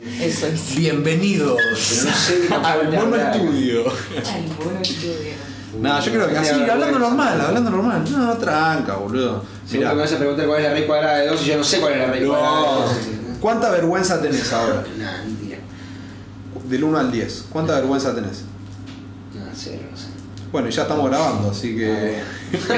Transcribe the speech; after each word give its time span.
Eso 0.00 0.46
es. 0.46 0.76
Bienvenidos 0.76 1.58
Pero 1.60 2.04
no 2.04 2.16
sé 2.16 2.46
cómo 2.48 2.64
al 2.64 2.92
mono 2.92 3.16
estudio. 3.16 3.84
Ay, 4.32 4.52
bueno, 4.62 4.80
estudio. 4.80 5.32
No, 5.80 6.00
yo 6.00 6.12
creo 6.12 6.28
que 6.28 6.38
así, 6.38 6.50
hablando 6.50 7.00
normal, 7.00 7.40
hablando 7.40 7.68
normal. 7.70 8.04
No, 8.08 8.36
tranca, 8.38 8.94
boludo. 8.94 9.42
Que 9.68 9.78
me 9.80 9.92
vas 9.92 10.12
a 10.12 10.18
preguntar 10.18 10.46
cuál 10.46 10.60
es 10.60 10.66
la 10.66 10.72
raíz 10.74 10.86
cuadrada 10.86 11.18
de 11.18 11.26
2 11.26 11.42
y 11.42 11.44
yo 11.46 11.56
no 11.58 11.64
sé 11.64 11.80
cuál 11.80 11.94
es 11.94 11.98
la 11.98 12.06
raíz 12.06 12.28
cuadrada 12.28 12.60
de 12.60 12.62
No. 12.62 12.80
2. 12.82 12.90
¿Cuánta 13.40 13.70
vergüenza 13.70 14.22
tenés 14.22 14.52
ahora? 14.52 14.84
Mentira. 15.26 15.58
Del 16.68 16.84
1 16.84 16.96
al 16.96 17.10
10. 17.10 17.44
¿Cuánta 17.50 17.74
vergüenza 17.74 18.14
tenés? 18.14 18.44
No, 19.34 19.46
cero, 19.52 19.82
no 19.90 19.96
sé. 19.96 20.06
Bueno, 20.52 20.68
y 20.68 20.70
ya 20.70 20.82
estamos 20.82 21.10
grabando, 21.10 21.50
así 21.50 21.76
que. 21.76 22.20
¿Estás 22.52 22.70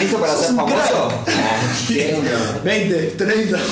listo 0.00 0.18
para 0.18 0.36
ser 0.36 0.54
famoso? 0.54 1.12
20, 2.64 2.96
30. 3.18 3.58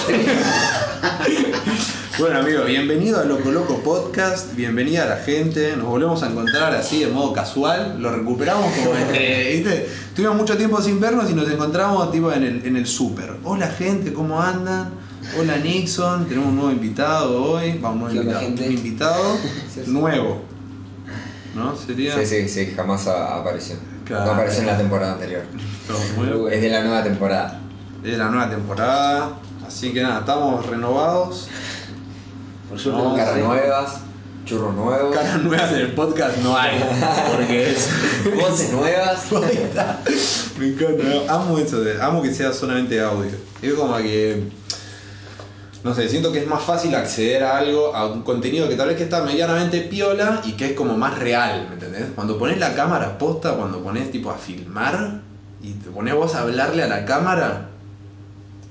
bueno, 2.19 2.39
amigos, 2.39 2.67
bienvenido 2.67 3.21
a 3.21 3.25
Loco 3.25 3.50
Loco 3.50 3.79
Podcast. 3.82 4.54
Bienvenida 4.54 5.03
a 5.03 5.07
la 5.07 5.17
gente. 5.17 5.77
Nos 5.77 5.86
volvemos 5.86 6.23
a 6.23 6.31
encontrar 6.31 6.75
así 6.75 7.00
de 7.00 7.09
modo 7.09 7.35
casual. 7.35 8.00
Lo 8.00 8.11
recuperamos 8.11 8.73
como 8.73 8.96
entre. 8.96 9.53
¿viste? 9.53 9.89
Tuvimos 10.14 10.37
mucho 10.37 10.57
tiempo 10.57 10.81
sin 10.81 10.99
vernos 10.99 11.31
y 11.31 11.35
nos 11.35 11.50
encontramos 11.50 12.11
tipo 12.11 12.32
en 12.32 12.43
el, 12.43 12.67
en 12.67 12.76
el 12.76 12.87
súper. 12.87 13.35
Hola, 13.45 13.67
gente, 13.68 14.14
¿cómo 14.14 14.40
andan? 14.40 14.93
Hola, 15.39 15.59
Nixon. 15.59 16.26
Tenemos 16.26 16.49
un 16.49 16.57
nuevo 16.57 16.71
invitado 16.71 17.43
hoy. 17.43 17.79
Va, 17.79 17.90
un 17.90 17.99
nuevo 18.00 18.14
¿Qué 18.14 18.21
onda, 18.21 18.43
invitado. 18.43 18.67
Un 18.67 18.73
invitado 18.73 19.39
nuevo. 19.87 20.43
¿No? 21.54 21.76
Sería. 21.76 22.14
Sí, 22.14 22.26
sí, 22.26 22.48
sí, 22.48 22.73
jamás 22.75 23.07
apareció. 23.07 23.76
Claro. 24.07 24.25
No 24.25 24.32
apareció 24.32 24.61
en 24.61 24.67
la 24.68 24.79
temporada 24.79 25.12
anterior. 25.14 25.43
No, 25.89 26.23
nuevo. 26.25 26.48
Es 26.48 26.62
de 26.62 26.71
la 26.71 26.82
nueva 26.82 27.03
temporada. 27.03 27.61
Es 28.03 28.17
la 28.17 28.31
nueva 28.31 28.48
temporada. 28.48 29.32
Así 29.67 29.93
que 29.93 30.01
nada, 30.01 30.21
estamos 30.21 30.64
renovados. 30.64 31.48
Por 32.69 32.78
suerte 32.78 33.02
No, 33.02 33.14
Caras 33.14 33.38
nuevas, 33.38 34.00
churros 34.44 34.75
nuevos, 34.75 35.14
Caras 35.14 35.42
nuevas 35.42 35.72
en 35.72 35.78
el 35.78 35.92
podcast 35.92 36.39
no 36.39 36.56
hay. 36.56 36.83
Porque 37.36 37.70
es. 37.70 37.89
voces 38.41 38.73
nuevas. 38.73 39.27
Me 40.58 40.69
encanta. 40.69 41.34
Amo 41.34 41.58
eso, 41.58 41.83
amo 42.00 42.23
que 42.23 42.34
sea 42.34 42.53
solamente 42.53 43.00
audio. 43.00 43.33
Es 43.62 43.75
como 43.75 43.97
que. 43.98 44.50
No 45.84 45.95
sé, 45.95 46.08
siento 46.08 46.33
que 46.33 46.41
es 46.41 46.48
más 46.48 46.64
fácil 46.64 46.92
acceder 46.97 47.45
a 47.45 47.58
algo, 47.58 47.95
a 47.95 48.06
un 48.06 48.23
contenido 48.23 48.69
que 48.69 48.75
tal 48.75 48.89
vez 48.89 48.97
que 48.97 49.05
está 49.05 49.23
medianamente 49.23 49.83
piola 49.83 50.42
y 50.45 50.53
que 50.53 50.67
es 50.67 50.73
como 50.73 50.97
más 50.97 51.17
real, 51.17 51.67
¿me 51.69 51.75
entendés? 51.75 52.06
Cuando 52.12 52.36
pones 52.39 52.58
la 52.58 52.75
cámara 52.75 53.19
posta, 53.19 53.55
cuando 53.55 53.80
pones 53.80 54.11
tipo 54.11 54.30
a 54.30 54.34
filmar 54.34 55.20
y 55.62 55.75
te 55.75 55.91
pones 55.91 56.12
vos 56.14 56.34
a 56.34 56.41
hablarle 56.41 56.83
a 56.83 56.89
la 56.89 57.05
cámara, 57.05 57.69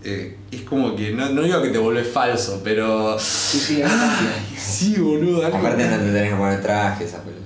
eh, 0.05 0.37
es 0.51 0.61
como 0.61 0.95
que, 0.95 1.11
no, 1.11 1.29
no 1.29 1.41
digo 1.41 1.61
que 1.61 1.69
te 1.69 1.77
volvés 1.77 2.07
falso, 2.07 2.61
pero... 2.63 3.17
Sí, 3.19 3.59
sí. 3.59 3.81
Ay, 3.83 4.55
sí, 4.57 4.95
boludo. 4.99 5.45
algo- 5.45 5.57
Aparte 5.57 5.83
no 5.87 5.97
te 5.97 6.05
tenés 6.05 6.29
que 6.31 6.35
poner 6.35 6.61
traje, 6.61 7.03
esa 7.05 7.23
pelota. 7.23 7.41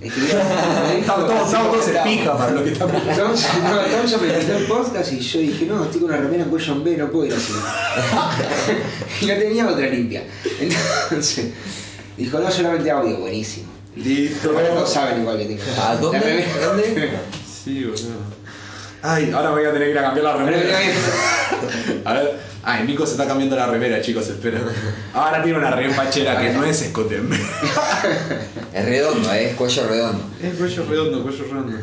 Es 0.00 0.12
que 0.12 0.20
mira, 0.20 0.94
Estamos 0.98 1.52
todos, 1.52 1.88
en 1.88 2.02
pija 2.02 2.36
para 2.36 2.50
lo 2.50 2.64
que 2.64 2.72
estamos 2.72 2.96
entonces 2.96 4.20
me 4.20 4.32
invitó 4.34 4.56
el 4.56 4.64
podcast 4.66 5.12
y 5.12 5.20
yo 5.20 5.38
dije, 5.38 5.64
no, 5.66 5.84
estoy 5.84 6.00
con 6.00 6.10
una 6.10 6.18
remera 6.20 6.42
en 6.42 6.50
cuello 6.50 6.72
en 6.72 6.84
B, 6.84 6.96
no 6.96 7.08
puedo 7.12 7.26
ir 7.26 7.34
así. 7.34 7.52
y 9.20 9.26
no 9.26 9.34
tenía 9.34 9.68
otra 9.68 9.86
limpia. 9.86 10.24
Entonces, 10.60 11.50
dijo, 12.16 12.40
no, 12.40 12.50
solamente 12.50 12.90
audio, 12.90 13.16
buenísimo. 13.18 13.68
Listo. 13.94 14.52
Pero 14.56 14.74
no 14.74 14.86
saben 14.86 15.20
igual 15.20 15.38
que 15.38 15.44
tengo. 15.44 15.62
¿A 15.80 15.94
dónde? 15.96 16.46
¿Dónde? 16.64 17.10
Sí, 17.64 17.84
boludo. 17.84 18.41
Ay, 19.02 19.32
ahora 19.32 19.50
voy 19.50 19.64
a 19.64 19.72
tener 19.72 19.88
que 19.88 19.92
ir 19.92 19.98
a 19.98 20.02
cambiar 20.02 20.24
la 20.24 20.36
remera. 20.36 20.78
A 22.04 22.12
ver. 22.12 22.38
Ay, 22.64 22.86
Nico 22.86 23.04
se 23.04 23.12
está 23.12 23.26
cambiando 23.26 23.56
la 23.56 23.66
remera, 23.66 24.00
chicos, 24.00 24.28
espera. 24.28 24.60
Ahora 25.12 25.42
tiene 25.42 25.58
una 25.58 25.72
repachera 25.72 26.40
que 26.40 26.52
no 26.52 26.64
es 26.64 26.82
escote. 26.82 27.20
Es 28.72 28.84
redondo, 28.86 29.32
eh, 29.32 29.50
es 29.50 29.56
cuello 29.56 29.86
redondo. 29.88 30.24
Es 30.40 30.54
cuello 30.54 30.86
redondo, 30.88 31.22
cuello 31.22 31.44
redondo. 31.44 31.78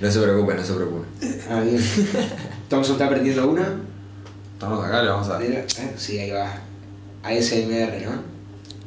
No 0.00 0.10
se 0.10 0.20
preocupe, 0.20 0.54
no 0.54 0.64
se 0.64 0.72
preocupe. 0.74 1.06
Ah, 1.48 1.60
bien. 1.60 1.82
Thompson 2.68 2.94
está 2.94 3.06
aprendiendo 3.06 3.48
una. 3.48 3.66
Estamos 4.54 4.84
acá, 4.84 5.02
le 5.02 5.08
vamos 5.08 5.28
a. 5.30 5.42
¿Eh? 5.42 5.66
Sí, 5.96 6.18
ahí 6.18 6.32
va. 6.32 6.52
ASMR, 7.22 8.02
¿no? 8.04 8.22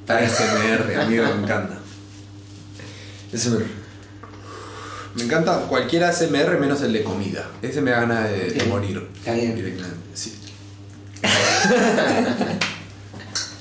Está 0.02 0.28
SMR, 0.28 1.02
amigo, 1.02 1.24
me 1.24 1.44
encanta. 1.44 1.80
Eso 3.32 3.60
me... 5.20 5.26
Encanta 5.26 5.60
cualquier 5.70 6.04
ASMR 6.06 6.60
menos 6.60 6.82
el 6.82 6.94
de 6.94 7.04
comida. 7.04 7.50
Ese 7.62 7.82
me 7.82 7.92
da 7.92 8.02
ganas 8.02 8.30
de, 8.32 8.64
morir. 8.68 9.08
Está 9.16 9.34
bien. 9.34 9.56
Directamente. 9.56 9.98
Sí. 10.14 10.34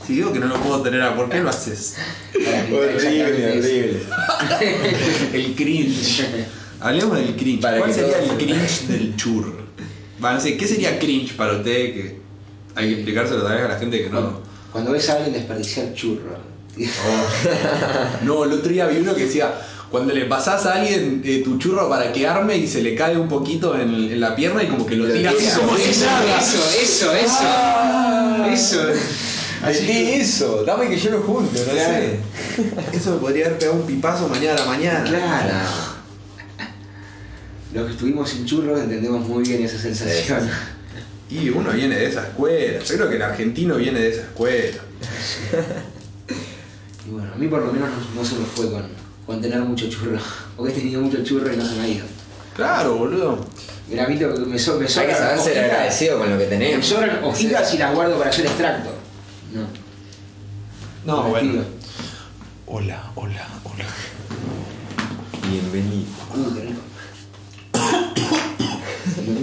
Si 0.08 0.14
digo 0.14 0.32
que 0.32 0.38
no 0.38 0.46
lo 0.46 0.58
puedo 0.62 0.80
tener, 0.80 1.02
¿a 1.02 1.14
¿por 1.14 1.28
qué 1.28 1.38
lo 1.38 1.50
haces? 1.50 1.96
Exactamente 2.32 3.58
eso. 3.58 3.98
El 5.34 5.54
cringe. 5.54 6.24
Hablemos 6.80 7.18
del 7.18 7.36
cringe. 7.36 7.60
Para 7.60 7.76
¿Cuál 7.76 7.90
que 7.90 8.00
sería 8.00 8.18
el 8.22 8.30
cringe 8.38 8.86
del 8.88 9.16
churro? 9.16 9.58
Va, 10.24 10.32
no 10.32 10.40
sé, 10.40 10.56
¿qué 10.56 10.66
sería 10.66 10.98
cringe 10.98 11.36
para 11.36 11.58
usted? 11.58 11.92
Que 11.92 12.20
hay 12.74 12.88
que 12.88 12.94
explicárselo 12.94 13.42
tal 13.42 13.56
vez 13.56 13.66
a 13.66 13.68
la 13.68 13.78
gente 13.78 14.02
que 14.02 14.08
no. 14.08 14.40
Cuando 14.72 14.92
ves 14.92 15.10
a 15.10 15.16
alguien 15.16 15.34
desperdiciar 15.34 15.92
churro. 15.92 16.38
Oh. 16.78 18.24
No, 18.24 18.44
el 18.44 18.52
otro 18.52 18.72
día 18.72 18.86
vi 18.86 18.98
uno 18.98 19.14
que 19.14 19.26
decía, 19.26 19.52
cuando 19.90 20.12
le 20.14 20.24
pasás 20.26 20.66
a 20.66 20.74
alguien 20.80 21.22
eh, 21.24 21.42
tu 21.44 21.58
churro 21.58 21.88
para 21.88 22.12
que 22.12 22.26
arme 22.26 22.56
y 22.56 22.66
se 22.66 22.82
le 22.82 22.94
cae 22.94 23.16
un 23.16 23.28
poquito 23.28 23.74
en, 23.74 23.94
en 23.94 24.20
la 24.20 24.34
pierna 24.36 24.62
y 24.62 24.66
como 24.66 24.86
que 24.86 24.96
lo 24.96 25.10
tiras 25.12 25.36
tira. 25.36 25.56
como 25.58 25.76
si 25.76 25.90
eso, 25.90 26.06
nada. 26.06 26.38
eso, 26.40 26.58
eso, 26.82 27.12
eso. 27.14 28.46
Eso. 28.52 28.82
Así 29.62 29.86
que 29.86 30.20
eso, 30.20 30.62
dame 30.64 30.88
que 30.88 30.98
yo 30.98 31.10
lo 31.10 31.22
junto, 31.22 31.58
no 31.58 31.72
Claro. 31.72 32.04
sé. 32.04 32.96
Eso 32.96 33.12
me 33.12 33.16
podría 33.18 33.46
haber 33.46 33.58
pegado 33.58 33.76
un 33.78 33.86
pipazo 33.86 34.28
mañana 34.28 34.54
a 34.54 34.60
la 34.60 34.66
mañana. 34.66 35.04
Claro. 35.04 35.54
Los 37.74 37.86
que 37.86 37.92
estuvimos 37.92 38.30
sin 38.30 38.46
churros 38.46 38.80
entendemos 38.80 39.26
muy 39.26 39.42
bien 39.42 39.64
esa 39.64 39.78
sensación. 39.78 40.48
Y 41.30 41.50
uno 41.50 41.72
viene 41.72 41.94
de 41.94 42.06
esa 42.06 42.22
escuela. 42.22 42.78
Yo 42.82 42.94
creo 42.94 43.10
que 43.10 43.16
el 43.16 43.22
argentino 43.22 43.76
viene 43.76 44.00
de 44.00 44.08
esa 44.08 44.22
escuela. 44.22 44.78
Y 47.06 47.10
bueno, 47.10 47.30
a 47.34 47.38
mí 47.38 47.46
por 47.48 47.60
lo 47.62 47.70
menos 47.72 47.88
no, 47.90 48.20
no 48.22 48.26
se 48.28 48.34
me 48.34 48.44
fue 48.46 48.70
con, 48.70 48.82
con 49.28 49.40
tener 49.42 49.60
mucho 49.60 49.86
churro. 49.90 50.18
Porque 50.56 50.72
he 50.72 50.76
tenido 50.76 51.02
mucho 51.02 51.22
churro 51.22 51.52
y 51.52 51.56
no 51.58 51.62
se 51.62 51.74
me 51.74 51.82
ha 51.82 51.88
ido. 51.88 52.06
Claro, 52.56 52.96
boludo. 52.96 53.44
Mira, 53.86 54.06
a 54.06 54.08
mí 54.08 54.16
lo 54.18 54.32
que 54.32 54.40
me, 54.40 54.58
so, 54.58 54.80
me 54.80 54.86
Hay 54.86 55.06
que 55.06 55.14
saber 55.14 55.38
ser 55.38 55.58
agradecido 55.64 56.18
con 56.18 56.30
lo 56.30 56.38
que 56.38 56.44
Me 56.44 56.50
tenemos. 56.50 56.86
sobran 56.86 57.22
hojitas 57.22 57.74
y 57.74 57.78
las 57.78 57.94
guardo 57.94 58.16
para 58.16 58.30
hacer 58.30 58.46
extracto. 58.46 58.88
No. 59.52 59.66
No, 61.04 61.24
Me 61.24 61.28
bueno. 61.28 61.62
Hola, 62.64 63.12
hola, 63.16 63.46
hola. 63.64 63.84
Bienvenido. 65.46 66.06
Uh, 66.34 66.54
qué 66.54 66.60
rico. 66.62 66.80
Me. 69.26 69.40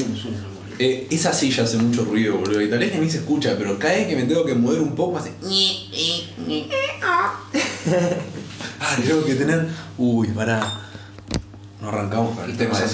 Eh, 0.78 1.08
esa 1.12 1.32
silla 1.32 1.64
hace 1.64 1.78
mucho 1.78 2.04
ruido, 2.06 2.38
boludo. 2.38 2.60
Y 2.60 2.70
tal 2.72 2.80
vez 2.80 2.92
que 2.92 2.98
ni 2.98 3.08
se 3.10 3.20
escucha, 3.20 3.56
pero 3.56 3.78
cada 3.78 3.94
vez 3.94 4.08
que 4.08 4.16
me 4.16 4.24
tengo 4.24 4.44
que 4.46 4.56
mover 4.56 4.82
un 4.82 4.96
poco 4.96 5.20
hace. 5.20 5.32
Ah, 8.88 8.96
tengo 9.04 9.24
que 9.26 9.36
tener. 9.36 9.68
Uy, 9.98 10.28
pará. 10.28 10.62
No 11.82 11.90
arrancamos 11.90 12.36
con 12.38 12.50
el 12.50 12.56
tema 12.56 12.80
de 12.80 12.88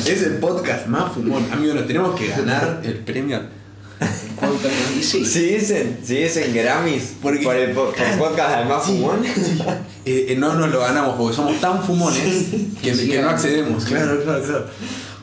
sé. 0.00 0.12
Es 0.12 0.22
el 0.22 0.38
podcast 0.38 0.86
más 0.86 1.12
fumón. 1.12 1.46
Amigos, 1.52 1.76
nos 1.76 1.86
tenemos 1.86 2.18
que 2.18 2.28
ganar 2.28 2.80
el 2.84 2.96
premio. 2.98 3.40
Podcast, 4.40 4.74
y 4.96 5.02
sí. 5.02 5.24
Si 5.24 5.40
dicen, 5.40 5.98
si 6.04 6.16
dicen 6.16 6.54
Grammys 6.54 7.14
Porque- 7.20 7.42
por 7.44 7.56
el 7.56 7.72
po- 7.72 7.90
por 7.92 8.00
el 8.06 8.18
podcast 8.18 8.54
al 8.54 8.68
más 8.68 8.84
fumón, 8.84 9.22
Eh, 10.04 10.26
eh, 10.30 10.36
no 10.38 10.54
nos 10.54 10.70
lo 10.70 10.80
ganamos 10.80 11.16
porque 11.16 11.36
somos 11.36 11.60
tan 11.60 11.82
fumones 11.82 12.22
que, 12.80 12.94
Sí, 12.94 13.10
que 13.10 13.20
no 13.20 13.28
accedemos. 13.28 13.84
Claro, 13.84 14.22
claro, 14.22 14.42
claro. 14.42 14.66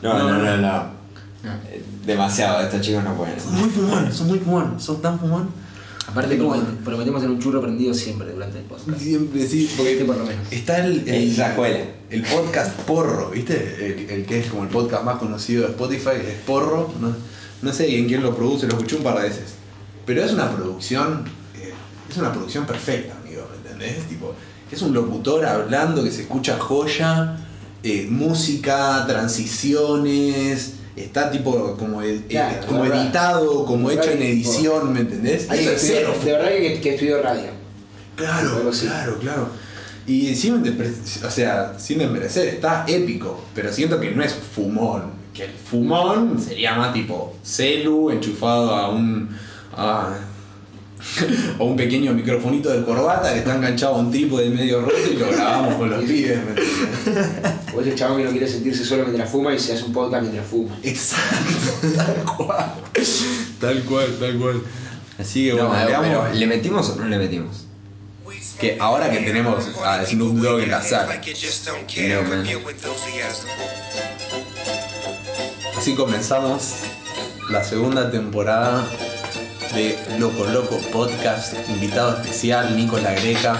No, 0.02 0.18
no, 0.18 0.32
no, 0.38 0.56
no. 0.58 0.60
No. 0.62 1.52
Eh, 1.68 1.82
Demasiado, 2.04 2.60
estos 2.60 2.80
chicos 2.82 3.02
no 3.02 3.14
pueden. 3.14 3.40
Son 3.40 3.54
muy 3.58 3.68
fumón, 3.70 4.12
son 4.12 4.26
muy 4.28 4.38
fumón, 4.38 4.80
son 4.80 5.02
tan 5.02 5.18
fumón. 5.18 5.48
Aparte, 6.08 6.38
promet- 6.38 6.76
prometemos 6.84 7.22
en 7.24 7.30
un 7.30 7.40
churro 7.40 7.60
prendido 7.60 7.92
siempre 7.92 8.30
durante 8.32 8.58
el 8.58 8.64
podcast. 8.64 8.98
Siempre 9.00 9.46
sí, 9.46 9.70
porque 9.76 9.92
Este 9.92 10.04
por 10.04 10.16
lo 10.16 10.24
menos. 10.24 10.46
Está 10.52 10.84
el, 10.86 11.08
el, 11.08 11.36
la 11.36 11.48
escuela. 11.50 11.78
el 12.10 12.22
podcast 12.22 12.72
Porro, 12.82 13.30
¿viste? 13.30 13.76
El, 13.80 14.10
el 14.10 14.24
que 14.26 14.38
es 14.40 14.46
como 14.46 14.62
el 14.62 14.68
podcast 14.68 15.04
más 15.04 15.18
conocido 15.18 15.64
de 15.64 15.70
Spotify, 15.70 16.10
es 16.26 16.34
Porro. 16.46 16.92
No, 17.00 17.14
no 17.62 17.72
sé 17.72 17.98
en 17.98 18.06
quién 18.06 18.22
lo 18.22 18.36
produce, 18.36 18.66
lo 18.66 18.74
escuché 18.74 18.96
un 18.96 19.02
par 19.02 19.16
de 19.20 19.28
veces. 19.28 19.54
Pero 20.06 20.22
es 20.24 20.32
una 20.32 20.54
producción, 20.54 21.24
eh, 21.60 21.72
es 22.08 22.16
una 22.16 22.32
producción 22.32 22.64
perfecta, 22.66 23.16
amigo, 23.24 23.42
¿me 23.50 23.56
entendés? 23.56 24.06
Tipo, 24.08 24.32
es 24.70 24.80
un 24.82 24.94
locutor 24.94 25.44
hablando 25.44 26.04
que 26.04 26.12
se 26.12 26.22
escucha 26.22 26.56
joya, 26.58 27.36
eh, 27.82 28.06
música, 28.08 29.04
transiciones, 29.08 30.74
está 30.96 31.30
tipo 31.30 31.76
como, 31.78 32.02
ed- 32.02 32.22
Claro, 32.28 32.66
como 32.66 32.82
verdad. 32.82 33.02
editado, 33.04 33.64
como 33.66 33.90
hecho 33.90 34.10
en 34.10 34.22
edición, 34.22 34.92
¿me 34.92 35.00
entendés? 35.00 35.48
Alguien 35.50 35.68
Eso 35.68 35.70
que 35.70 35.76
es 35.76 35.82
estudió- 35.84 36.12
cero 36.14 36.24
de 36.24 36.32
verdad 36.32 36.48
que, 36.48 36.80
que 36.80 36.94
estudió 36.94 37.22
radio. 37.22 37.50
Claro, 38.16 38.70
claro, 38.80 39.18
claro. 39.18 39.48
Y 40.06 40.34
sin, 40.36 40.62
o 41.26 41.30
sea, 41.30 41.74
sin 41.78 41.98
desmerecer, 41.98 42.46
está 42.48 42.84
épico, 42.86 43.42
pero 43.54 43.72
siento 43.72 43.98
que 44.00 44.10
no 44.12 44.22
es 44.22 44.32
fumón. 44.34 45.12
que 45.34 45.44
el 45.44 45.50
fumón 45.50 46.40
sería 46.40 46.74
más 46.76 46.94
tipo 46.94 47.34
celu 47.42 48.10
enchufado 48.10 48.74
a 48.74 48.88
un. 48.88 49.28
a, 49.76 50.14
a 51.58 51.62
un 51.62 51.76
pequeño 51.76 52.12
microfonito 52.12 52.70
de 52.70 52.84
corbata 52.84 53.32
que 53.32 53.38
está 53.40 53.54
enganchado 53.54 53.94
a 53.96 53.98
un 53.98 54.10
trípode 54.10 54.50
medio 54.50 54.80
roto 54.82 54.96
y 55.10 55.16
lo 55.16 55.26
grabamos 55.30 55.74
con 55.76 55.90
los 55.90 56.04
pibes. 56.04 56.38
O 57.74 57.80
ese 57.80 57.94
chabón 57.94 58.18
que 58.18 58.24
no 58.24 58.30
quiere 58.30 58.48
sentirse 58.48 58.84
solo 58.84 59.04
mientras 59.04 59.30
fuma 59.30 59.54
y 59.54 59.58
se 59.58 59.74
hace 59.74 59.84
un 59.84 59.92
podcast 59.92 60.22
mientras 60.22 60.46
fuma. 60.46 60.76
Exacto, 60.82 61.88
tal 61.96 62.24
cual. 62.36 62.72
Tal 63.60 63.82
cual, 63.84 64.16
tal 64.20 64.38
cual. 64.38 64.62
Así 65.18 65.46
que 65.46 65.54
No, 65.54 65.68
bueno, 65.68 65.80
le 65.84 65.86
pero 65.96 66.02
damos- 66.22 66.36
¿le 66.36 66.46
metimos 66.46 66.90
o 66.90 66.96
no 66.96 67.06
le 67.06 67.18
metimos? 67.18 67.62
que 68.60 68.78
ahora 68.80 69.10
que 69.10 69.18
tenemos 69.18 69.66
a 69.84 70.02
Snoop 70.06 70.36
Dogg 70.38 70.60
en 70.60 70.70
la 70.70 70.82
sala, 70.82 71.20
así 75.76 75.94
comenzamos 75.94 76.62
la 77.50 77.62
segunda 77.62 78.10
temporada 78.10 78.86
de 79.76 79.98
Loco 80.18 80.44
Loco 80.46 80.78
Podcast, 80.90 81.52
invitado 81.68 82.16
especial 82.22 82.74
Nico 82.74 82.96
La 82.98 83.12
Greca. 83.12 83.58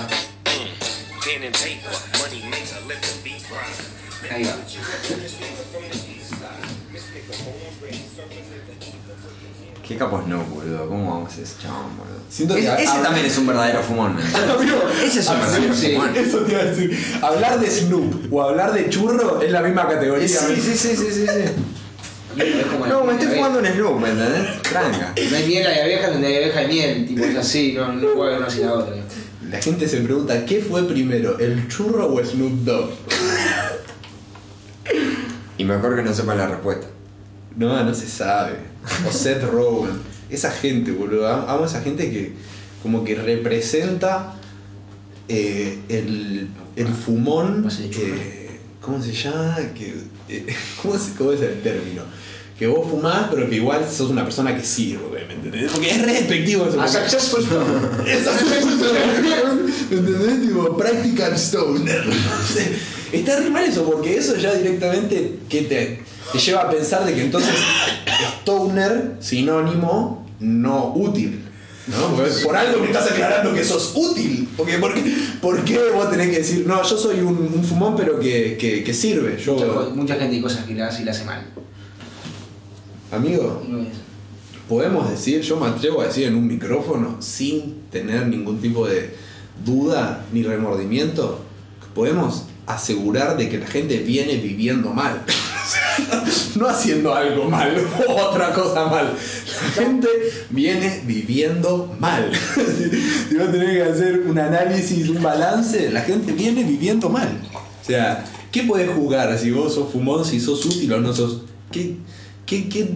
Ahí 4.31 4.45
va. 4.45 4.57
Qué 9.87 9.97
capos 9.97 10.27
no, 10.27 10.43
boludo. 10.45 10.89
¿Cómo 10.89 11.11
vamos 11.15 11.31
a 11.39 11.43
ese 11.43 11.55
chabón, 11.63 11.97
boludo? 11.97 12.17
Siento 12.29 12.55
que 12.57 12.63
Es- 12.67 12.81
ese 12.81 12.89
habla- 12.89 13.03
también 13.05 13.27
es 13.27 13.39
un 13.39 13.47
verdadero 13.47 13.83
fumón. 13.83 14.17
Ese 15.05 15.21
es 15.21 15.29
un 15.29 15.39
verdadero 15.39 15.75
sí. 15.75 15.93
fumón. 15.95 16.17
Eso 16.17 16.39
te 16.39 16.53
iba 16.53 16.61
a 16.61 16.65
decir. 16.65 17.19
Hablar 17.23 17.61
de 17.61 17.71
Snoop 17.71 18.33
o 18.33 18.43
hablar 18.43 18.73
de 18.73 18.91
churro 18.91 19.41
es 19.41 19.51
la 19.53 19.61
misma 19.63 19.87
categoría. 19.89 20.27
Sí, 20.27 20.57
sí, 20.57 20.77
sí, 20.77 20.97
sí, 20.97 21.07
sí, 21.13 21.27
sí. 21.27 21.53
Es 22.39 22.67
como 22.67 22.87
No, 22.87 23.05
me 23.05 23.13
estoy 23.15 23.29
fumando 23.29 23.59
un 23.61 23.67
Snoop, 23.67 24.01
¿me 24.01 24.09
entendés? 24.11 24.63
Tranca. 24.63 25.15
No 25.31 25.37
hay 25.37 25.47
miel, 25.47 25.67
hay 25.67 25.81
abejas, 25.81 26.13
donde 26.13 26.27
hay 26.27 26.37
abeja 26.37 26.63
y 26.65 26.69
miel. 26.69 27.07
Tipo, 27.07 27.25
es 27.25 27.37
así, 27.37 27.73
no, 27.73 27.93
no 27.93 28.23
haber 28.23 28.39
una 28.39 28.51
sin 28.51 28.67
la 28.67 28.75
otra. 28.75 28.95
La 29.51 29.61
gente 29.63 29.89
se 29.89 29.99
pregunta, 29.99 30.45
¿qué 30.45 30.61
fue 30.61 30.83
primero, 30.89 31.39
el 31.39 31.69
churro 31.69 32.13
o 32.13 32.25
Snoop 32.25 32.53
Dogg? 32.65 32.91
Y 35.59 35.65
mejor 35.65 35.97
que 35.97 36.03
no 36.03 36.13
sepan 36.13 36.39
la 36.39 36.49
respuesta. 36.49 36.87
No, 37.57 37.83
no 37.83 37.95
se 37.95 38.07
sabe. 38.07 38.57
O 39.09 39.13
Seth 39.13 39.43
Rogen. 39.45 39.99
Esa 40.29 40.51
gente, 40.51 40.91
boludo. 40.93 41.27
Am- 41.29 41.45
Amo 41.49 41.65
a 41.65 41.67
esa 41.67 41.81
gente 41.81 42.11
que 42.11 42.33
como 42.83 43.05
que 43.05 43.15
representa 43.15 44.35
eh, 45.29 45.79
el, 45.89 46.49
el 46.77 46.89
fumón. 46.89 47.69
Eh, 47.81 48.59
¿Cómo 48.81 49.03
se 49.03 49.13
llama? 49.13 49.57
Que, 49.75 49.95
eh, 50.29 50.47
¿cómo, 50.83 50.99
se- 50.99 51.15
cómo 51.15 51.33
es 51.33 51.41
el 51.41 51.63
término? 51.63 52.03
Que 52.59 52.67
vos 52.67 52.89
fumás, 52.89 53.27
pero 53.31 53.49
que 53.51 53.57
igual 53.57 53.87
sos 53.91 54.09
una 54.11 54.25
persona 54.25 54.57
que 54.57 54.65
sirve, 54.65 55.27
¿me 55.29 55.35
entendés? 55.35 55.71
Porque 55.73 55.91
es 55.91 56.03
re 56.03 56.13
despectivo 56.15 56.67
eso. 56.67 56.81
A 56.81 56.87
porque- 56.87 56.99
successful 57.11 57.43
stone. 57.43 58.11
es 58.11 58.25
¿Me 59.91 59.97
entendés? 59.99 60.49
Tipo, 60.49 60.77
practical 60.77 61.33
stoner. 61.35 62.05
Está 63.13 63.41
re 63.41 63.51
mal 63.51 63.65
eso, 63.65 63.85
porque 63.85 64.17
eso 64.17 64.37
ya 64.37 64.55
directamente 64.55 65.39
que 65.49 65.63
te, 65.63 66.03
te 66.33 66.39
lleva 66.39 66.63
a 66.63 66.71
pensar 66.71 67.05
de 67.05 67.15
que 67.15 67.23
entonces 67.23 67.55
stoner, 68.41 69.17
sinónimo, 69.21 70.27
no 70.41 70.93
útil. 70.95 71.43
¿No? 71.89 72.17
Porque 72.17 72.31
por 72.43 72.57
algo 72.57 72.81
me 72.81 72.87
estás 72.87 73.13
aclarando 73.13 73.55
que 73.55 73.63
sos 73.63 73.93
útil. 73.95 74.49
Porque, 74.57 74.79
¿por, 74.79 74.93
qué, 74.93 75.03
por 75.41 75.63
qué 75.65 75.79
vos 75.95 76.11
tenés 76.11 76.31
que 76.31 76.39
decir, 76.39 76.65
no, 76.67 76.83
yo 76.83 76.97
soy 76.99 77.21
un, 77.21 77.37
un 77.55 77.63
fumón 77.65 77.95
pero 77.97 78.19
que, 78.19 78.57
que, 78.59 78.83
que 78.83 78.93
sirve? 78.95 79.39
Yo, 79.41 79.55
Mucha, 79.55 79.95
mucha 79.95 80.15
gente 80.17 80.35
y 80.37 80.41
cosas 80.41 80.65
que 80.65 80.75
le 80.75 80.83
hace 80.83 81.03
y 81.03 81.05
le 81.05 81.11
hace 81.13 81.25
mal. 81.25 81.47
Amigo, 83.11 83.63
podemos 84.69 85.11
decir, 85.11 85.43
yo 85.43 85.57
me 85.57 85.67
atrevo 85.67 86.01
a 86.01 86.07
decir 86.07 86.25
en 86.27 86.37
un 86.37 86.47
micrófono, 86.47 87.17
sin 87.21 87.83
tener 87.91 88.27
ningún 88.27 88.61
tipo 88.61 88.87
de 88.87 89.15
duda 89.65 90.25
ni 90.33 90.43
remordimiento, 90.43 91.41
podemos 91.95 92.45
asegurar 92.67 93.37
de 93.37 93.49
que 93.49 93.59
la 93.59 93.67
gente 93.67 93.99
viene 93.99 94.37
viviendo 94.37 94.91
mal. 94.91 95.23
no 96.57 96.69
haciendo 96.69 97.15
algo 97.15 97.49
mal 97.49 97.77
o 98.07 98.13
otra 98.29 98.53
cosa 98.53 98.87
mal. 98.87 99.15
La 99.63 99.83
gente 99.83 100.09
viene 100.51 101.03
viviendo 101.05 101.95
mal. 101.99 102.31
si 103.29 103.37
vos 103.37 103.51
tenés 103.51 103.71
que 103.71 103.83
hacer 103.83 104.21
un 104.27 104.39
análisis, 104.39 105.09
un 105.09 105.23
balance, 105.23 105.91
la 105.91 106.03
gente 106.03 106.33
viene 106.33 106.65
viviendo 106.65 107.09
mal. 107.09 107.41
O 107.55 107.85
sea, 107.85 108.25
¿qué 108.51 108.65
podés 108.65 108.91
jugar 108.91 109.37
si 109.39 109.51
vos 109.51 109.75
sos 109.75 109.93
fumón, 109.93 110.25
si 110.25 110.41
sos 110.41 110.65
útil 110.67 110.93
o 110.93 111.01
no 111.01 111.13
sos? 111.13 111.43
¿Qué, 111.71 111.97
qué, 112.47 112.69
qué 112.69 112.89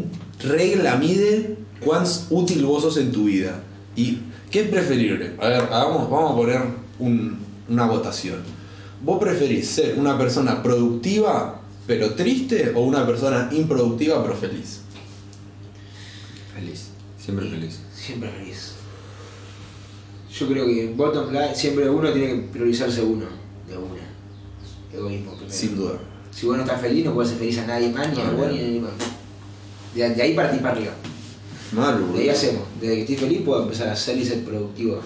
regla 0.43 0.97
mide 0.97 1.57
cuán 1.85 2.05
útil 2.31 2.65
vos 2.65 2.83
sos 2.83 2.97
en 2.97 3.13
tu 3.13 3.25
vida? 3.25 3.61
¿Y 3.97 4.19
qué 4.51 4.63
es 4.63 4.69
preferible? 4.69 5.35
A 5.41 5.49
ver, 5.49 5.63
hagamos, 5.63 6.11
vamos 6.11 6.33
a 6.33 6.37
poner 6.37 6.61
un- 6.99 7.39
una 7.69 7.87
votación. 7.87 8.39
¿Vos 9.03 9.19
preferís 9.19 9.67
ser 9.69 9.99
una 9.99 10.17
persona 10.19 10.63
productiva 10.63 11.61
pero 11.87 12.15
triste 12.15 12.73
o 12.75 12.81
una 12.81 13.07
persona 13.07 13.49
improductiva 13.53 14.23
pero 14.23 14.37
feliz? 14.37 14.81
Feliz. 16.55 16.89
Siempre 17.19 17.49
feliz. 17.49 17.81
Siempre 17.95 18.31
feliz. 18.31 18.73
Yo 20.39 20.49
creo 20.49 20.67
que 20.67 20.93
bottom 20.97 21.33
line, 21.33 21.55
siempre 21.55 21.89
uno 21.89 22.13
tiene 22.13 22.29
que 22.29 22.35
priorizarse 22.53 23.03
uno, 23.03 23.27
de 23.69 23.77
una. 23.77 24.01
Egoísmo 24.93 25.33
primero. 25.33 25.53
Sin 25.55 25.77
duda. 25.77 25.99
Si 26.31 26.47
vos 26.47 26.57
no 26.57 26.63
estás 26.63 26.81
feliz, 26.81 27.05
no 27.05 27.15
puedes 27.15 27.31
ser 27.31 27.39
feliz 27.41 27.59
a 27.59 27.67
nadie 27.67 27.89
más, 27.91 28.09
ni 28.13 28.21
a 28.21 28.25
No, 28.27 28.33
vos 28.37 28.53
ni 28.53 28.59
a 28.59 28.63
nadie 28.63 28.81
más. 28.81 28.93
De, 29.95 30.11
de 30.11 30.23
ahí 30.23 30.35
partí 30.35 30.59
para 30.59 30.73
arriba. 30.75 30.93
Mal, 31.73 32.13
De 32.15 32.21
ahí 32.21 32.29
hacemos. 32.29 32.63
Desde 32.81 32.95
que 32.97 33.01
estoy 33.03 33.17
feliz 33.17 33.43
puedo 33.45 33.63
empezar 33.63 33.89
a 33.89 33.93
hacer 33.93 34.17
y 34.19 34.25
ser 34.25 34.45
productivo. 34.45 35.01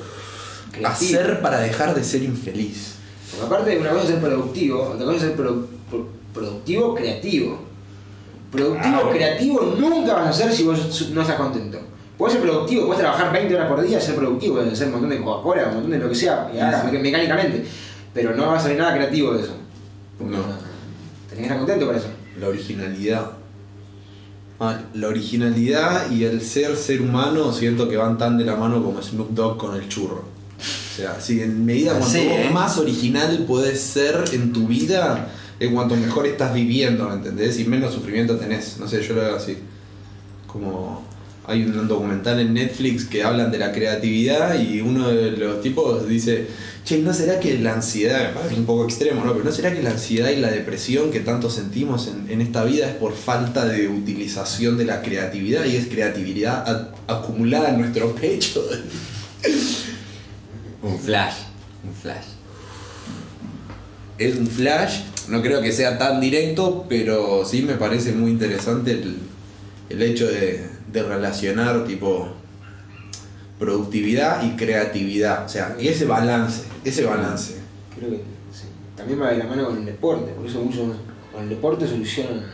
Hacer 0.84 1.40
para 1.40 1.60
dejar 1.60 1.94
de 1.94 2.02
ser 2.02 2.22
infeliz. 2.22 2.94
Porque 3.30 3.46
aparte 3.46 3.78
una 3.78 3.90
cosa 3.90 4.02
es 4.04 4.08
ser 4.10 4.20
productivo, 4.20 4.82
otra 4.82 5.04
cosa 5.04 5.16
es 5.16 5.22
ser 5.22 5.32
pro- 5.34 5.66
pro- 5.90 6.08
productivo 6.32 6.94
creativo. 6.94 7.58
Productivo 8.50 8.96
Ah, 9.04 9.10
creativo 9.12 9.74
nunca 9.78 10.14
vas 10.14 10.28
a 10.28 10.32
ser 10.32 10.52
si 10.52 10.62
vos 10.64 11.10
no 11.12 11.20
estás 11.22 11.36
contento. 11.36 11.78
Puedes 12.16 12.34
ser 12.34 12.42
productivo, 12.42 12.86
puedes 12.86 13.00
trabajar 13.00 13.32
20 13.32 13.54
horas 13.56 13.68
por 13.68 13.82
día 13.82 13.98
y 13.98 14.00
ser 14.00 14.14
productivo, 14.14 14.54
puedes 14.54 14.72
hacer 14.72 14.86
un 14.86 14.92
montón 14.92 15.10
de 15.10 15.20
Coca-Cola, 15.20 15.66
un 15.68 15.74
montón 15.74 15.90
de 15.90 15.98
lo 15.98 16.08
que 16.08 16.14
sea, 16.14 16.48
Sí. 16.52 16.96
mecánicamente. 16.98 17.64
Pero 18.12 18.36
no 18.36 18.46
va 18.46 18.56
a 18.56 18.60
salir 18.60 18.78
nada 18.78 18.94
creativo 18.94 19.32
de 19.34 19.42
eso. 19.42 19.56
No. 20.20 20.38
Tenés 20.38 21.36
que 21.36 21.42
estar 21.42 21.58
contento 21.58 21.86
por 21.86 21.96
eso. 21.96 22.06
La 22.40 22.48
originalidad. 22.48 23.30
Ah, 24.60 24.80
la 24.94 25.08
originalidad 25.08 26.10
y 26.10 26.24
el 26.24 26.40
ser 26.40 26.76
ser 26.76 27.02
humano 27.02 27.52
siento 27.52 27.88
que 27.88 27.96
van 27.96 28.18
tan 28.18 28.38
de 28.38 28.44
la 28.44 28.54
mano 28.56 28.82
como 28.84 29.02
Snoop 29.02 29.30
Dogg 29.30 29.58
con 29.58 29.74
el 29.74 29.88
churro. 29.88 30.24
O 30.58 30.96
sea, 30.96 31.20
si 31.20 31.40
en 31.40 31.64
medida 31.64 31.92
cuanto 31.92 32.08
Sí, 32.08 32.26
vos 32.28 32.38
¿eh? 32.38 32.50
más 32.52 32.78
original 32.78 33.44
podés 33.48 33.80
ser 33.80 34.24
en 34.32 34.52
tu 34.52 34.68
vida, 34.68 35.28
en 35.58 35.74
cuanto 35.74 35.96
mejor 35.96 36.26
estás 36.26 36.54
viviendo, 36.54 37.08
¿me 37.08 37.14
entendés? 37.14 37.58
Y 37.58 37.64
menos 37.64 37.94
sufrimiento 37.94 38.36
tenés. 38.36 38.78
No 38.78 38.86
sé, 38.86 39.02
yo 39.02 39.14
lo 39.14 39.22
veo 39.22 39.36
así. 39.36 39.58
Como 40.46 41.04
hay 41.46 41.64
un 41.64 41.88
documental 41.88 42.38
en 42.38 42.54
Netflix 42.54 43.04
que 43.04 43.24
hablan 43.24 43.50
de 43.50 43.58
la 43.58 43.72
creatividad 43.72 44.58
y 44.58 44.80
uno 44.80 45.08
de 45.08 45.32
los 45.32 45.60
tipos 45.60 46.08
dice, 46.08 46.46
che, 46.84 46.98
¿no 46.98 47.14
será 47.14 47.40
que 47.40 47.58
la 47.58 47.72
ansiedad, 47.74 48.34
parece 48.34 48.56
un 48.56 48.66
poco 48.66 48.84
extremo, 48.84 49.24
¿no? 49.24 49.32
Pero 49.32 49.44
¿no 49.44 49.52
será 49.52 49.72
que 49.72 49.82
la 49.82 49.90
ansiedad 49.90 50.30
y 50.30 50.36
la 50.36 50.50
depresión 50.50 51.10
que 51.10 51.20
tanto 51.20 51.48
sentimos 51.48 52.08
en, 52.08 52.30
en 52.30 52.40
esta 52.40 52.62
vida 52.64 52.88
es 52.88 52.94
por 52.96 53.14
falta 53.14 53.64
de 53.64 53.88
utilización 53.88 54.76
de 54.76 54.84
la 54.84 55.02
creatividad 55.02 55.64
y 55.64 55.76
es 55.76 55.86
creatividad 55.86 56.92
acumulada 57.06 57.70
en 57.70 57.80
nuestro 57.80 58.14
pecho? 58.14 58.64
Un 60.82 60.98
flash. 60.98 61.34
Un 61.82 61.94
flash. 61.94 62.24
es 64.18 64.36
un 64.36 64.46
flash, 64.46 65.00
no 65.28 65.42
creo 65.42 65.60
que 65.62 65.72
sea 65.72 65.98
tan 65.98 66.20
directo, 66.20 66.86
pero 66.88 67.44
sí 67.44 67.62
me 67.62 67.74
parece 67.74 68.12
muy 68.12 68.30
interesante 68.30 68.92
el, 68.92 69.16
el 69.90 70.02
hecho 70.02 70.26
de, 70.26 70.66
de 70.92 71.02
relacionar 71.02 71.84
tipo 71.84 72.28
productividad 73.64 74.44
y 74.44 74.56
creatividad, 74.56 75.46
o 75.46 75.48
sea, 75.48 75.74
y 75.80 75.88
ese 75.88 76.04
balance, 76.04 76.64
ese 76.84 77.04
balance. 77.04 77.54
Creo 77.96 78.10
que 78.10 78.16
sí. 78.52 78.66
También 78.94 79.22
va 79.22 79.30
de 79.30 79.38
la 79.38 79.46
mano 79.46 79.66
con 79.66 79.78
el 79.78 79.86
deporte, 79.86 80.32
por 80.32 80.46
eso 80.46 80.60
muchos 80.60 80.96
con 81.32 81.44
el 81.44 81.48
deporte 81.48 81.88
solucionan 81.88 82.44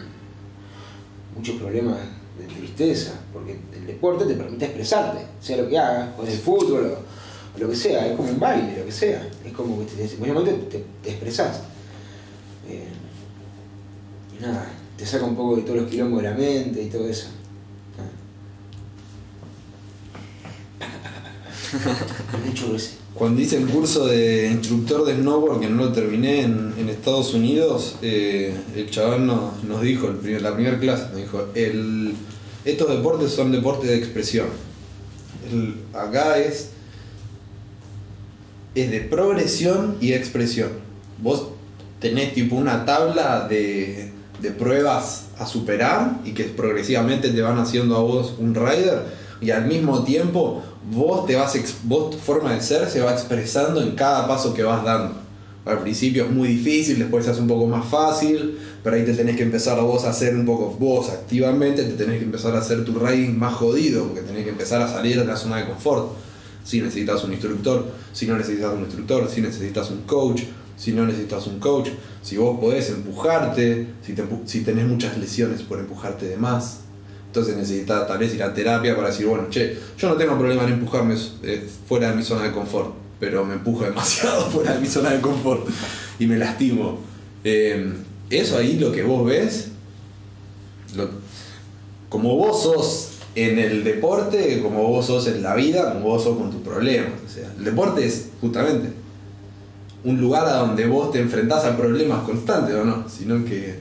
muchos 1.37 1.57
problemas 1.57 1.97
de 2.39 2.47
tristeza, 2.55 3.13
porque 3.33 3.59
el 3.75 3.87
deporte 3.89 4.25
te 4.25 4.35
permite 4.35 4.67
expresarte, 4.67 5.27
sea 5.41 5.57
lo 5.57 5.69
que 5.69 5.79
hagas, 5.79 6.11
o 6.17 6.23
el 6.25 6.31
fútbol 6.31 6.97
o, 6.97 7.59
lo 7.59 7.69
que 7.69 7.75
sea, 7.75 8.07
es 8.07 8.17
como 8.17 8.31
un 8.31 8.39
baile, 8.39 8.79
lo 8.79 8.87
que 8.87 8.93
sea, 8.93 9.29
es 9.45 9.53
como 9.53 9.81
que 9.81 9.87
te, 9.87 10.17
momento 10.17 10.45
te, 10.71 10.85
te 11.03 11.11
expresás. 11.11 11.63
Eh, 12.69 12.87
y 14.39 14.41
nada, 14.41 14.65
te 14.97 15.05
saca 15.05 15.25
un 15.25 15.35
poco 15.35 15.57
de 15.57 15.63
todos 15.63 15.81
los 15.81 15.91
quilombos 15.91 16.23
de 16.23 16.31
la 16.31 16.37
mente 16.37 16.81
y 16.81 16.87
todo 16.87 17.09
eso. 17.09 17.27
Cuando 23.15 23.41
hice 23.41 23.59
el 23.59 23.67
curso 23.67 24.07
de 24.07 24.51
instructor 24.51 25.05
de 25.05 25.15
snowboard, 25.17 25.61
que 25.61 25.69
no 25.69 25.85
lo 25.85 25.93
terminé 25.93 26.43
en, 26.43 26.89
Estados 26.89 27.35
Unidos, 27.35 27.97
eh, 28.03 28.55
el 28.75 28.91
chaval 28.91 29.27
nos, 29.27 29.83
dijo, 29.83 30.09
el 30.09 30.43
la 30.43 30.55
primera 30.55 30.79
clase, 30.79 31.05
nos 31.11 31.17
dijo, 31.17 31.47
estos 32.65 32.89
deportes 32.89 33.33
son 33.33 33.53
deportes 33.53 33.89
de 33.89 33.97
expresión. 33.97 34.47
Acá 35.95 36.39
es, 36.39 36.71
es 38.75 38.91
de 38.91 39.01
progresión 39.01 39.97
y 40.01 40.13
expresión. 40.13 40.71
Vos 41.19 41.49
tenés 42.01 42.35
tipo 42.35 42.57
una 42.57 42.85
tabla 42.85 43.47
de, 43.49 44.13
de 44.41 44.51
pruebas 44.51 45.27
a 45.39 45.47
superar 45.47 46.21
y 46.25 46.33
que 46.33 46.45
progresivamente 46.45 47.31
te 47.31 47.41
van 47.41 47.59
haciendo 47.59 47.97
a 47.97 48.01
vos 48.01 48.35
un 48.39 48.55
rider 48.55 49.05
y 49.41 49.51
al 49.51 49.67
mismo 49.67 50.05
tiempo 50.05 50.63
vos 50.89 51.27
te 51.27 51.37
vas 51.37 51.57
vos 51.85 52.11
tu 52.11 52.19
forma 52.19 52.55
de 52.55 52.61
ser 52.61 52.89
se 52.89 53.01
va 53.01 53.13
expresando 53.13 53.83
en 53.83 53.93
cada 53.93 54.27
paso 54.27 54.55
que 54.55 54.63
vas 54.63 54.85
dando. 54.85 55.15
Al 55.67 55.81
principio 55.81 56.25
es 56.25 56.31
muy 56.31 56.49
difícil, 56.49 56.99
después 56.99 57.25
se 57.25 57.33
hace 57.33 57.41
un 57.41 57.47
poco 57.47 57.67
más 57.67 57.87
fácil, 57.87 58.59
pero 58.83 58.97
ahí 58.97 59.05
te 59.05 59.13
tenés 59.13 59.37
que 59.37 59.43
empezar 59.43 59.79
a 59.79 59.83
vos 59.83 60.05
a 60.05 60.11
hacer 60.11 60.35
un 60.35 60.47
poco, 60.47 60.75
vos 60.81 61.11
activamente 61.11 61.85
te 61.85 61.93
tenés 61.93 62.19
que 62.19 62.25
empezar 62.25 62.55
a 62.57 62.61
hacer 62.61 62.85
tu 62.85 62.99
riding 62.99 63.39
más 63.39 63.55
jodido, 63.55 64.07
porque 64.07 64.23
tenés 64.23 64.45
que 64.45 64.51
empezar 64.51 64.81
a 64.81 64.89
salir 64.89 65.19
de 65.19 65.27
la 65.27 65.37
zona 65.37 65.59
de 65.59 65.67
confort. 65.67 66.13
Si 66.65 66.81
necesitas 66.81 67.25
un 67.25 67.33
instructor, 67.33 67.91
si 68.13 68.27
no 68.27 68.37
necesitas 68.37 68.73
un 68.73 68.81
instructor, 68.81 69.29
si 69.29 69.41
necesitas 69.43 69.91
un 69.91 70.03
coach, 70.03 70.43
si 70.77 70.93
no 70.93 71.05
necesitas 71.05 71.47
un 71.47 71.59
coach, 71.59 71.91
si 72.23 72.39
vos 72.39 72.59
podés 72.59 72.89
empujarte, 72.89 73.87
si, 74.05 74.15
te 74.15 74.25
si 74.47 74.63
tenés 74.63 74.87
muchas 74.87 75.19
lesiones 75.19 75.63
por 75.63 75.79
empujarte 75.79 76.27
de 76.27 76.39
más. 76.39 76.81
Entonces 77.31 77.57
necesitas 77.57 78.09
tal 78.09 78.19
vez 78.19 78.35
ir 78.35 78.43
a 78.43 78.53
terapia 78.53 78.97
para 78.97 79.07
decir, 79.07 79.25
bueno, 79.27 79.49
che, 79.51 79.79
yo 79.97 80.09
no 80.09 80.17
tengo 80.17 80.37
problema 80.37 80.65
en 80.65 80.73
empujarme 80.73 81.15
eh, 81.45 81.65
fuera 81.87 82.11
de 82.11 82.17
mi 82.17 82.25
zona 82.25 82.43
de 82.43 82.51
confort, 82.51 82.93
pero 83.21 83.45
me 83.45 83.55
empujo 83.55 83.85
demasiado 83.85 84.47
fuera 84.51 84.75
de 84.75 84.81
mi 84.81 84.89
zona 84.89 85.11
de 85.11 85.21
confort 85.21 85.69
y 86.19 86.27
me 86.27 86.37
lastimo. 86.39 86.99
Eh, 87.45 87.95
eso 88.31 88.59
ahí 88.59 88.81
lo 88.81 88.91
que 88.91 89.05
vos 89.05 89.25
ves, 89.25 89.69
como 92.09 92.35
vos 92.35 92.65
sos 92.65 93.11
en 93.37 93.61
el 93.61 93.85
deporte, 93.85 94.61
como 94.61 94.89
vos 94.89 95.07
sos 95.07 95.29
en 95.29 95.41
la 95.41 95.55
vida, 95.55 95.93
como 95.95 96.07
vos 96.07 96.25
sos 96.25 96.37
con 96.37 96.51
tus 96.51 96.63
problemas. 96.63 97.13
O 97.25 97.29
sea, 97.29 97.49
el 97.57 97.65
deporte 97.65 98.05
es 98.05 98.31
justamente 98.41 98.89
un 100.03 100.21
lugar 100.21 100.49
a 100.49 100.57
donde 100.57 100.85
vos 100.87 101.13
te 101.13 101.21
enfrentás 101.21 101.65
a 101.65 101.77
problemas 101.77 102.25
constantes, 102.25 102.75
¿o 102.75 102.85
no? 102.85 103.09
Sino 103.09 103.45
que 103.45 103.79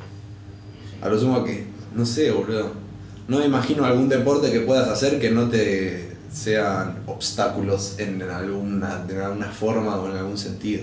a 1.02 1.10
lo 1.10 1.20
sumo 1.20 1.44
que, 1.44 1.66
no 1.96 2.06
sé, 2.06 2.30
boludo. 2.30 2.89
No 3.30 3.38
me 3.38 3.46
imagino 3.46 3.86
algún 3.86 4.10
deporte 4.10 4.52
que 4.52 4.62
puedas 4.62 4.90
hacer 4.90 5.20
que 5.20 5.30
no 5.30 5.50
te 5.50 6.18
sean 6.34 7.04
obstáculos 7.06 7.94
en 8.00 8.24
alguna, 8.24 9.06
alguna 9.24 9.52
forma 9.52 9.98
o 9.98 10.10
en 10.10 10.18
algún 10.18 10.38
sentido. 10.38 10.82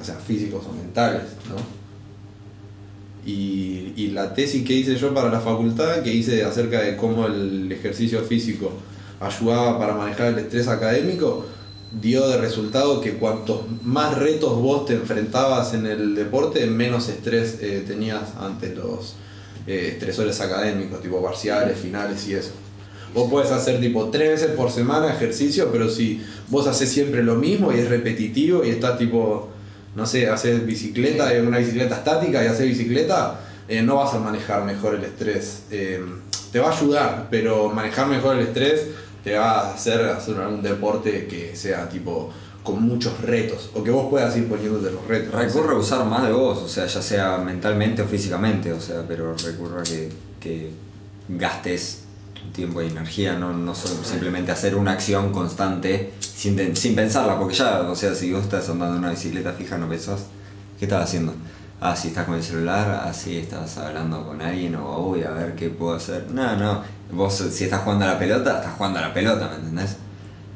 O 0.00 0.02
sea, 0.02 0.14
físicos 0.14 0.64
o 0.66 0.72
mentales, 0.72 1.24
¿no? 1.50 1.56
Y, 3.30 3.92
y 3.94 4.06
la 4.12 4.32
tesis 4.32 4.64
que 4.64 4.72
hice 4.72 4.96
yo 4.96 5.12
para 5.12 5.30
la 5.30 5.40
facultad, 5.40 6.02
que 6.02 6.10
hice 6.10 6.44
acerca 6.44 6.80
de 6.80 6.96
cómo 6.96 7.26
el 7.26 7.70
ejercicio 7.70 8.22
físico 8.22 8.72
ayudaba 9.20 9.78
para 9.78 9.94
manejar 9.94 10.28
el 10.28 10.38
estrés 10.38 10.66
académico, 10.66 11.44
dio 12.00 12.26
de 12.26 12.38
resultado 12.38 13.02
que 13.02 13.16
cuantos 13.18 13.64
más 13.82 14.16
retos 14.16 14.56
vos 14.62 14.86
te 14.86 14.94
enfrentabas 14.94 15.74
en 15.74 15.84
el 15.84 16.14
deporte, 16.14 16.64
menos 16.68 17.10
estrés 17.10 17.58
eh, 17.60 17.84
tenías 17.86 18.34
ante 18.40 18.74
los 18.74 19.16
eh, 19.70 19.90
estresores 19.90 20.40
académicos, 20.40 21.00
tipo 21.00 21.22
parciales, 21.22 21.78
finales 21.78 22.26
y 22.26 22.34
eso. 22.34 22.50
Vos 23.14 23.30
podés 23.30 23.52
hacer 23.52 23.80
tipo 23.80 24.10
tres 24.10 24.30
veces 24.30 24.50
por 24.56 24.68
semana 24.72 25.14
ejercicio, 25.14 25.70
pero 25.70 25.88
si 25.88 26.24
vos 26.48 26.66
haces 26.66 26.90
siempre 26.90 27.22
lo 27.22 27.36
mismo 27.36 27.72
y 27.72 27.78
es 27.78 27.88
repetitivo 27.88 28.64
y 28.64 28.70
estás 28.70 28.98
tipo, 28.98 29.48
no 29.94 30.06
sé, 30.06 30.28
haces 30.28 30.66
bicicleta, 30.66 31.30
una 31.40 31.58
bicicleta 31.58 31.94
estática 31.98 32.42
y 32.42 32.48
haces 32.48 32.66
bicicleta, 32.66 33.42
eh, 33.68 33.80
no 33.80 33.94
vas 33.94 34.12
a 34.12 34.18
manejar 34.18 34.64
mejor 34.64 34.96
el 34.96 35.04
estrés. 35.04 35.62
Eh, 35.70 36.04
te 36.50 36.58
va 36.58 36.70
a 36.70 36.76
ayudar, 36.76 37.28
pero 37.30 37.68
manejar 37.68 38.08
mejor 38.08 38.38
el 38.38 38.48
estrés 38.48 38.88
te 39.22 39.36
va 39.36 39.60
a 39.60 39.74
hacer 39.74 40.00
hacer 40.06 40.36
algún 40.38 40.62
deporte 40.62 41.28
que 41.28 41.54
sea 41.54 41.88
tipo 41.88 42.32
con 42.62 42.82
muchos 42.82 43.20
retos 43.22 43.70
o 43.74 43.82
que 43.82 43.90
vos 43.90 44.08
puedas 44.10 44.36
ir 44.36 44.48
poniéndote 44.48 44.90
los 44.90 45.06
retos. 45.06 45.34
Recurre 45.34 45.74
a 45.74 45.78
usar 45.78 46.04
más 46.04 46.26
de 46.26 46.32
vos, 46.32 46.58
o 46.58 46.68
sea, 46.68 46.86
ya 46.86 47.02
sea 47.02 47.38
mentalmente 47.38 48.02
o 48.02 48.06
físicamente, 48.06 48.72
o 48.72 48.80
sea, 48.80 49.04
pero 49.06 49.34
recurre 49.34 49.80
a 49.80 49.82
que, 49.82 50.10
que 50.38 50.70
gastes 51.28 52.04
tiempo 52.54 52.82
y 52.82 52.86
energía, 52.86 53.38
no, 53.38 53.52
no 53.52 53.74
simplemente 53.74 54.50
hacer 54.52 54.74
una 54.74 54.92
acción 54.92 55.32
constante 55.32 56.12
sin, 56.20 56.76
sin 56.76 56.94
pensarla, 56.94 57.38
porque 57.38 57.54
ya, 57.54 57.82
o 57.82 57.94
sea, 57.94 58.14
si 58.14 58.32
vos 58.32 58.42
estás 58.42 58.68
andando 58.68 58.96
en 58.96 59.04
una 59.04 59.10
bicicleta 59.10 59.52
fija, 59.52 59.78
no 59.78 59.88
pensás, 59.88 60.26
¿qué 60.78 60.86
estás 60.86 61.04
haciendo? 61.04 61.34
Ah, 61.80 61.96
si 61.96 62.08
estás 62.08 62.26
con 62.26 62.34
el 62.34 62.42
celular, 62.42 63.04
ah, 63.04 63.12
sí, 63.12 63.38
estás 63.38 63.78
hablando 63.78 64.26
con 64.26 64.42
alguien, 64.42 64.74
o 64.74 65.02
voy 65.02 65.22
a 65.22 65.30
ver 65.30 65.54
qué 65.54 65.70
puedo 65.70 65.94
hacer. 65.94 66.26
No, 66.30 66.56
no, 66.56 66.82
vos 67.12 67.34
si 67.34 67.64
estás 67.64 67.82
jugando 67.82 68.04
a 68.04 68.08
la 68.08 68.18
pelota, 68.18 68.58
estás 68.58 68.74
jugando 68.74 68.98
a 68.98 69.02
la 69.02 69.14
pelota, 69.14 69.48
¿me 69.48 69.56
entendés? 69.56 69.96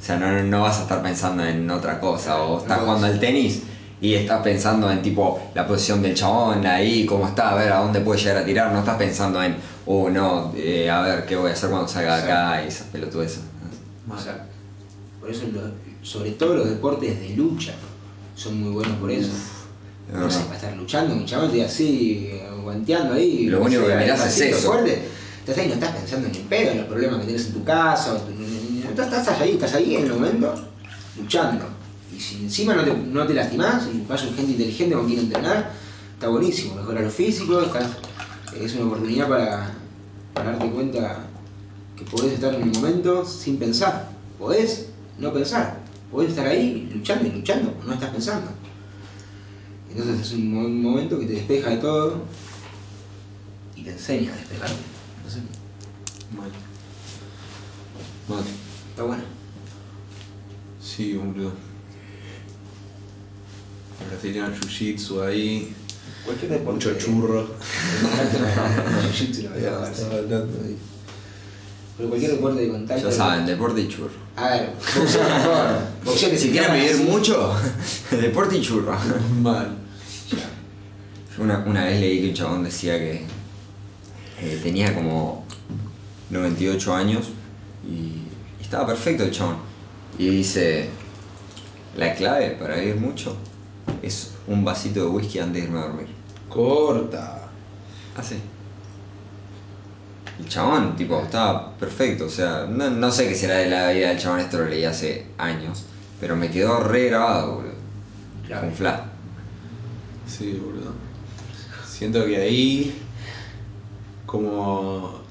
O 0.05 0.07
sea, 0.07 0.19
no, 0.19 0.43
no 0.43 0.61
vas 0.61 0.81
a 0.81 0.83
estar 0.83 1.03
pensando 1.03 1.43
en 1.47 1.71
otra 1.71 1.99
cosa, 1.99 2.43
o 2.43 2.59
estás 2.59 2.77
No, 2.77 2.85
jugando 2.85 3.07
al 3.07 3.19
tenis 3.19 3.63
y 4.03 4.13
estás 4.13 4.43
pensando 4.43 4.91
en 4.91 5.01
tipo 5.01 5.41
la 5.55 5.67
posición 5.67 6.03
del 6.03 6.13
chabón 6.15 6.67
ahí, 6.67 7.07
cómo 7.07 7.27
está, 7.27 7.53
a 7.53 7.55
ver 7.55 7.73
a 7.73 7.79
dónde 7.79 8.01
puede 8.03 8.21
llegar 8.21 8.37
a 8.37 8.45
tirar, 8.45 8.71
no 8.71 8.81
estás 8.81 8.99
pensando 8.99 9.43
en, 9.43 9.57
oh 9.87 10.11
no, 10.11 10.53
eh, 10.59 10.91
a 10.91 11.01
ver 11.01 11.25
qué 11.25 11.37
voy 11.37 11.49
a 11.49 11.55
hacer 11.55 11.71
cuando 11.71 11.89
salga 11.89 12.17
de 12.19 12.23
acá 12.23 12.63
y 12.63 12.69
esas 12.69 12.87
pelotudeces. 12.89 13.41
Exacto. 14.15 14.45
Por 15.21 15.31
eso, 15.31 15.45
lo- 15.51 15.73
sobre 16.07 16.33
todo 16.33 16.53
los 16.57 16.69
deportes 16.69 17.19
de 17.19 17.31
lucha 17.31 17.73
son 18.37 18.61
muy 18.61 18.73
buenos 18.73 18.99
por 18.99 19.11
eso. 19.11 19.31
Es 19.31 20.15
No 20.15 20.29
sé, 20.31 20.37
verdad. 20.37 20.45
para 20.49 20.57
estar 20.59 20.77
luchando, 20.77 21.15
un 21.15 21.25
chabón 21.25 21.51
así, 21.65 22.31
guanteando 22.63 23.15
ahí. 23.15 23.47
Lo 23.47 23.63
único 23.63 23.87
que 23.87 23.95
mirás 23.97 24.27
es 24.27 24.39
eso. 24.39 24.67
Fuerte, 24.71 25.03
estás 25.39 25.57
ahí, 25.57 25.69
no 25.69 25.75
estás 25.75 25.93
pensando 25.97 26.29
en 26.29 26.35
el 26.35 26.43
pedo, 26.43 26.73
en 26.73 26.77
los 26.77 26.87
problemas 26.89 27.21
que 27.21 27.25
tienes 27.25 27.47
en 27.47 27.53
tu 27.55 27.65
casa. 27.65 28.13
o 28.13 28.19
no 28.19 28.54
estás, 28.91 29.41
ahí, 29.41 29.53
estás 29.53 29.75
ahí 29.75 29.97
en 29.97 30.05
el 30.05 30.13
momento, 30.15 30.55
luchando. 31.21 31.65
Y 32.15 32.21
si 32.21 32.43
encima 32.45 32.75
no 32.75 32.85
te, 32.85 32.95
no 32.97 33.27
te 33.27 33.35
lastimás 33.35 33.89
y 33.93 34.05
vas 34.09 34.23
con 34.23 34.35
gente 34.35 34.53
inteligente 34.53 34.95
con 34.95 35.07
quien 35.07 35.21
entrenar, 35.21 35.71
está 36.15 36.29
buenísimo. 36.29 36.77
Mejora 36.77 37.01
lo 37.03 37.11
físico, 37.11 37.61
estás, 37.61 37.89
es 38.57 38.75
una 38.75 38.87
oportunidad 38.87 39.29
para, 39.29 39.71
darte 40.37 40.71
cuenta 40.71 41.25
que 41.97 42.05
podés 42.05 42.35
estar 42.35 42.55
en 42.55 42.63
el 42.63 42.71
momento 42.71 43.25
sin 43.25 43.57
pensar. 43.59 44.11
Podés 44.39 44.87
no 45.19 45.33
pensar. 45.33 45.79
Podés 46.11 46.31
estar 46.31 46.47
ahí 46.47 46.89
luchando 46.95 47.27
y 47.27 47.33
luchando, 47.33 47.73
no 47.87 47.93
estás 47.95 48.11
pensando. 48.11 48.51
Entonces 49.91 50.21
es 50.21 50.33
un 50.33 50.53
mo- 50.53 50.91
momento 50.91 51.19
que 51.19 51.27
te 51.27 51.35
despeja 51.35 51.71
de 51.71 51.77
todo 51.79 52.17
y 53.77 53.83
te 53.83 53.91
enseña 53.91 54.33
a 54.33 54.37
despejarte. 54.37 54.77
No 55.25 55.31
sé, 55.31 55.39
Mal. 58.29 58.45
Está 58.95 59.03
bueno. 59.03 59.23
Sí, 60.81 61.15
boludo. 61.15 61.53
Brasilian 64.11 64.55
Jiu-Jitsu 64.55 65.23
ahí, 65.23 65.75
Cualquier 66.25 66.53
deporte. 66.53 66.73
mucho 66.73 66.99
churro. 66.99 67.49
Jiu-jitsu 69.13 69.45
no 69.45 69.51
me 69.51 69.61
Ya, 69.63 69.71
va 69.73 69.77
a 69.79 69.81
dar. 69.83 69.93
estaba 69.93 70.15
hablando 70.17 70.59
ahí. 70.65 70.77
Pero 71.97 72.09
cualquier 72.09 72.33
deporte 72.33 72.61
de 72.61 72.69
contacto. 72.71 73.09
Ya 73.11 73.17
saben, 73.17 73.47
deporte 73.47 73.81
y 73.81 73.89
churro. 73.89 74.11
A 74.37 74.49
ver, 74.51 74.71
boxeo 74.97 75.23
mejor. 75.25 75.79
Boxeo 76.05 76.31
que 76.31 76.39
Si 76.39 76.51
quieren 76.51 76.73
vivir 76.75 76.97
mucho, 77.09 77.55
deporte 78.11 78.57
y 78.59 78.61
churro. 78.61 78.97
Mal. 79.43 79.77
Yo 81.37 81.43
Una, 81.45 81.59
una 81.67 81.85
vez 81.85 82.01
leí 82.01 82.21
que 82.23 82.29
un 82.29 82.35
chabón 82.35 82.65
decía 82.65 82.99
que 82.99 83.25
eh, 84.41 84.61
tenía 84.63 84.95
como 84.95 85.45
98 86.31 86.95
años 86.95 87.27
y 87.89 88.24
estaba 88.65 88.87
perfecto 88.87 89.23
el 89.23 89.31
chabón. 89.31 89.57
Y 90.19 90.29
dice, 90.29 90.89
la 91.97 92.15
clave 92.15 92.51
para 92.51 92.77
vivir 92.77 92.97
mucho 92.97 93.37
es 94.03 94.33
un 94.47 94.65
vasito 94.65 95.01
de 95.01 95.07
whisky 95.07 95.39
antes 95.39 95.63
de 95.63 95.69
irme 95.69 95.79
a 95.79 95.83
dormir. 95.83 96.09
Corta. 96.49 97.49
Así. 98.17 98.37
El 100.39 100.49
chabón, 100.49 100.97
tipo, 100.97 101.21
estaba 101.21 101.77
perfecto. 101.77 102.27
O 102.27 102.31
sea, 102.31 102.67
no, 102.69 102.91
no 102.91 103.11
sé 103.11 103.29
qué 103.29 103.35
será 103.35 103.57
de 103.57 103.69
la 103.69 103.91
vida 103.91 104.09
del 104.09 104.19
chabón, 104.19 104.41
esto 104.41 104.59
lo 104.59 104.67
leí 104.67 104.85
hace 104.85 105.27
años. 105.39 105.85
Pero 106.21 106.37
me 106.37 106.51
quedó 106.51 106.81
re 106.81 107.07
grabado, 107.07 107.57
boludo. 107.57 107.75
Claro. 108.47 108.67
Con 108.67 108.75
flash. 108.75 109.01
Sí, 110.27 110.61
boludo. 110.65 110.93
Siento 111.87 112.25
que 112.25 112.37
ahí 112.37 113.03
como 114.27 115.24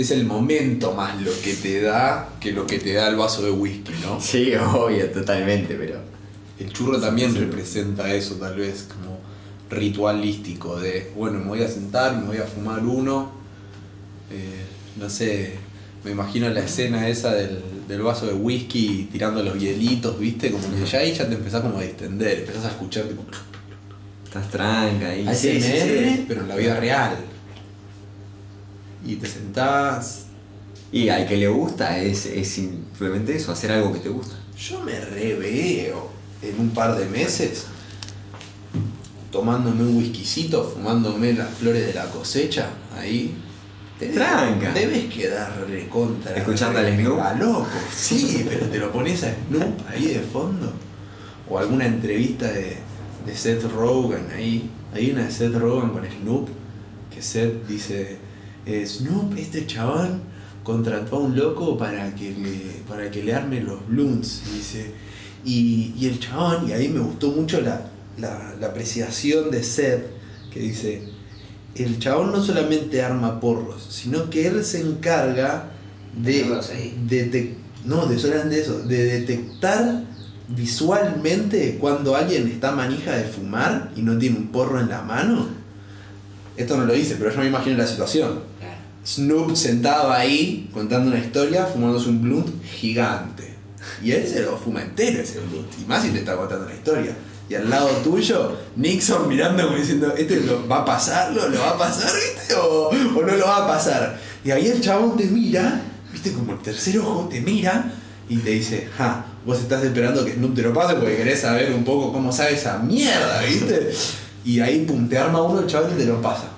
es 0.00 0.10
el 0.12 0.24
momento 0.24 0.92
más 0.92 1.20
lo 1.20 1.30
que 1.42 1.54
te 1.54 1.80
da 1.80 2.28
que 2.40 2.52
lo 2.52 2.66
que 2.66 2.78
te 2.78 2.92
da 2.94 3.08
el 3.08 3.16
vaso 3.16 3.42
de 3.42 3.50
whisky, 3.50 3.92
¿no? 4.02 4.20
Sí, 4.20 4.52
obvio, 4.54 5.10
totalmente, 5.10 5.74
pero. 5.74 6.00
El 6.58 6.72
churro 6.72 7.00
también 7.00 7.34
representa 7.36 8.12
eso, 8.12 8.34
tal 8.34 8.56
vez, 8.56 8.88
como 8.92 9.18
ritualístico, 9.70 10.78
de, 10.80 11.10
bueno, 11.14 11.38
me 11.38 11.46
voy 11.46 11.62
a 11.62 11.68
sentar, 11.68 12.16
me 12.16 12.26
voy 12.26 12.38
a 12.38 12.44
fumar 12.44 12.84
uno, 12.84 13.30
eh, 14.30 14.64
no 14.96 15.08
sé, 15.08 15.52
Me 16.04 16.12
imagino 16.12 16.48
la 16.48 16.60
escena 16.60 17.08
esa 17.08 17.32
del, 17.34 17.60
del 17.88 18.00
vaso 18.02 18.26
de 18.26 18.32
whisky 18.32 19.08
tirando 19.10 19.42
los 19.42 19.58
hielitos, 19.58 20.18
¿viste? 20.18 20.50
Como 20.50 20.64
que 20.70 20.86
ya 20.86 21.00
ahí 21.00 21.12
ya 21.12 21.28
te 21.28 21.34
empezás 21.34 21.60
como 21.60 21.78
a 21.78 21.82
distender, 21.82 22.38
empezás 22.40 22.64
a 22.66 22.68
escuchar 22.68 23.04
tipo 23.04 23.24
Estás 24.24 24.48
tranca 24.48 25.08
ahí. 25.08 25.26
ASMR, 25.26 25.34
Sí, 25.34 25.60
sí, 25.60 26.16
sí. 26.16 26.24
pero 26.28 26.42
en 26.42 26.48
la 26.48 26.56
vida 26.56 26.78
real. 26.78 27.16
Y 29.08 29.16
te 29.16 29.26
sentás. 29.26 30.26
Y 30.92 31.08
al 31.08 31.26
que 31.26 31.36
le 31.36 31.48
gusta 31.48 31.98
es, 31.98 32.26
es 32.26 32.48
simplemente 32.48 33.34
eso, 33.34 33.52
hacer 33.52 33.72
algo 33.72 33.92
que 33.92 34.00
te 34.00 34.08
gusta. 34.10 34.34
Yo 34.56 34.80
me 34.82 35.00
reveo 35.00 36.10
en 36.42 36.60
un 36.60 36.70
par 36.70 36.96
de 36.96 37.06
meses 37.06 37.66
tomándome 39.30 39.82
un 39.82 39.96
whiskycito, 39.96 40.64
fumándome 40.64 41.32
las 41.32 41.48
flores 41.54 41.86
de 41.86 41.94
la 41.94 42.06
cosecha, 42.10 42.68
ahí. 42.96 43.34
Te 43.98 44.08
Tranca. 44.08 44.72
Debes 44.72 45.12
quedar 45.12 45.66
recontra. 45.68 46.36
Escuchando 46.36 46.78
al 46.78 46.94
Snoop. 46.94 47.16
mega 47.16 47.34
loco. 47.34 47.66
Sí, 47.94 48.46
pero 48.48 48.66
te 48.66 48.78
lo 48.78 48.92
pones 48.92 49.24
a 49.24 49.34
Snoop 49.48 49.88
ahí 49.88 50.06
de 50.06 50.20
fondo. 50.20 50.72
O 51.48 51.58
alguna 51.58 51.86
entrevista 51.86 52.46
de, 52.46 52.76
de 53.26 53.36
Seth 53.36 53.64
Rogen 53.72 54.28
ahí. 54.36 54.70
Hay 54.94 55.10
una 55.10 55.24
de 55.24 55.32
Seth 55.32 55.54
Rogen 55.54 55.90
con 55.90 56.04
Snoop. 56.04 56.48
Que 57.12 57.20
Seth 57.20 57.66
dice: 57.66 58.18
Snoop, 58.86 59.36
este 59.36 59.66
chabón 59.66 60.20
contrató 60.62 61.16
a 61.16 61.20
un 61.20 61.36
loco 61.36 61.78
para 61.78 62.14
que 62.14 62.32
le, 62.32 62.82
para 62.88 63.10
que 63.10 63.22
le 63.22 63.34
arme 63.34 63.60
los 63.60 63.86
blunts. 63.88 64.42
Dice. 64.54 64.92
Y, 65.44 65.94
y 65.98 66.06
el 66.06 66.18
chabón, 66.18 66.68
y 66.68 66.72
ahí 66.72 66.88
me 66.88 67.00
gustó 67.00 67.30
mucho 67.30 67.60
la, 67.60 67.90
la, 68.18 68.54
la 68.60 68.66
apreciación 68.66 69.50
de 69.50 69.62
Seth, 69.62 70.04
que 70.52 70.60
dice, 70.60 71.02
el 71.74 71.98
chabón 71.98 72.32
no 72.32 72.42
solamente 72.42 73.02
arma 73.02 73.40
porros, 73.40 73.86
sino 73.88 74.28
que 74.30 74.46
él 74.48 74.64
se 74.64 74.80
encarga 74.80 75.70
de, 76.16 76.44
no, 77.84 78.06
de 78.06 78.18
solamente 78.18 78.60
eso, 78.60 78.80
de 78.80 79.04
detectar 79.20 80.04
visualmente 80.48 81.76
cuando 81.78 82.16
alguien 82.16 82.48
está 82.48 82.72
manija 82.72 83.12
de 83.16 83.24
fumar 83.24 83.92
y 83.94 84.02
no 84.02 84.18
tiene 84.18 84.38
un 84.38 84.48
porro 84.48 84.80
en 84.80 84.88
la 84.88 85.02
mano. 85.02 85.46
Esto 86.56 86.76
no 86.76 86.86
lo 86.86 86.94
dice, 86.94 87.16
pero 87.18 87.30
yo 87.30 87.38
me 87.38 87.46
imagino 87.46 87.76
la 87.76 87.86
situación. 87.86 88.40
Snoop 89.08 89.56
sentado 89.56 90.12
ahí 90.12 90.68
contando 90.72 91.10
una 91.10 91.18
historia, 91.18 91.64
fumándose 91.64 92.10
un 92.10 92.20
blunt 92.20 92.62
gigante. 92.62 93.54
Y 94.02 94.12
él 94.12 94.28
se 94.28 94.42
lo 94.42 94.58
fuma 94.58 94.82
entero 94.82 95.22
ese 95.22 95.40
blunt. 95.40 95.66
Y 95.80 95.84
más 95.86 96.02
si 96.02 96.10
te 96.10 96.18
está 96.18 96.36
contando 96.36 96.66
una 96.66 96.74
historia. 96.74 97.16
Y 97.48 97.54
al 97.54 97.70
lado 97.70 97.88
tuyo, 98.04 98.58
Nixon 98.76 99.26
mirando 99.26 99.64
como 99.64 99.78
diciendo, 99.78 100.12
¿este 100.14 100.40
lo, 100.40 100.68
va 100.68 100.80
a 100.80 100.84
pasar? 100.84 101.32
¿Lo, 101.32 101.48
lo 101.48 101.58
va 101.58 101.70
a 101.70 101.78
pasar? 101.78 102.10
¿Viste? 102.14 102.54
O, 102.54 102.88
o 102.88 103.22
no 103.22 103.34
lo 103.34 103.46
va 103.46 103.64
a 103.64 103.66
pasar. 103.66 104.20
Y 104.44 104.50
ahí 104.50 104.66
el 104.66 104.82
chabón 104.82 105.16
te 105.16 105.24
mira, 105.24 105.80
viste 106.12 106.32
como 106.32 106.52
el 106.52 106.58
tercer 106.58 106.98
ojo, 106.98 107.28
te 107.30 107.40
mira 107.40 107.90
y 108.28 108.36
te 108.36 108.50
dice, 108.50 108.88
ja, 108.98 109.24
vos 109.46 109.58
estás 109.58 109.82
esperando 109.82 110.22
que 110.26 110.34
Snoop 110.34 110.54
te 110.54 110.62
lo 110.62 110.74
pase 110.74 110.94
porque 110.96 111.16
querés 111.16 111.40
saber 111.40 111.72
un 111.72 111.84
poco 111.84 112.12
cómo 112.12 112.30
sabe 112.30 112.52
esa 112.52 112.78
mierda, 112.78 113.40
¿viste? 113.40 113.90
Y 114.44 114.60
ahí 114.60 114.84
pum, 114.84 115.08
te 115.08 115.16
arma 115.16 115.40
uno 115.40 115.60
el 115.60 115.66
chabón 115.66 115.92
y 115.94 115.98
te 115.98 116.04
lo 116.04 116.20
pasa. 116.20 116.57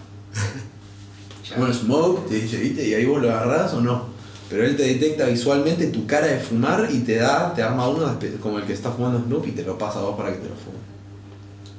Bueno, 1.57 1.75
Smoke 1.75 2.29
te 2.29 2.35
dice, 2.37 2.57
¿viste? 2.59 2.87
Y 2.87 2.95
ahí 2.95 3.05
vos 3.05 3.21
lo 3.21 3.31
agarrás 3.31 3.73
o 3.75 3.81
no. 3.81 4.05
Pero 4.49 4.65
él 4.65 4.77
te 4.77 4.83
detecta 4.83 5.27
visualmente 5.27 5.87
tu 5.89 6.07
cara 6.07 6.27
de 6.27 6.41
fumar 6.41 6.89
y 6.93 7.01
te 7.01 7.17
da, 7.17 7.55
te 7.55 7.63
arma 7.63 7.89
uno 7.89 8.19
como 8.43 8.59
el 8.59 8.65
que 8.65 8.73
está 8.73 8.91
fumando 8.91 9.21
Snoop 9.21 9.47
y 9.47 9.53
te 9.53 9.63
lo 9.63 9.79
pasa 9.79 10.01
a 10.01 10.03
vos 10.03 10.17
para 10.17 10.31
que 10.33 10.39
te 10.39 10.49
lo 10.49 10.55
fume. 10.57 10.79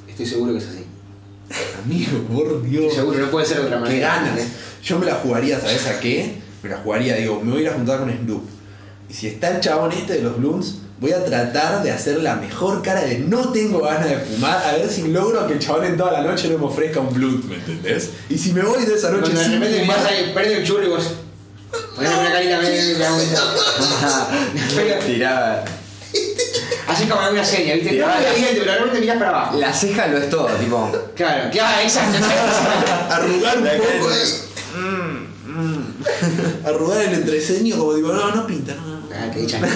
Estoy 0.08 0.26
seguro 0.26 0.54
que 0.54 0.60
es 0.60 0.68
así. 0.68 0.86
Amigo, 1.84 2.20
por 2.34 2.64
Dios. 2.64 2.84
Estoy 2.86 2.96
seguro, 2.98 3.20
no 3.20 3.32
puede 3.32 3.46
ser 3.46 3.58
de 3.58 3.64
otra 3.64 3.78
Qué 3.78 3.84
manera. 3.84 4.16
ganas. 4.24 4.48
Yo 4.84 5.00
me 5.00 5.06
la 5.06 5.16
jugaría, 5.16 5.60
¿sabes 5.60 5.86
a 5.88 6.00
qué? 6.00 6.36
Me 6.64 6.70
la 6.70 6.78
jugaría, 6.78 7.16
digo, 7.18 7.42
me 7.44 7.52
voy 7.52 7.60
a 7.60 7.64
ir 7.64 7.70
a 7.70 7.74
juntar 7.74 8.00
con 8.00 8.10
Snoop. 8.10 8.44
Y 9.10 9.14
si 9.14 9.28
está 9.28 9.54
el 9.56 9.60
chabón 9.60 9.92
este 9.92 10.14
de 10.14 10.22
los 10.22 10.38
blunts, 10.38 10.78
voy 11.02 11.14
a 11.14 11.26
tratar 11.26 11.82
de 11.82 11.90
hacer 11.92 12.22
la 12.22 12.36
mejor 12.36 12.84
cara 12.84 13.02
de 13.02 13.18
no 13.18 13.52
tengo 13.52 13.80
ganas 13.82 14.08
de 14.08 14.18
fumar, 14.20 14.64
a 14.64 14.74
ver 14.74 14.88
si 14.88 15.08
logro 15.08 15.48
que 15.48 15.54
el 15.54 15.60
chabón 15.60 15.86
en 15.86 15.98
toda 15.98 16.12
la 16.12 16.22
noche 16.22 16.48
no 16.48 16.60
me 16.60 16.66
ofrezca 16.66 17.00
un 17.00 17.12
blunt, 17.12 17.44
¿me 17.46 17.56
entendés? 17.56 18.12
Y 18.30 18.38
si 18.38 18.54
me 18.54 18.62
voy 18.62 18.86
de 18.86 18.94
esa 18.94 19.10
noche 19.10 19.34
de 19.34 19.44
sin 19.44 19.54
repente 19.54 19.80
fumar- 19.84 19.98
mirás 19.98 20.06
ahí, 20.06 20.32
prende 20.34 20.58
el 20.58 20.64
churro 20.66 20.84
y 20.84 20.90
vos. 20.90 21.10
Ponés 21.96 22.12
una 22.12 22.32
carita. 22.32 22.60
Tiraba. 25.06 25.64
Así 26.88 27.06
como 27.06 27.22
en 27.26 27.34
una 27.34 27.46
serie, 27.46 27.76
¿viste? 27.78 27.94
No 27.98 28.08
la- 28.08 28.30
evidente, 28.32 28.60
pero 28.60 28.72
de 28.74 28.78
repente 28.80 29.00
mirás 29.00 29.18
para 29.18 29.30
abajo. 29.30 29.58
La 29.58 29.74
ceja 29.74 30.08
lo 30.08 30.18
es 30.18 30.30
todo, 30.30 30.48
tipo. 30.48 30.92
Claro, 31.16 31.50
claro, 31.52 31.82
exacto, 31.82 32.18
arrugar 33.10 33.58
un 33.58 33.64
poco, 33.64 34.10
eh. 36.22 36.62
arrugar 36.66 37.02
el 37.02 37.14
entreceño 37.14 37.78
como 37.78 37.94
digo, 37.94 38.14
no, 38.14 38.36
no 38.36 38.48
pinta, 38.48 38.76
no, 38.76 39.00
no. 39.00 39.02
Ah, 39.14 39.32
echan. 39.36 39.64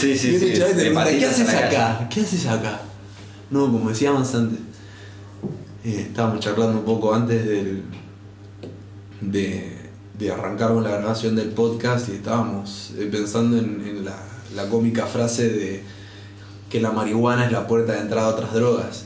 Sí, 0.00 0.18
sí, 0.18 0.38
sí. 0.38 0.52
te 0.52 0.74
pregunta, 0.74 1.08
¿qué 1.10 1.24
haces 1.24 1.48
acá? 1.48 2.06
¿Qué 2.10 2.20
haces 2.20 2.46
acá? 2.46 2.80
No, 3.50 3.72
como 3.72 3.88
decíamos 3.88 4.34
antes, 4.34 4.58
eh, 5.82 6.06
estábamos 6.08 6.40
charlando 6.40 6.78
un 6.78 6.84
poco 6.84 7.14
antes 7.14 7.46
del, 7.46 7.84
de, 9.22 9.76
de 10.18 10.30
arrancar 10.30 10.74
con 10.74 10.84
la 10.84 10.90
grabación 10.90 11.36
del 11.36 11.48
podcast 11.48 12.10
y 12.10 12.12
estábamos 12.12 12.92
eh, 12.98 13.08
pensando 13.10 13.56
en, 13.56 13.82
en 13.86 14.04
la, 14.04 14.16
la 14.54 14.68
cómica 14.68 15.06
frase 15.06 15.48
de 15.48 15.82
que 16.68 16.80
la 16.80 16.90
marihuana 16.90 17.46
es 17.46 17.52
la 17.52 17.66
puerta 17.66 17.92
de 17.92 18.00
entrada 18.00 18.28
a 18.28 18.30
otras 18.30 18.52
drogas. 18.52 19.04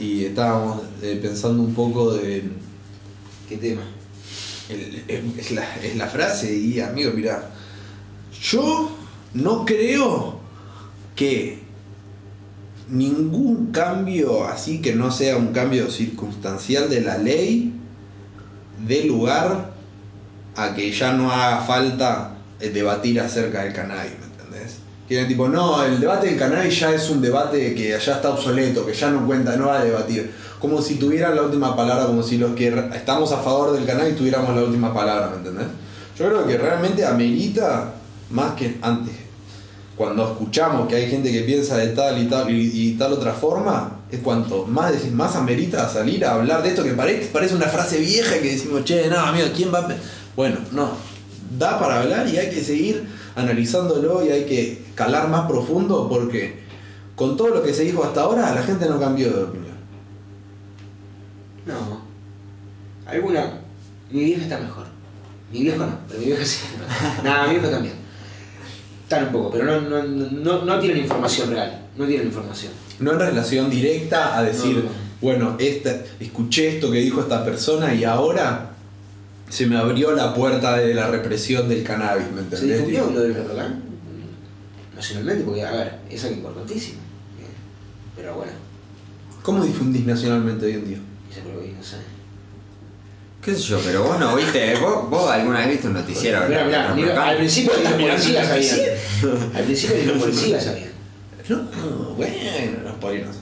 Y 0.00 0.24
estábamos 0.24 0.82
eh, 1.02 1.18
pensando 1.22 1.62
un 1.62 1.74
poco 1.74 2.14
de... 2.14 2.44
¿Qué 3.48 3.56
tema? 3.58 3.82
Es, 5.08 5.50
la, 5.96 6.06
frase 6.06 6.56
y 6.56 6.80
amigo, 6.80 7.10
mira, 7.12 7.50
yo 8.40 8.96
no 9.34 9.64
creo 9.64 10.38
que 11.16 11.58
ningún 12.88 13.72
cambio 13.72 14.44
así 14.46 14.80
que 14.80 14.94
no 14.94 15.10
sea 15.10 15.36
un 15.36 15.48
cambio 15.48 15.90
circunstancial 15.90 16.88
de 16.88 17.00
la 17.00 17.18
ley 17.18 17.72
dé 18.86 19.04
lugar 19.04 19.72
a 20.56 20.74
que 20.74 20.92
ya 20.92 21.12
no 21.12 21.32
haga 21.32 21.62
falta 21.62 22.36
eh, 22.60 22.70
debatir 22.70 23.20
acerca 23.20 23.64
del 23.64 23.72
cannabis, 23.72 24.12
Que 25.10 25.24
tipo, 25.24 25.48
no, 25.48 25.82
el 25.82 25.98
debate 25.98 26.28
del 26.28 26.38
cannabis 26.38 26.78
ya 26.78 26.94
es 26.94 27.10
un 27.10 27.20
debate 27.20 27.74
que 27.74 27.88
ya 27.88 27.96
está 27.96 28.30
obsoleto, 28.30 28.86
que 28.86 28.94
ya 28.94 29.10
no 29.10 29.26
cuenta, 29.26 29.56
no 29.56 29.66
va 29.66 29.80
a 29.80 29.84
debatir. 29.84 30.30
Como 30.60 30.80
si 30.80 31.00
tuvieran 31.00 31.34
la 31.34 31.42
última 31.42 31.74
palabra, 31.74 32.06
como 32.06 32.22
si 32.22 32.38
los 32.38 32.54
que 32.54 32.68
estamos 32.94 33.32
a 33.32 33.38
favor 33.38 33.72
del 33.72 33.84
cannabis 33.84 34.14
tuviéramos 34.14 34.54
la 34.54 34.62
última 34.62 34.94
palabra, 34.94 35.30
¿me 35.30 35.38
entendés? 35.38 35.66
Yo 36.16 36.28
creo 36.28 36.46
que 36.46 36.56
realmente 36.56 37.04
amerita 37.04 37.92
más 38.30 38.52
que 38.52 38.78
antes. 38.82 39.16
Cuando 39.96 40.30
escuchamos 40.30 40.86
que 40.86 40.94
hay 40.94 41.10
gente 41.10 41.32
que 41.32 41.40
piensa 41.40 41.76
de 41.76 41.88
tal 41.88 42.22
y 42.22 42.26
tal 42.26 42.48
y, 42.48 42.70
y 42.72 42.92
tal 42.92 43.12
otra 43.12 43.32
forma, 43.32 44.02
es 44.12 44.20
cuanto 44.20 44.64
más 44.64 44.92
decís, 44.92 45.10
más 45.10 45.34
amerita 45.34 45.88
salir 45.88 46.24
a 46.24 46.34
hablar 46.34 46.62
de 46.62 46.68
esto 46.68 46.84
que 46.84 46.92
parece, 46.92 47.30
parece 47.32 47.56
una 47.56 47.66
frase 47.66 47.98
vieja 47.98 48.38
que 48.38 48.52
decimos, 48.52 48.84
che, 48.84 49.08
no, 49.08 49.18
amigo, 49.18 49.48
¿quién 49.56 49.74
va 49.74 49.80
a.? 49.80 49.88
pe-?" 49.88 49.96
Bueno, 50.36 50.58
no. 50.70 50.92
Da 51.58 51.80
para 51.80 51.98
hablar 51.98 52.28
y 52.28 52.38
hay 52.38 52.48
que 52.48 52.62
seguir 52.62 53.18
analizándolo 53.34 54.24
y 54.24 54.30
hay 54.30 54.44
que 54.44 54.82
calar 54.94 55.28
más 55.28 55.48
profundo 55.48 56.08
porque 56.08 56.60
con 57.14 57.36
todo 57.36 57.48
lo 57.48 57.62
que 57.62 57.74
se 57.74 57.84
dijo 57.84 58.02
hasta 58.02 58.22
ahora, 58.22 58.54
la 58.54 58.62
gente 58.62 58.88
no 58.88 58.98
cambió 58.98 59.30
de 59.30 59.42
opinión. 59.44 59.74
No. 61.66 62.00
Alguna. 63.06 63.60
Mi 64.10 64.24
vieja 64.24 64.42
está 64.42 64.58
mejor. 64.58 64.86
Mi 65.52 65.60
viejo 65.60 65.84
no, 65.84 65.98
pero 66.08 66.20
mi 66.20 66.26
vieja 66.26 66.44
sí. 66.44 66.60
Nada, 67.24 67.46
mi 67.46 67.54
viejo 67.54 67.68
también. 67.68 67.94
Están 69.02 69.26
un 69.26 69.32
poco, 69.32 69.50
pero 69.50 69.64
no, 69.64 69.80
no, 69.80 70.02
no, 70.02 70.64
no 70.64 70.78
tienen 70.78 70.98
información 70.98 71.50
real. 71.50 71.86
No 71.96 72.06
tienen 72.06 72.28
información. 72.28 72.72
No 73.00 73.12
en 73.12 73.18
relación 73.18 73.68
directa 73.68 74.38
a 74.38 74.42
decir, 74.42 74.76
No, 74.76 74.82
no. 74.84 74.88
bueno, 75.20 75.56
esta, 75.58 76.02
escuché 76.20 76.76
esto 76.76 76.90
que 76.90 76.98
dijo 76.98 77.20
esta 77.20 77.44
persona 77.44 77.92
y 77.92 78.04
ahora 78.04 78.69
se 79.50 79.66
me 79.66 79.76
abrió 79.76 80.12
la 80.12 80.32
puerta 80.34 80.76
de 80.78 80.94
la 80.94 81.08
represión 81.08 81.68
del 81.68 81.82
cannabis, 81.84 82.26
¿me 82.30 82.38
¿Se 82.38 82.42
entendés? 82.44 82.76
difundió 82.78 83.02
Tipo, 83.02 83.14
lo 83.14 83.20
del 83.20 83.34
Reprocán? 83.34 83.82
Nacionalmente, 84.96 85.44
porque, 85.44 85.64
a 85.64 85.70
ver, 85.72 85.94
es 86.08 86.24
algo 86.24 86.36
importantísimo. 86.36 86.98
Pero 88.16 88.34
bueno, 88.36 88.52
¿Cómo 89.42 89.64
difundís 89.64 90.04
nacionalmente 90.06 90.66
hoy 90.66 90.72
en 90.74 90.86
día? 90.88 90.98
ese 91.30 91.40
pero 91.40 91.60
no 91.60 91.82
sé. 91.82 91.96
¿Qué 93.42 93.54
sé 93.54 93.60
yo? 93.62 93.80
Pero 93.84 94.04
vos 94.04 94.20
no 94.20 94.36
viste. 94.36 94.76
¿Vos, 94.76 95.08
vos 95.08 95.30
alguna 95.30 95.60
vez 95.60 95.68
viste 95.70 95.86
un 95.88 95.94
noticiero? 95.94 96.46
Mirá, 96.46 96.64
mirá, 96.66 96.94
no, 96.94 97.20
al 97.22 97.36
principio 97.38 97.72
ni 97.96 98.06
los 98.06 98.20
policías 98.20 98.46
sabían. 98.46 98.76
Al 99.54 99.64
principio 99.64 99.96
ni 99.96 100.04
los 100.04 100.18
policías 100.18 100.64
sabían. 100.64 100.90
No, 101.48 101.56
bueno, 102.16 102.34
los 102.84 102.94
polinos. 102.96 103.36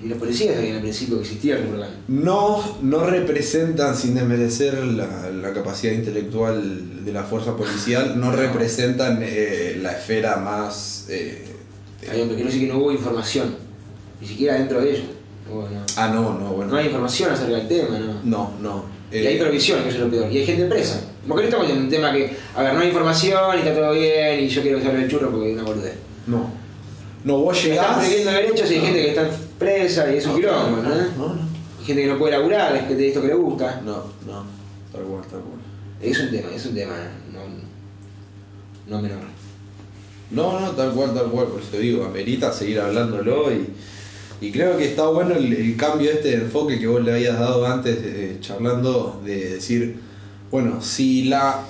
Ni 0.00 0.08
los 0.08 0.18
policías 0.18 0.54
sabían 0.54 0.76
al 0.76 0.82
principio 0.82 1.16
que 1.16 1.22
existía. 1.22 1.58
No, 2.06 2.62
no 2.82 3.04
representan, 3.04 3.96
sin 3.96 4.14
desmerecer 4.14 4.74
la, 4.84 5.28
la 5.30 5.52
capacidad 5.52 5.92
intelectual 5.92 7.04
de 7.04 7.12
la 7.12 7.24
fuerza 7.24 7.56
policial, 7.56 8.18
no, 8.18 8.26
No. 8.30 8.36
representan 8.36 9.18
eh, 9.22 9.78
la 9.82 9.92
esfera 9.92 10.36
más... 10.36 11.06
eh, 11.08 11.44
pero 12.00 12.28
quiero 12.28 12.44
decir 12.44 12.60
que 12.62 12.72
no 12.72 12.78
hubo 12.78 12.92
información. 12.92 13.56
Ni 14.20 14.26
siquiera 14.28 14.54
dentro 14.54 14.80
de 14.80 15.02
no. 15.50 15.64
Ah, 15.96 16.08
no, 16.14 16.38
no, 16.38 16.50
bueno. 16.52 16.70
No 16.72 16.76
hay 16.76 16.86
información 16.86 17.32
acerca 17.32 17.56
del 17.56 17.66
tema, 17.68 17.98
¿no? 17.98 18.20
No, 18.22 18.52
no. 18.60 18.84
Y 19.10 19.16
hay 19.26 19.36
Eh, 19.36 19.40
provisión, 19.40 19.82
que 19.82 19.88
eso 19.88 19.98
es 19.98 20.04
lo 20.04 20.10
peor. 20.10 20.30
Y 20.30 20.38
hay 20.38 20.46
gente 20.46 20.66
presa. 20.66 21.00
Porque 21.26 21.42
no 21.44 21.48
estamos 21.48 21.70
en 21.70 21.78
un 21.78 21.88
tema 21.88 22.12
que, 22.12 22.30
a 22.54 22.62
ver, 22.62 22.74
no 22.74 22.80
hay 22.80 22.88
información 22.88 23.56
y 23.56 23.58
está 23.60 23.74
todo 23.74 23.92
bien 23.92 24.40
y 24.44 24.48
yo 24.48 24.62
quiero 24.62 24.78
que 24.78 24.84
salga 24.84 25.02
el 25.02 25.10
churro 25.10 25.30
porque 25.30 25.48
es 25.50 25.54
una 25.54 25.64
boludez. 25.64 25.94
no. 26.26 26.67
No, 27.24 27.38
vos 27.38 27.62
llegás. 27.62 27.96
prohibiendo 27.98 28.30
derechos 28.30 28.70
y 28.70 28.74
hay 28.74 28.80
gente 28.80 29.00
que 29.00 29.08
está 29.08 29.30
presa 29.58 30.12
y 30.12 30.16
es 30.18 30.26
un 30.26 30.36
quilombo, 30.36 30.82
¿no? 30.82 30.88
No, 30.88 31.34
no. 31.34 31.48
Hay 31.80 31.84
gente 31.84 32.02
que 32.02 32.08
no 32.08 32.18
puede 32.18 32.32
laburar, 32.38 32.76
es 32.76 32.84
que 32.84 32.94
de 32.94 33.08
esto 33.08 33.20
que 33.20 33.28
le 33.28 33.34
gusta. 33.34 33.80
No, 33.84 34.04
no. 34.26 34.44
Tal 34.92 35.02
cual, 35.02 35.22
tal 35.22 35.40
cual. 35.40 35.60
Es 36.00 36.18
un 36.20 36.30
tema, 36.30 36.48
es 36.54 36.66
un 36.66 36.74
tema 36.74 36.94
no, 37.32 38.96
no 38.96 39.02
menor. 39.02 39.18
No, 40.30 40.60
no, 40.60 40.70
tal 40.72 40.92
cual, 40.92 41.14
tal 41.14 41.30
cual, 41.30 41.46
por 41.46 41.60
eso 41.60 41.70
te 41.70 41.78
digo, 41.80 42.04
amerita 42.04 42.52
seguir 42.52 42.80
hablándolo 42.80 43.50
y, 43.52 43.66
y 44.40 44.52
creo 44.52 44.76
que 44.76 44.84
está 44.86 45.06
bueno 45.08 45.34
el, 45.34 45.52
el 45.52 45.76
cambio 45.76 46.10
este 46.10 46.28
de 46.28 46.44
enfoque 46.44 46.78
que 46.78 46.86
vos 46.86 47.02
le 47.02 47.12
habías 47.12 47.38
dado 47.38 47.66
antes, 47.66 47.98
eh, 48.02 48.36
charlando, 48.40 49.20
de 49.24 49.54
decir, 49.54 50.00
bueno, 50.50 50.80
si 50.82 51.24
la, 51.24 51.64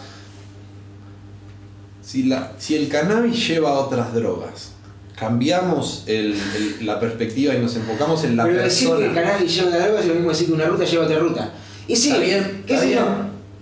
si 2.03 2.25
la. 2.25 2.53
si 2.59 2.75
el 2.75 2.89
cannabis 2.89 3.49
lleva 3.49 3.71
a 3.71 3.79
otras 3.81 4.13
drogas, 4.13 4.73
cambiamos 5.19 6.05
el- 6.07 6.35
el- 6.79 6.87
la 6.87 7.01
perspectiva 7.01 7.55
y 7.55 7.59
nos 7.59 7.75
enfocamos 7.77 8.25
en 8.25 8.37
la 8.37 8.45
Pero 8.45 8.63
decir 8.63 8.89
que 8.89 8.95
el 8.95 9.01
persona. 9.11 9.23
cannabis 9.23 9.55
lleva 9.57 9.69
una 9.69 9.79
droga 9.79 10.01
es 10.01 10.07
lo 10.07 10.15
mismo 10.15 10.31
decir 10.31 10.47
que 10.47 10.53
una 10.53 10.67
ruta 10.67 10.85
lleva 10.85 11.05
otra 11.05 11.19
ruta. 11.19 11.53
Y 11.87 11.97
sí, 11.97 12.09
Está 12.11 12.21
bien, 12.21 12.65
qué 12.67 12.75
está 12.75 12.87
bien. 12.87 12.99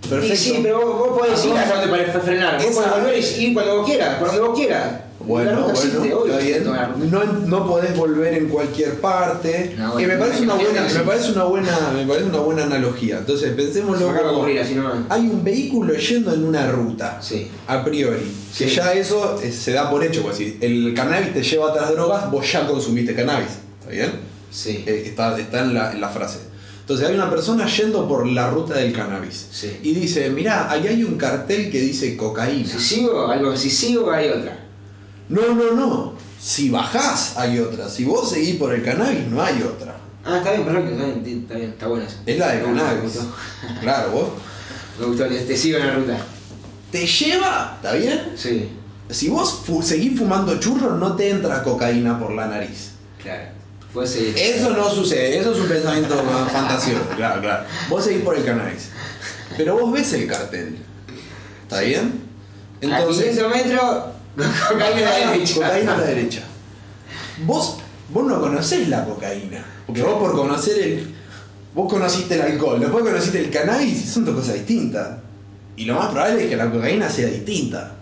Perfecto. 0.09 0.33
Y 0.33 0.37
sí, 0.37 0.59
pero 0.61 0.79
vos, 0.85 0.97
vos 1.09 1.17
podés 1.19 1.43
ir 1.45 1.51
hasta 1.53 1.75
donde 1.79 1.87
parezca 1.89 2.19
frenar. 2.19 2.57
Vos 2.61 2.75
podés 2.75 2.91
volver 2.91 3.17
y 3.19 3.43
ir 3.45 3.53
cuando 3.53 3.77
vos 3.77 3.85
quieras, 3.87 4.15
por 4.19 4.27
donde 4.27 4.41
vos 4.41 4.57
quieras. 4.57 4.85
Bueno, 5.27 5.51
bueno, 5.51 5.69
existe, 5.71 6.13
obvio 6.13 6.39
está 6.39 6.95
bien. 6.95 7.11
No, 7.11 7.23
no 7.23 7.67
podés 7.67 7.95
volver 7.97 8.33
en 8.33 8.47
cualquier 8.47 9.01
parte. 9.01 9.75
No, 9.77 9.93
bueno, 9.93 10.07
me 10.07 10.17
parece 10.17 10.43
una 10.43 10.53
buena, 10.55 10.81
me 10.81 10.99
parece 11.01 11.31
una 11.31 11.43
buena, 11.43 11.91
me 11.93 12.05
parece 12.05 12.25
una 12.29 12.39
buena 12.39 12.63
analogía. 12.63 13.17
Entonces 13.17 13.53
pensémoslo 13.53 14.07
como 14.15 14.45
hay 14.45 15.21
un 15.27 15.43
vehículo 15.43 15.93
yendo 15.95 16.33
en 16.33 16.45
una 16.45 16.71
ruta. 16.71 17.19
Sí. 17.21 17.49
A 17.67 17.83
priori. 17.83 18.31
Que 18.57 18.67
ya 18.67 18.93
eso 18.93 19.39
eh, 19.43 19.51
se 19.51 19.73
da 19.73 19.89
por 19.91 20.03
hecho, 20.03 20.23
pues 20.23 20.37
si 20.37 20.57
el 20.61 20.93
cannabis 20.95 21.33
te 21.33 21.43
lleva 21.43 21.67
a 21.67 21.71
otras 21.71 21.91
drogas, 21.91 22.31
vos 22.31 22.49
ya 22.49 22.65
consumiste 22.65 23.13
cannabis. 23.13 23.49
¿Está 23.81 23.91
bien? 23.91 24.11
Sí. 24.49 24.83
Eh, 24.87 25.03
está 25.07 25.37
está 25.37 25.61
en, 25.61 25.73
la, 25.73 25.91
en 25.91 26.01
la 26.01 26.09
frase. 26.09 26.39
Entonces 26.81 27.05
hay 27.05 27.15
una 27.15 27.29
persona 27.29 27.67
yendo 27.67 28.07
por 28.07 28.25
la 28.25 28.49
ruta 28.49 28.75
del 28.75 28.93
cannabis. 28.93 29.47
Sí. 29.51 29.77
Y 29.83 29.93
dice, 29.93 30.29
mirá, 30.29 30.71
ahí 30.71 30.87
hay 30.87 31.03
un 31.03 31.17
cartel 31.17 31.69
que 31.69 31.81
dice 31.81 32.15
cocaína. 32.15 32.69
Si 32.69 32.79
sigo, 32.79 33.27
algo, 33.27 33.57
si 33.57 33.69
sigo 33.69 34.09
hay 34.09 34.29
otra. 34.29 34.66
No, 35.29 35.53
no, 35.53 35.73
no. 35.73 36.13
Si 36.39 36.69
bajás 36.69 37.35
hay 37.37 37.59
otra. 37.59 37.89
Si 37.89 38.05
vos 38.05 38.29
seguís 38.29 38.55
por 38.55 38.73
el 38.73 38.83
cannabis 38.83 39.27
no 39.27 39.41
hay 39.43 39.61
otra. 39.63 39.97
Ah, 40.23 40.37
está 40.37 40.51
bien, 40.51 40.65
perfecto, 40.65 40.91
está 40.91 41.05
bien, 41.05 41.39
está 41.41 41.53
bien, 41.55 41.69
está 41.69 41.87
bueno 41.87 42.05
eso. 42.05 42.17
Es 42.25 42.37
la 42.37 42.51
de 42.53 42.61
cannabis. 42.63 43.13
Claro, 43.81 44.11
vos. 44.11 44.29
me 44.99 45.05
gustó, 45.05 45.25
te, 45.27 45.57
sigo 45.57 45.77
en 45.79 45.87
la 45.87 45.93
ruta. 45.95 46.17
Te 46.91 47.05
lleva, 47.05 47.73
¿está 47.77 47.93
bien? 47.93 48.33
Sí, 48.35 48.69
Si 49.09 49.29
vos 49.29 49.61
fu- 49.65 49.81
seguís 49.81 50.17
fumando 50.17 50.57
churros 50.59 50.99
no 50.99 51.15
te 51.15 51.29
entra 51.29 51.63
cocaína 51.63 52.19
por 52.19 52.31
la 52.33 52.47
nariz. 52.47 52.91
claro. 53.21 53.57
Puedes 53.93 54.11
seguir. 54.11 54.37
Eso 54.37 54.71
no 54.71 54.89
sucede, 54.89 55.39
eso 55.39 55.53
es 55.53 55.59
un 55.59 55.67
pensamiento 55.67 56.15
fantasioso, 56.51 57.03
claro, 57.15 57.41
claro. 57.41 57.65
Vos 57.89 58.03
seguís 58.03 58.21
por 58.21 58.35
el 58.37 58.43
cannabis. 58.43 58.89
Pero 59.55 59.77
vos 59.79 59.91
ves 59.93 60.11
el 60.13 60.27
cartel. 60.27 60.77
¿Está 61.63 61.81
bien? 61.81 62.21
a 62.91 63.05
500 63.05 63.49
metros, 63.49 64.05
cocaína 64.69 65.15
a 65.15 65.19
la 65.19 65.31
derecha. 65.31 65.55
Cocaína 65.55 65.93
a 65.93 65.97
la 65.97 66.03
derecha. 66.05 66.41
Vos, 67.45 67.77
vos 68.13 68.27
no 68.27 68.39
conocés 68.39 68.87
la 68.87 69.05
cocaína. 69.05 69.65
Porque 69.85 70.03
vos 70.03 70.19
por 70.19 70.33
conocer 70.33 70.79
el. 70.79 71.15
Vos 71.73 71.91
conociste 71.91 72.35
el 72.35 72.41
alcohol, 72.41 72.79
después 72.79 73.03
conociste 73.03 73.39
el 73.39 73.51
cannabis 73.51 74.03
y 74.03 74.07
son 74.07 74.25
dos 74.25 74.35
cosas 74.35 74.55
distintas. 74.55 75.19
Y 75.75 75.85
lo 75.85 75.95
más 75.95 76.07
probable 76.09 76.43
es 76.43 76.49
que 76.49 76.55
la 76.55 76.71
cocaína 76.71 77.09
sea 77.09 77.27
distinta. 77.27 77.93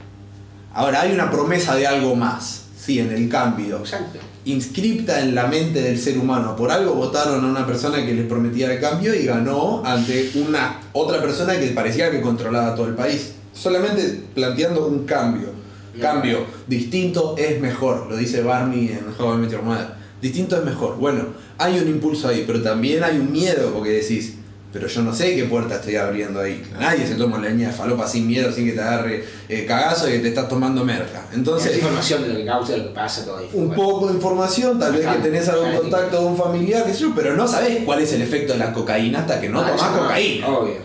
Ahora, 0.74 1.02
hay 1.02 1.14
una 1.14 1.30
promesa 1.30 1.76
de 1.76 1.88
algo 1.88 2.16
más. 2.16 2.64
Sí, 2.78 3.00
en 3.00 3.12
el 3.12 3.28
cambio. 3.30 3.80
Exacto. 3.80 4.20
Inscripta 4.46 5.20
en 5.20 5.34
la 5.34 5.48
mente 5.48 5.82
del 5.82 6.00
ser 6.00 6.18
humano. 6.18 6.56
Por 6.56 6.72
algo 6.72 6.94
votaron 6.94 7.44
a 7.44 7.48
una 7.48 7.66
persona 7.66 8.06
que 8.06 8.14
les 8.14 8.28
prometía 8.28 8.72
el 8.72 8.80
cambio 8.80 9.14
y 9.14 9.26
ganó 9.26 9.82
ante 9.86 10.32
una 10.36 10.82
otra 10.94 11.20
persona 11.22 11.60
que 11.60 11.68
parecía 11.68 12.12
que 12.12 12.22
controlaba 12.22 12.76
todo 12.76 12.88
el 12.88 12.94
país. 12.94 13.34
Solamente 13.54 14.24
planteando 14.36 14.86
un 14.88 15.06
cambio. 15.06 15.55
Cambio. 16.02 16.46
Distinto 16.68 17.36
es 17.38 17.60
mejor. 17.60 18.08
Lo 18.10 18.18
dice 18.18 18.42
Barney 18.42 18.90
en 18.90 19.06
How 19.18 19.36
I 19.36 19.38
Met 19.38 19.52
Your 19.52 19.62
Mother. 19.64 19.88
Distinto 20.22 20.58
es 20.58 20.64
mejor. 20.64 20.98
Bueno, 20.98 21.26
hay 21.58 21.80
un 21.80 21.88
impulso 21.88 22.28
ahí, 22.28 22.44
pero 22.48 22.62
también 22.62 23.04
hay 23.04 23.18
un 23.18 23.32
miedo 23.32 23.72
porque 23.74 23.92
decís, 23.92 24.36
pero 24.74 24.88
yo 24.88 25.02
no 25.04 25.14
sé 25.14 25.36
qué 25.36 25.46
puerta 25.46 25.76
estoy 25.76 25.96
abriendo 25.96 26.42
ahí. 26.42 26.62
Nadie 26.80 27.08
se 27.08 27.16
toma 27.16 27.38
la 27.38 27.50
leña 27.50 27.68
de 27.70 27.74
falopa 27.74 28.08
sin 28.08 28.28
miedo, 28.28 28.52
sin 28.52 28.66
que 28.66 28.74
te 28.74 28.82
agarre 28.82 29.24
eh, 29.48 29.66
cagazo 29.66 30.10
y 30.10 30.14
que 30.14 30.20
te 30.20 30.28
estás 30.30 30.50
tomando 30.50 30.84
merca. 30.84 31.26
Entonces, 31.34 31.76
información 31.78 32.24
de 32.24 32.30
lo 32.30 32.36
que 32.38 32.46
causa, 32.46 32.72
de 32.74 32.78
lo 32.80 32.84
que 32.86 32.94
pasa, 32.96 33.24
todo 33.24 33.38
ahí. 33.38 33.50
un 33.54 33.74
poco 33.74 34.08
de 34.08 34.16
información, 34.16 34.78
tal 34.80 34.94
vez 34.94 35.06
que 35.08 35.18
tenés 35.20 35.48
algún 35.48 35.76
contacto 35.78 36.20
de 36.20 36.26
un 36.26 36.36
familiar, 36.38 36.86
qué 36.86 36.94
sé 36.94 37.00
yo, 37.02 37.14
pero 37.16 37.36
no 37.38 37.48
sabés 37.48 37.84
cuál 37.86 38.02
es 38.02 38.12
el 38.14 38.22
efecto 38.22 38.54
de 38.54 38.60
la 38.60 38.74
cocaína 38.74 39.20
hasta 39.20 39.40
que 39.40 39.48
no 39.48 39.62
Ah, 39.62 39.72
tomás 39.76 39.92
cocaína. 39.98 40.48
Obvio. 40.50 40.76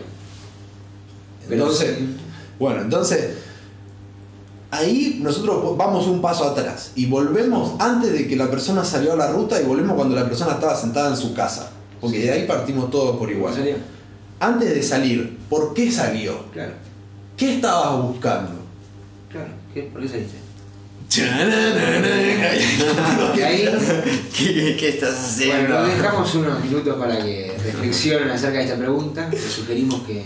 Entonces, 1.49 1.97
bueno, 2.59 2.81
entonces 2.81 3.31
ahí 4.71 5.19
nosotros 5.21 5.77
vamos 5.77 6.07
un 6.07 6.21
paso 6.21 6.45
atrás 6.45 6.91
y 6.95 7.05
volvemos 7.05 7.73
antes 7.79 8.13
de 8.13 8.27
que 8.27 8.35
la 8.35 8.49
persona 8.49 8.83
salió 8.83 9.13
a 9.13 9.17
la 9.17 9.31
ruta 9.31 9.61
y 9.61 9.65
volvemos 9.65 9.95
cuando 9.95 10.15
la 10.15 10.25
persona 10.25 10.53
estaba 10.53 10.75
sentada 10.75 11.09
en 11.09 11.17
su 11.17 11.33
casa. 11.33 11.69
Porque 11.99 12.19
de 12.19 12.31
ahí 12.31 12.47
partimos 12.47 12.89
todos 12.89 13.17
por 13.17 13.29
igual. 13.29 13.53
Antes 14.39 14.73
de 14.73 14.81
salir, 14.81 15.37
¿por 15.49 15.73
qué 15.75 15.91
salió? 15.91 16.45
Claro, 16.51 16.73
¿Qué 17.37 17.55
estabas 17.55 18.01
buscando? 18.01 18.51
claro. 19.29 19.49
¿Qué? 19.73 19.83
¿Por 19.83 20.01
qué 20.01 20.07
saliste? 20.07 20.37
Ahí, 23.45 23.67
¿Qué, 24.37 24.77
qué 24.79 24.89
estás 24.89 25.13
haciendo? 25.15 25.75
bueno, 25.75 25.87
dejamos 25.87 26.33
unos 26.35 26.63
minutos 26.63 26.95
para 26.97 27.17
que 27.19 27.51
reflexionen 27.65 28.29
acerca 28.29 28.59
de 28.59 28.63
esta 28.65 28.77
pregunta. 28.77 29.27
Les 29.29 29.41
sugerimos 29.41 30.01
que 30.03 30.23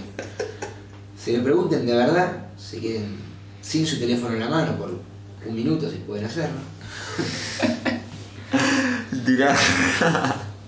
se 1.17 1.31
le 1.33 1.39
pregunten 1.39 1.85
de 1.87 1.95
verdad, 1.95 2.31
se 2.57 2.79
queden 2.79 3.15
sin 3.65 3.85
su 3.87 3.99
teléfono 3.99 4.33
en 4.33 4.39
la 4.41 4.49
mano 4.49 4.77
por 4.77 4.99
un 5.45 5.55
minuto 5.55 5.89
si 5.89 5.97
pueden 5.97 6.25
hacerlo. 6.25 6.59
Dirá. 9.25 9.55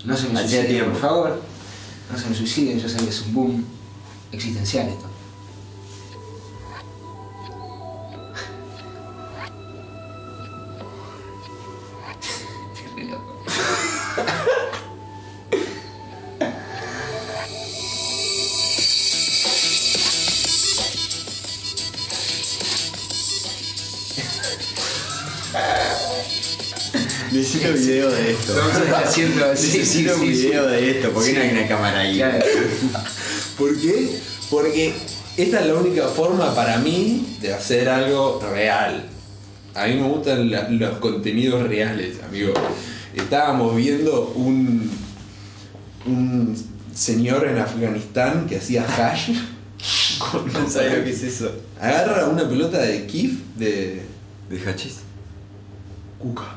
No 0.04 0.16
se 0.16 0.28
me 0.28 0.40
suiciden, 0.40 0.86
por 0.86 1.00
favor. 1.00 1.42
No 2.10 2.18
se 2.18 2.28
me 2.28 2.34
suiciden, 2.34 2.80
ya 2.80 2.88
saben 2.88 3.04
que 3.04 3.10
es 3.10 3.22
un 3.22 3.34
boom 3.34 3.64
existencial 4.32 4.88
esto. 4.88 5.17
Necesito 29.62 30.14
un 30.14 30.20
sí, 30.20 30.34
sí. 30.34 30.46
video 30.46 30.66
de 30.68 30.90
esto. 30.90 31.10
¿Por 31.12 31.24
qué 31.24 31.32
no 31.34 31.40
hay 31.40 31.50
una 31.50 31.66
cámara 31.68 31.98
ahí? 32.00 32.16
Claro. 32.16 32.44
¿Por 33.58 33.80
qué? 33.80 34.18
Porque 34.50 34.94
esta 35.36 35.60
es 35.60 35.66
la 35.66 35.74
única 35.74 36.06
forma 36.08 36.54
para 36.54 36.78
mí 36.78 37.36
de 37.40 37.52
hacer 37.54 37.88
algo 37.88 38.40
real. 38.52 39.04
A 39.74 39.86
mí 39.86 39.94
me 39.94 40.08
gustan 40.08 40.50
la- 40.50 40.68
los 40.70 40.98
contenidos 40.98 41.62
reales, 41.68 42.16
amigo. 42.26 42.52
Estábamos 43.14 43.76
viendo 43.76 44.32
un, 44.34 44.90
un 46.06 46.54
señor 46.94 47.46
en 47.48 47.58
Afganistán 47.58 48.46
que 48.48 48.56
hacía 48.58 48.84
hash. 48.86 49.30
No 50.52 50.68
sabes 50.68 50.98
lo 50.98 51.04
que 51.04 51.10
es 51.10 51.22
eso. 51.22 51.52
Agarra 51.80 52.26
una 52.26 52.48
pelota 52.48 52.78
de 52.80 53.06
kif 53.06 53.38
de 53.56 54.02
¿De 54.50 54.68
hachís? 54.68 54.96
cuca. 56.18 56.56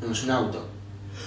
No, 0.00 0.12
es 0.12 0.22
un 0.22 0.30
auto. 0.30 0.68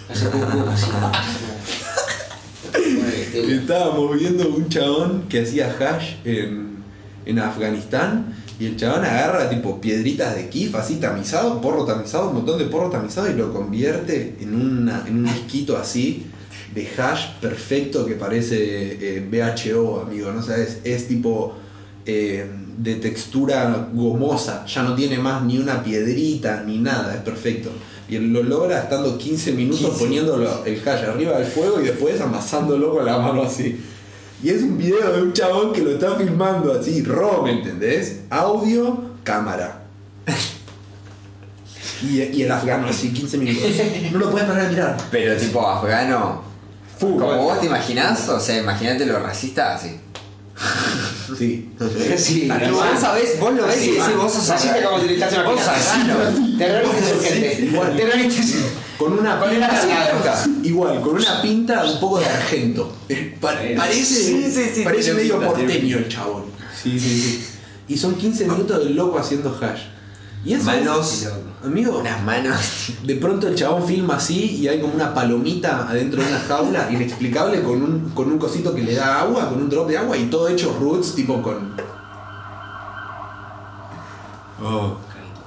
Estábamos 3.33 4.19
viendo 4.19 4.49
un 4.49 4.69
chabón 4.69 5.23
que 5.29 5.41
hacía 5.41 5.75
hash 5.79 6.15
en, 6.23 6.83
en 7.25 7.39
Afganistán 7.39 8.35
y 8.59 8.67
el 8.67 8.77
chabón 8.77 9.05
agarra 9.05 9.49
tipo 9.49 9.81
piedritas 9.81 10.35
de 10.35 10.49
kif 10.49 10.75
así 10.75 10.97
tamizado, 10.97 11.59
porro 11.61 11.85
tamizado, 11.85 12.29
un 12.29 12.35
montón 12.35 12.59
de 12.59 12.65
porro 12.65 12.89
tamizado 12.89 13.29
y 13.29 13.33
lo 13.33 13.51
convierte 13.51 14.37
en, 14.39 14.89
en 15.07 15.17
un 15.17 15.25
disquito 15.25 15.77
así 15.77 16.27
de 16.73 16.87
hash 16.97 17.27
perfecto 17.39 18.05
que 18.05 18.15
parece 18.15 19.17
eh, 19.17 19.21
BHO, 19.21 20.01
amigo, 20.01 20.31
¿no 20.31 20.41
sabes? 20.41 20.79
Es 20.83 21.07
tipo 21.07 21.55
eh, 22.05 22.45
de 22.77 22.95
textura 22.95 23.89
gomosa, 23.93 24.65
ya 24.65 24.83
no 24.83 24.95
tiene 24.95 25.17
más 25.17 25.43
ni 25.43 25.57
una 25.57 25.83
piedrita 25.83 26.63
ni 26.65 26.79
nada, 26.79 27.15
es 27.15 27.21
perfecto. 27.21 27.71
Y 28.09 28.17
él 28.17 28.33
lo 28.33 28.43
logra 28.43 28.79
estando 28.79 29.17
15 29.17 29.53
minutos 29.53 29.97
poniéndolo 29.97 30.65
el 30.65 30.87
hash 30.87 31.03
arriba 31.05 31.37
del 31.37 31.47
fuego 31.47 31.81
y 31.81 31.85
después 31.85 32.19
amasándolo 32.19 32.93
con 32.93 33.05
la 33.05 33.17
mano 33.17 33.43
así. 33.43 33.79
Y 34.43 34.49
es 34.49 34.61
un 34.61 34.77
video 34.77 35.13
de 35.13 35.21
un 35.21 35.33
chabón 35.33 35.71
que 35.71 35.81
lo 35.81 35.91
está 35.91 36.15
filmando 36.15 36.73
así, 36.73 37.01
¿me 37.43 37.51
entendés? 37.51 38.19
Audio, 38.29 39.01
cámara. 39.23 39.83
Y, 42.01 42.21
y 42.21 42.43
el 42.43 42.51
afgano 42.51 42.87
así, 42.87 43.13
15 43.13 43.37
minutos. 43.37 43.71
No 44.11 44.19
lo 44.19 44.31
puedes 44.31 44.47
parar 44.47 44.65
de 44.65 44.69
mirar. 44.69 44.97
Pero 45.09 45.37
tipo 45.37 45.65
afgano. 45.65 46.41
Como 46.99 47.37
vos 47.37 47.59
te 47.61 47.67
imaginás, 47.67 48.27
o 48.27 48.39
sea, 48.39 48.59
imagínate 48.59 49.05
lo 49.05 49.19
racista 49.19 49.75
así. 49.75 49.97
Sí. 51.37 51.69
Sí, 52.17 52.47
ah, 52.51 52.97
sabés, 52.99 53.39
vos 53.39 53.53
lo 53.53 53.65
ves 53.67 53.83
y 53.83 53.91
decís, 53.91 54.15
vos 54.17 54.31
sos 54.33 54.49
Así 54.49 54.67
te 54.69 54.81
le 55.07 55.13
estás 55.13 55.45
Vos 55.45 55.53
imaginando. 55.61 56.13
afgano. 56.23 56.57
Terrorista 56.57 56.99
insurgente. 56.99 57.65
igual. 57.65 57.95
Terrorista. 57.95 58.57
Con 58.97 59.19
una 59.19 59.43
pinta. 59.43 59.81
una 59.85 60.63
Igual, 60.63 61.01
con 61.01 61.15
una 61.15 61.41
pinta 61.41 61.83
un 61.85 61.99
poco 61.99 62.19
de 62.19 62.25
argento. 62.25 62.95
Eh, 63.09 63.35
pa- 63.41 63.59
parece 63.77 64.05
Sí, 64.15 64.51
sí, 64.51 64.69
sí, 64.75 64.81
parece 64.83 65.13
medio 65.13 65.39
porteño 65.41 65.97
el 65.97 66.07
chabón. 66.07 66.43
Sí, 66.81 66.99
sí, 66.99 67.21
sí. 67.21 67.43
Y 67.87 67.97
son 67.97 68.15
15 68.15 68.45
minutos 68.45 68.83
del 68.83 68.95
loco 68.95 69.17
haciendo 69.19 69.49
hash. 69.61 69.81
Y 70.45 70.53
eso 70.53 70.65
Manos. 70.65 71.27
Amigo, 71.63 71.99
Unas 71.99 72.21
manos. 72.23 72.91
de 73.03 73.15
pronto 73.15 73.47
el 73.47 73.55
chabón 73.55 73.87
filma 73.87 74.15
así 74.17 74.57
y 74.57 74.67
hay 74.67 74.81
como 74.81 74.93
una 74.93 75.13
palomita 75.13 75.87
adentro 75.87 76.21
de 76.21 76.27
una 76.27 76.39
jaula 76.39 76.91
inexplicable 76.91 77.61
con 77.63 77.81
un, 77.81 78.09
con 78.13 78.29
un 78.29 78.37
cosito 78.37 78.75
que 78.75 78.83
le 78.83 78.95
da 78.95 79.21
agua, 79.21 79.47
con 79.49 79.61
un 79.61 79.69
drop 79.69 79.87
de 79.87 79.97
agua 79.97 80.17
y 80.17 80.25
todo 80.25 80.49
hecho 80.49 80.75
roots 80.79 81.15
tipo 81.15 81.41
con 81.41 81.73
Oh. 84.65 84.95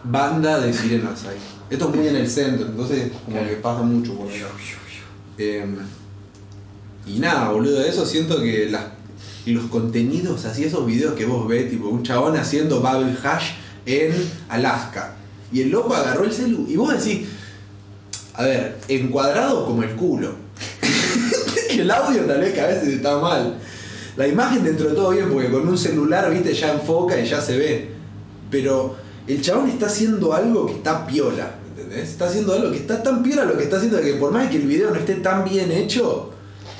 banda 0.04 0.60
de 0.60 0.72
sirenas 0.72 1.24
ahí. 1.24 1.38
Esto 1.70 1.88
es 1.88 1.96
muy 1.96 2.06
en 2.06 2.16
el 2.16 2.28
centro, 2.28 2.66
entonces 2.66 3.12
como 3.24 3.40
que 3.46 3.56
pasa 3.56 3.82
mucho 3.82 4.14
por 4.14 4.28
acá. 4.28 4.46
Em, 5.38 5.76
y 7.06 7.18
nada, 7.18 7.50
boludo, 7.50 7.80
de 7.80 7.88
eso 7.88 8.04
siento 8.04 8.40
que 8.40 8.68
las- 8.70 8.84
los 9.46 9.64
contenidos, 9.66 10.44
así 10.44 10.64
esos 10.64 10.84
videos 10.86 11.14
que 11.14 11.24
vos 11.24 11.46
ves, 11.48 11.70
tipo 11.70 11.88
un 11.88 12.02
chabón 12.02 12.36
haciendo 12.36 12.80
Bubble 12.80 13.16
Hash 13.22 13.50
en 13.86 14.12
Alaska. 14.48 15.14
Y 15.52 15.62
el 15.62 15.70
loco 15.70 15.94
agarró 15.94 16.24
el 16.24 16.32
celu 16.32 16.66
y 16.68 16.76
vos 16.76 16.92
decís, 16.92 17.28
a 18.34 18.42
ver, 18.42 18.76
encuadrado 18.88 19.64
como 19.64 19.82
el 19.82 19.94
culo. 19.94 20.34
el 21.70 21.90
audio 21.90 22.22
tal 22.22 22.40
vez 22.40 22.52
que 22.52 22.60
a 22.60 22.66
veces 22.66 22.88
está 22.88 23.18
mal. 23.18 23.58
La 24.16 24.26
imagen 24.26 24.64
dentro 24.64 24.88
de 24.88 24.94
todo 24.94 25.10
bien, 25.10 25.30
porque 25.30 25.50
con 25.50 25.68
un 25.68 25.78
celular, 25.78 26.30
viste, 26.30 26.52
ya 26.54 26.72
enfoca 26.72 27.18
y 27.18 27.26
ya 27.26 27.40
se 27.40 27.56
ve. 27.56 27.90
Pero 28.50 28.96
el 29.26 29.42
chabón 29.42 29.68
está 29.68 29.86
haciendo 29.86 30.32
algo 30.32 30.66
que 30.66 30.74
está 30.74 31.06
piola, 31.06 31.54
¿entendés? 31.68 32.10
Está 32.10 32.26
haciendo 32.26 32.54
algo 32.54 32.70
que 32.70 32.78
está 32.78 33.02
tan 33.02 33.22
piola 33.22 33.44
lo 33.44 33.56
que 33.56 33.64
está 33.64 33.76
haciendo 33.76 34.00
que 34.00 34.14
por 34.14 34.30
más 34.32 34.48
que 34.50 34.56
el 34.56 34.66
video 34.66 34.90
no 34.90 34.96
esté 34.96 35.16
tan 35.16 35.44
bien 35.44 35.70
hecho, 35.72 36.30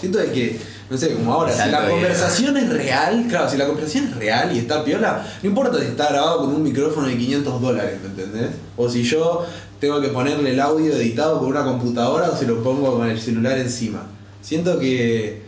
siento 0.01 0.19
de 0.19 0.33
que, 0.33 0.59
no 0.89 0.97
sé, 0.97 1.15
como 1.15 1.33
ahora, 1.33 1.53
si 1.53 1.71
la 1.71 1.89
conversación 1.89 2.57
es 2.57 2.69
real, 2.73 3.27
claro, 3.29 3.51
si 3.51 3.57
la 3.57 3.67
conversación 3.67 4.05
es 4.09 4.17
real 4.17 4.55
y 4.55 4.59
está 4.59 4.85
piola, 4.85 5.27
no 5.43 5.49
importa 5.49 5.79
si 5.81 5.87
está 5.87 6.09
grabado 6.11 6.41
con 6.41 6.55
un 6.55 6.63
micrófono 6.63 7.09
de 7.09 7.17
500 7.19 7.61
dólares, 7.61 7.99
¿me 8.03 8.09
entendés? 8.09 8.51
O 8.77 8.89
si 8.89 9.03
yo 9.03 9.45
tengo 9.81 10.01
que 10.01 10.09
ponerle 10.09 10.51
el 10.53 10.61
audio 10.61 10.95
editado 10.95 11.39
con 11.41 11.49
una 11.49 11.65
computadora 11.65 12.31
o 12.31 12.37
se 12.37 12.47
lo 12.47 12.63
pongo 12.63 12.97
con 12.97 13.09
el 13.09 13.21
celular 13.21 13.59
encima. 13.59 14.07
Siento 14.43 14.79
que 14.79 15.45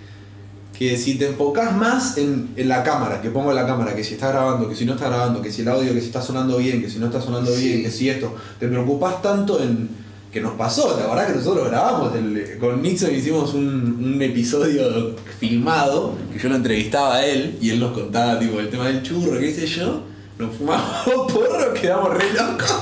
que 0.78 0.96
si 0.96 1.16
te 1.16 1.26
enfocas 1.26 1.74
más 1.74 2.18
en, 2.18 2.50
en 2.54 2.68
la 2.68 2.84
cámara, 2.84 3.20
que 3.20 3.30
pongo 3.30 3.52
la 3.52 3.66
cámara, 3.66 3.96
que 3.96 4.04
si 4.04 4.14
está 4.14 4.28
grabando, 4.28 4.68
que 4.68 4.76
si 4.76 4.84
no 4.84 4.94
está 4.94 5.08
grabando, 5.08 5.42
que 5.42 5.50
si 5.50 5.62
el 5.62 5.68
audio, 5.68 5.92
que 5.92 6.00
si 6.00 6.06
está 6.06 6.22
sonando 6.22 6.56
bien, 6.58 6.80
que 6.80 6.88
si 6.88 7.00
no 7.00 7.06
está 7.06 7.20
sonando 7.20 7.50
Sí. 7.52 7.64
bien, 7.68 7.82
que 7.82 7.90
si 7.90 8.08
esto, 8.08 8.32
te 8.60 8.68
preocupas 8.68 9.20
tanto 9.20 9.60
en 9.60 9.88
que 10.32 10.40
nos 10.40 10.52
pasó, 10.52 10.98
la 11.00 11.06
verdad 11.06 11.28
que 11.28 11.38
nosotros 11.38 11.68
grabamos, 11.68 12.14
el- 12.14 12.58
con 12.60 12.82
Nixon 12.82 13.14
hicimos 13.14 13.54
un, 13.54 13.98
un 14.14 14.20
episodio 14.22 15.14
filmado, 15.40 16.14
que 16.32 16.38
yo 16.38 16.48
lo 16.50 16.56
entrevistaba 16.56 17.16
a 17.16 17.26
él 17.26 17.56
y 17.60 17.70
él 17.70 17.80
nos 17.80 17.92
contaba 17.92 18.38
tipo 18.38 18.60
el 18.60 18.68
tema 18.68 18.86
del 18.88 19.02
churro, 19.02 19.38
qué 19.40 19.52
sé 19.54 19.66
yo, 19.66 20.02
nos 20.38 20.54
fumamos 20.56 20.86
porro, 21.32 21.72
quedamos 21.80 22.14
re 22.14 22.32
locos. 22.34 22.74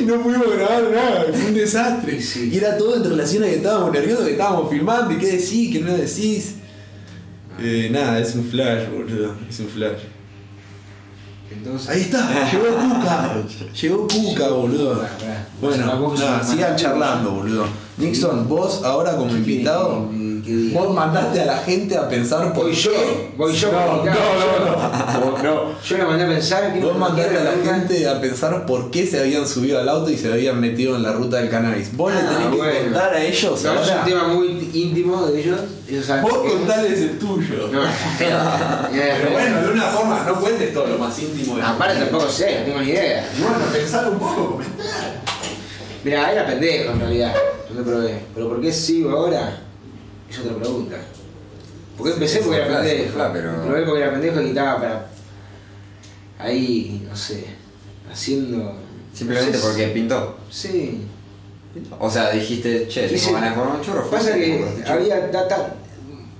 Y 0.00 0.04
no 0.04 0.20
pudimos 0.22 0.50
grabar 0.56 0.90
nada, 0.90 1.26
fue 1.32 1.44
un 1.46 1.54
desastre. 1.54 2.20
Sí. 2.20 2.50
Y 2.52 2.56
era 2.56 2.76
todo 2.76 2.96
en 2.96 3.04
relación 3.04 3.44
a 3.44 3.46
que 3.46 3.56
estábamos 3.56 3.92
nerviosos, 3.92 4.24
que 4.24 4.32
estábamos 4.32 4.70
filmando 4.70 5.12
y 5.14 5.18
qué 5.18 5.26
decís, 5.32 5.70
qué 5.72 5.80
no 5.80 5.96
decís. 5.96 6.54
Eh, 7.60 7.88
nada, 7.92 8.18
es 8.18 8.34
un 8.34 8.44
flash, 8.44 8.88
boludo. 8.90 9.36
Es 9.48 9.60
un 9.60 9.68
flash. 9.68 9.98
Entonces. 11.56 11.88
Ahí 11.88 12.00
está, 12.02 12.50
llegó 12.52 12.66
Cuca. 12.76 13.34
Llegó 13.80 14.08
Cuca, 14.08 14.48
boludo. 14.48 15.02
Bueno, 15.60 16.14
nada, 16.18 16.42
sigan 16.42 16.76
charlando, 16.76 17.30
boludo. 17.30 17.66
Nixon, 17.96 18.48
vos 18.48 18.82
ahora 18.84 19.16
como 19.16 19.30
invitado, 19.36 20.10
Vos 20.74 20.94
mandaste 20.94 21.40
a 21.40 21.44
la 21.46 21.56
gente 21.58 21.96
a 21.96 22.06
pensar 22.08 22.52
por 22.52 22.64
Voy 22.64 22.74
yo, 22.74 22.90
qué. 22.90 23.30
voy 23.36 23.54
yo 23.54 23.72
No, 23.72 23.78
no, 23.80 24.04
no, 24.04 24.04
yo. 24.04 25.38
no. 25.38 25.42
no. 25.42 25.74
Yo 25.82 25.96
le 25.96 26.04
mandé 26.04 26.24
a 26.24 26.28
pensar 26.28 26.72
que 26.74 26.80
Vos 26.80 26.96
mandaste 26.98 27.38
a 27.38 27.44
la 27.44 27.52
gente 27.64 28.08
a 28.08 28.20
pensar 28.20 28.66
por 28.66 28.90
qué 28.90 29.06
se 29.06 29.20
habían 29.20 29.46
subido 29.48 29.78
al 29.80 29.88
auto 29.88 30.10
y 30.10 30.18
se 30.18 30.30
habían 30.30 30.60
metido 30.60 30.96
en 30.96 31.02
la 31.02 31.12
ruta 31.12 31.38
del 31.38 31.48
cannabis. 31.48 31.96
Vos 31.96 32.12
le 32.12 32.18
Ah, 32.20 32.28
tenés 32.28 32.48
que 32.76 32.82
contar 32.84 33.14
a 33.14 33.22
ellos 33.22 33.62
No, 33.64 33.80
es 33.80 33.90
un 33.90 34.04
tema 34.04 34.28
muy 34.28 34.70
íntimo 34.74 35.26
de 35.26 35.40
ellos. 35.40 35.60
ellos 35.88 36.04
saben 36.04 36.24
Vos 36.24 36.34
contales 36.52 37.00
el 37.00 37.18
tuyo. 37.18 37.68
No, 37.72 37.80
Pero 38.18 39.30
bueno, 39.32 39.62
de 39.62 39.72
una 39.72 39.82
forma, 39.84 40.24
no 40.26 40.40
cuentes 40.40 40.74
todo 40.74 40.86
lo 40.88 40.98
más 40.98 41.18
íntimo 41.18 41.56
de 41.56 41.62
Aparte 41.62 42.00
tampoco 42.00 42.28
sé, 42.28 42.58
no 42.60 42.64
tengo 42.66 42.80
ni 42.80 42.88
idea. 42.90 43.26
Bueno, 43.38 43.56
pensar 43.72 44.08
un 44.10 44.18
poco, 44.18 44.50
comentar. 44.52 45.22
Mira, 46.04 46.30
era 46.32 46.46
pendejo 46.46 46.90
en 46.92 47.00
realidad, 47.00 47.34
no 47.70 47.76
me 47.80 47.82
probé. 47.82 48.18
Pero 48.34 48.48
¿por 48.50 48.60
qué 48.60 48.70
sigo 48.72 49.10
ahora? 49.10 49.60
Es 50.30 50.38
otra 50.38 50.56
pregunta. 50.56 50.96
¿Por 51.96 52.06
qué 52.08 52.12
empecé? 52.14 52.38
Sí, 52.38 52.44
Porque 52.44 52.60
era 52.60 52.80
pendejo. 52.80 53.18
pero- 53.32 53.62
probé 53.64 53.82
porque 53.84 54.02
era 54.02 54.12
pendejo 54.12 54.40
y 54.42 54.46
estaba 54.48 54.80
para. 54.80 55.10
Ahí, 56.38 57.06
no 57.08 57.16
sé, 57.16 57.44
haciendo. 58.10 58.74
Simplemente 59.12 59.52
no 59.52 59.58
sé, 59.58 59.66
porque 59.68 59.86
pintó. 59.88 60.36
Sí. 60.50 61.02
O 61.98 62.10
sea, 62.10 62.30
dijiste, 62.30 62.86
che, 62.88 63.08
tengo 63.08 63.32
ganas 63.32 63.54
comer 63.56 63.74
un 63.76 63.80
churro. 63.82 64.10
Pasa 64.10 64.34
que 64.34 64.64
había 64.86 65.28
data. 65.28 65.74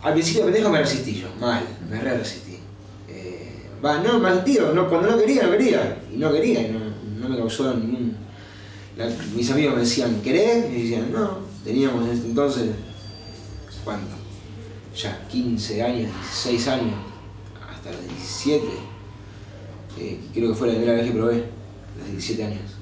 Al 0.02 0.12
principio 0.12 0.44
de 0.46 0.52
pendejo 0.52 0.70
me 0.70 0.80
resistí 0.80 1.14
yo, 1.20 1.28
mal, 1.40 1.62
me 1.90 2.00
re 2.00 2.18
resistí. 2.18 2.58
Eh, 3.08 3.66
Va, 3.84 3.98
no, 4.00 4.18
me 4.18 4.30
resistí, 4.30 4.58
no, 4.74 4.88
cuando 4.88 5.10
no 5.10 5.18
quería, 5.18 5.44
no 5.44 5.52
quería. 5.52 5.98
Y 6.12 6.16
no 6.18 6.32
quería, 6.32 6.60
y 6.60 6.70
no, 6.72 6.80
no 7.20 7.28
me 7.28 7.36
causó 7.38 7.72
ningún. 7.74 8.16
la- 8.96 9.08
mis 9.34 9.50
amigos 9.50 9.74
me 9.74 9.80
decían, 9.80 10.20
¿querés? 10.22 10.70
Y 10.70 10.82
decían, 10.82 11.12
no. 11.12 11.38
Teníamos 11.64 12.06
entonces, 12.10 12.66
¿cuánto? 13.84 14.14
Ya 14.96 15.26
15 15.28 15.82
años, 15.82 16.10
16 16.32 16.68
años, 16.68 16.94
hasta 17.70 17.92
los 17.92 18.00
17. 18.02 18.66
Eh, 19.98 20.20
creo 20.32 20.48
que 20.50 20.54
fue 20.54 20.68
la 20.68 20.74
primera 20.74 20.94
vez 20.94 21.06
que 21.06 21.16
probé, 21.16 21.44
los 21.98 22.10
17 22.10 22.44
años. 22.44 22.74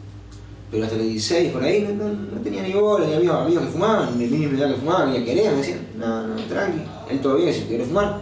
Pero 0.71 0.85
hasta 0.85 0.97
los 0.97 1.07
16, 1.07 1.53
por 1.53 1.63
ahí, 1.63 1.97
no, 1.99 2.41
tenía 2.41 2.63
ni 2.63 2.73
bola, 2.73 3.07
ni 3.07 3.15
amigos, 3.15 3.37
amigos 3.37 3.65
que 3.65 3.71
fumaban, 3.71 4.19
ni 4.19 4.25
edad 4.25 4.71
que 4.71 4.81
fumaban, 4.81 5.13
ni 5.13 5.25
querían, 5.25 5.53
me 5.53 5.59
decían, 5.59 5.81
no, 5.99 6.29
no, 6.29 6.37
tranqui, 6.45 6.81
él 7.11 7.37
bien, 7.37 7.55
si 7.55 7.61
quiere 7.63 7.85
fumar. 7.85 8.21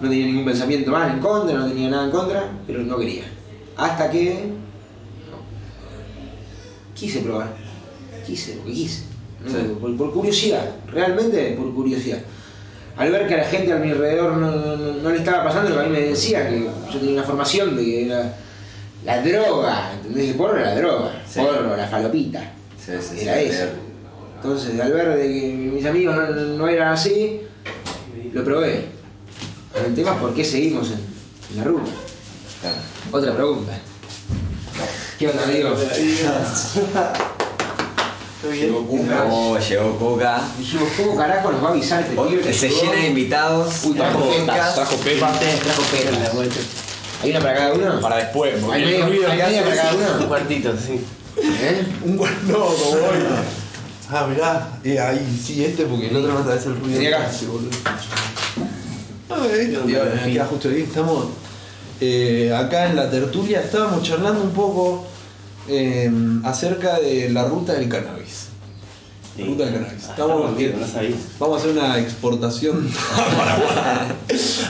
No 0.00 0.08
tenía 0.08 0.26
ningún 0.26 0.44
pensamiento 0.44 0.90
mal 0.90 1.12
en 1.12 1.20
contra, 1.20 1.58
no 1.58 1.68
tenía 1.68 1.90
nada 1.90 2.04
en 2.04 2.10
contra, 2.10 2.50
pero 2.66 2.80
no 2.80 2.96
quería. 2.96 3.24
Hasta 3.76 4.10
que 4.10 4.52
quise 6.94 7.20
probar, 7.20 7.54
quise, 8.26 8.52
porque 8.54 8.72
quise, 8.72 9.11
¿no? 9.44 9.50
Sí. 9.50 9.56
por, 9.80 9.96
por 9.96 10.12
curiosidad, 10.12 10.64
realmente 10.92 11.54
por 11.58 11.72
curiosidad. 11.74 12.18
Al 12.96 13.10
ver 13.10 13.26
que 13.26 13.34
a 13.34 13.38
la 13.38 13.44
gente 13.44 13.72
a 13.72 13.76
mi 13.76 13.90
alrededor 13.90 14.34
no, 14.36 14.50
no- 14.76 15.10
le 15.10 15.16
estaba 15.18 15.44
pasando 15.44 15.70
lo 15.70 15.76
que 15.76 15.80
a 15.82 15.84
mí 15.84 15.90
me 15.92 16.00
decía, 16.00 16.48
que 16.48 16.68
yo 16.92 16.98
tenía 16.98 17.14
una 17.14 17.22
formación 17.24 17.74
de 17.76 17.84
que 17.84 18.06
era 18.06 18.34
la 19.04 19.22
droga, 19.22 19.92
¿entendés? 19.94 20.28
El 20.30 20.34
porro 20.36 20.58
era 20.58 20.74
la 20.74 20.76
droga, 20.80 21.22
Sí. 21.28 21.40
porro, 21.40 21.76
la 21.76 21.86
falopita, 21.88 22.52
Sí, 22.78 22.92
sí, 23.00 23.16
sí, 23.16 23.22
era 23.22 23.40
eso. 23.40 23.64
Entonces, 24.36 24.78
al 24.80 24.92
ver 24.92 25.16
de 25.16 25.22
que 25.22 25.46
mis 25.72 25.86
amigos 25.86 26.16
no, 26.58 26.68
eran 26.68 26.92
así, 26.92 27.40
lo 28.32 28.44
probé. 28.44 28.86
El 29.86 29.94
tema 29.94 30.12
es 30.12 30.16
por 30.18 30.34
qué 30.34 30.44
seguimos 30.44 30.90
en, 30.90 30.98
en 31.52 31.58
la 31.58 31.64
ruta. 31.64 31.90
Claro. 32.60 32.76
Otra 33.12 33.34
pregunta. 33.34 33.72
¿Qué 35.18 35.28
onda, 35.28 35.44
amigo? 35.44 35.70
Llegó 38.50 38.84
Cuca. 38.86 39.24
Oh, 39.30 39.56
llegó 39.58 39.96
Coca. 39.98 40.40
Dijimos, 40.58 40.88
¿cómo 40.96 41.16
carajo 41.16 41.52
nos 41.52 41.62
va 41.62 41.68
a 41.68 41.70
avisar 41.72 42.02
este 42.02 42.14
tío? 42.16 42.52
Se 42.52 42.68
llena 42.68 42.92
de 42.92 43.08
invitados. 43.08 43.84
Uy, 43.84 43.94
trajo 43.94 44.18
pepas. 44.20 44.74
Trajo. 44.74 44.96
Trajo. 44.96 46.42
¿Hay 47.22 47.30
una 47.30 47.40
para 47.40 47.54
cada 47.54 47.72
uno? 47.74 48.00
Para 48.00 48.16
después, 48.16 48.54
porque 48.60 48.76
¿Hay 48.76 48.82
el 48.82 48.88
media, 48.90 49.06
ruido 49.06 49.30
hay 49.30 49.38
que 49.38 49.44
media 49.44 49.60
hace 49.60 49.70
para 49.70 49.76
cada 49.76 49.90
es- 49.90 49.96
uno? 49.96 50.22
Un 50.22 50.26
cuartito, 50.28 50.72
sí. 50.76 51.00
¿Eh? 51.40 51.86
Un 52.04 52.16
guardo, 52.16 52.58
como 52.66 52.90
hoy. 52.90 53.18
Ah, 54.10 54.26
mirá, 54.28 54.68
eh, 54.84 54.98
ahí, 54.98 55.40
sí, 55.42 55.64
este 55.64 55.84
porque 55.86 56.08
el 56.08 56.16
otro 56.16 56.32
no 56.34 56.44
sabes 56.44 56.66
el 56.66 56.80
ruido. 56.80 56.98
Vení 56.98 57.06
acá. 57.12 57.30
boludo. 57.46 57.70
Ah, 59.30 59.46
este, 59.50 59.66
tío, 59.86 59.98
me 60.26 60.32
queda 60.32 60.44
justo 60.46 60.68
ahí. 60.68 60.82
Estamos 60.82 61.26
eh, 62.00 62.52
acá 62.54 62.86
en 62.90 62.96
la 62.96 63.08
tertulia, 63.08 63.60
estábamos 63.60 64.02
charlando 64.02 64.42
un 64.42 64.50
poco 64.50 65.06
eh, 65.68 66.10
acerca 66.44 66.98
de 67.00 67.30
la 67.30 67.44
ruta 67.44 67.74
del 67.74 67.88
cannabis. 67.88 68.48
Sí. 69.36 69.44
Ruta 69.44 69.64
del 69.64 69.74
cannabis. 69.74 70.04
Ah, 70.06 70.10
Estamos, 70.10 70.50
sabía. 70.90 71.14
vamos 71.38 71.56
a 71.56 71.60
hacer 71.60 71.70
una 71.76 71.98
exportación 71.98 72.88
a 73.14 73.36
Paraguay. 73.36 74.16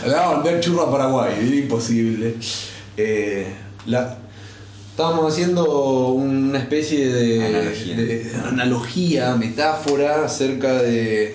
Le 0.07 0.13
vamos 0.15 0.35
a 0.35 0.43
vender 0.43 0.61
churro 0.63 0.83
a 0.83 0.91
Paraguay, 0.91 1.35
es 1.41 1.53
imposible. 1.53 2.35
Eh, 2.97 3.47
la- 3.87 4.19
estábamos 4.91 5.33
haciendo 5.33 6.09
una 6.11 6.59
especie 6.59 7.09
de 7.13 7.47
Analogía. 7.47 7.97
de 7.97 8.33
analogía, 8.47 9.37
metáfora 9.37 10.25
acerca 10.27 10.83
de 10.83 11.35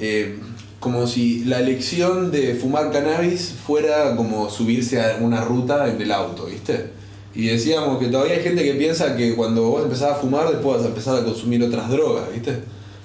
eh, 0.00 0.38
como 0.80 1.06
si 1.06 1.44
la 1.44 1.60
elección 1.60 2.30
de 2.30 2.54
fumar 2.56 2.90
cannabis 2.92 3.54
fuera 3.66 4.14
como 4.16 4.50
subirse 4.50 5.00
a 5.00 5.16
una 5.20 5.40
ruta 5.40 5.88
en 5.88 6.00
el 6.02 6.12
auto, 6.12 6.46
¿viste? 6.46 6.90
Y 7.36 7.48
decíamos 7.48 7.98
que 7.98 8.06
todavía 8.06 8.36
hay 8.36 8.42
gente 8.42 8.64
que 8.64 8.72
piensa 8.74 9.14
que 9.14 9.34
cuando 9.36 9.68
vos 9.68 9.82
empezás 9.82 10.12
a 10.12 10.14
fumar 10.14 10.48
después 10.48 10.78
vas 10.78 10.86
a 10.86 10.88
empezar 10.88 11.18
a 11.18 11.24
consumir 11.24 11.62
otras 11.62 11.90
drogas, 11.90 12.32
¿viste? 12.32 12.60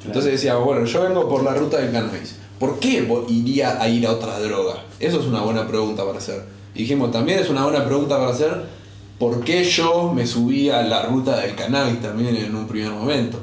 Entonces 0.05 0.31
decíamos, 0.31 0.63
bueno, 0.63 0.85
yo 0.85 1.03
vengo 1.03 1.27
por 1.27 1.43
la 1.43 1.53
ruta 1.53 1.79
del 1.79 1.91
cannabis. 1.91 2.37
¿Por 2.57 2.79
qué 2.79 3.05
iría 3.27 3.81
a 3.81 3.89
ir 3.89 4.07
a 4.07 4.11
otra 4.11 4.39
droga? 4.39 4.85
Eso 5.01 5.19
es 5.19 5.25
una 5.25 5.41
buena 5.41 5.67
pregunta 5.67 6.05
para 6.05 6.19
hacer. 6.19 6.43
Y 6.73 6.83
dijimos, 6.83 7.11
también 7.11 7.39
es 7.39 7.49
una 7.49 7.65
buena 7.65 7.85
pregunta 7.85 8.17
para 8.17 8.31
hacer, 8.31 8.63
¿por 9.19 9.43
qué 9.43 9.65
yo 9.65 10.13
me 10.13 10.25
subí 10.25 10.69
a 10.69 10.81
la 10.83 11.03
ruta 11.03 11.37
del 11.37 11.53
cannabis 11.55 12.01
también 12.01 12.33
en 12.35 12.55
un 12.55 12.67
primer 12.67 12.91
momento? 12.91 13.37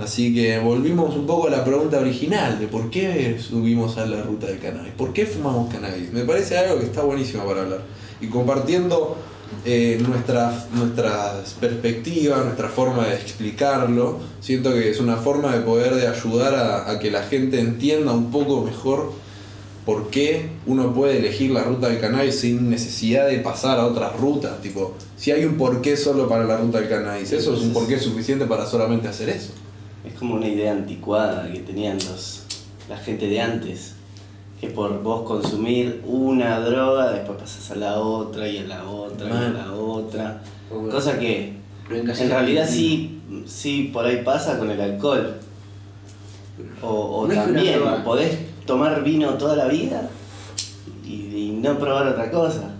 Así 0.00 0.34
que 0.34 0.60
volvimos 0.60 1.14
un 1.14 1.26
poco 1.26 1.48
a 1.48 1.50
la 1.50 1.62
pregunta 1.62 1.98
original 1.98 2.58
de 2.58 2.68
por 2.68 2.88
qué 2.88 3.38
subimos 3.38 3.98
a 3.98 4.06
la 4.06 4.22
ruta 4.22 4.46
del 4.46 4.60
cannabis, 4.60 4.92
por 4.96 5.12
qué 5.12 5.26
fumamos 5.26 5.70
cannabis. 5.70 6.10
Me 6.10 6.22
parece 6.24 6.56
algo 6.56 6.78
que 6.78 6.86
está 6.86 7.02
buenísimo 7.02 7.44
para 7.44 7.62
hablar. 7.62 7.80
Y 8.20 8.28
compartiendo 8.28 9.16
eh, 9.64 10.00
nuestras, 10.06 10.70
nuestras 10.72 11.54
perspectivas, 11.60 12.44
nuestra 12.44 12.68
forma 12.68 13.06
de 13.06 13.16
explicarlo, 13.16 14.18
siento 14.40 14.72
que 14.72 14.90
es 14.90 15.00
una 15.00 15.16
forma 15.16 15.54
de 15.54 15.60
poder 15.60 15.94
de 15.96 16.06
ayudar 16.06 16.54
a, 16.54 16.98
que 16.98 17.10
la 17.10 17.24
gente 17.24 17.60
entienda 17.60 18.12
un 18.12 18.30
poco 18.30 18.62
mejor 18.62 19.12
por 19.84 20.08
qué 20.10 20.48
uno 20.66 20.94
puede 20.94 21.18
elegir 21.18 21.50
la 21.50 21.64
ruta 21.64 21.88
del 21.88 22.00
cannabis 22.00 22.40
sin 22.40 22.70
necesidad 22.70 23.28
de 23.28 23.38
pasar 23.40 23.78
a 23.78 23.86
otras 23.86 24.18
rutas. 24.18 24.60
Tipo, 24.62 24.94
si 25.16 25.30
hay 25.30 25.44
un 25.44 25.56
porqué 25.56 25.96
solo 25.96 26.28
para 26.28 26.44
la 26.44 26.56
ruta 26.56 26.80
del 26.80 26.88
cannabis, 26.88 27.32
eso 27.32 27.54
es 27.54 27.60
un 27.60 27.72
porqué 27.72 27.98
suficiente 27.98 28.46
para 28.46 28.66
solamente 28.66 29.08
hacer 29.08 29.28
eso. 29.28 29.50
Es 30.04 30.14
como 30.14 30.36
una 30.36 30.48
idea 30.48 30.72
anticuada 30.72 31.52
que 31.52 31.58
tenían 31.60 31.98
los, 31.98 32.44
la 32.88 32.96
gente 32.96 33.26
de 33.26 33.40
antes. 33.40 33.94
Que 34.60 34.68
por 34.68 35.02
vos 35.02 35.22
consumir 35.26 36.02
una 36.04 36.60
droga, 36.60 37.12
después 37.12 37.38
pasas 37.38 37.70
a 37.70 37.76
la 37.76 37.98
otra 38.00 38.46
y 38.46 38.58
a 38.58 38.64
la 38.64 38.84
otra 38.84 39.28
y 39.28 39.32
a 39.32 39.50
la 39.50 39.72
otra. 39.72 40.42
Cosa 40.90 41.18
que 41.18 41.54
en 41.90 42.06
realidad 42.30 42.66
sí, 42.68 43.20
sí 43.46 43.90
por 43.92 44.04
ahí 44.04 44.22
pasa 44.22 44.58
con 44.58 44.70
el 44.70 44.80
alcohol. 44.80 45.36
O, 46.82 47.26
No 47.26 47.34
también 47.34 47.80
podés 48.04 48.36
tomar 48.66 49.02
vino 49.02 49.30
toda 49.34 49.56
la 49.56 49.66
vida 49.66 50.08
y, 51.06 51.12
y 51.12 51.50
no 51.60 51.78
probar 51.78 52.08
otra 52.08 52.30
cosa. 52.30 52.74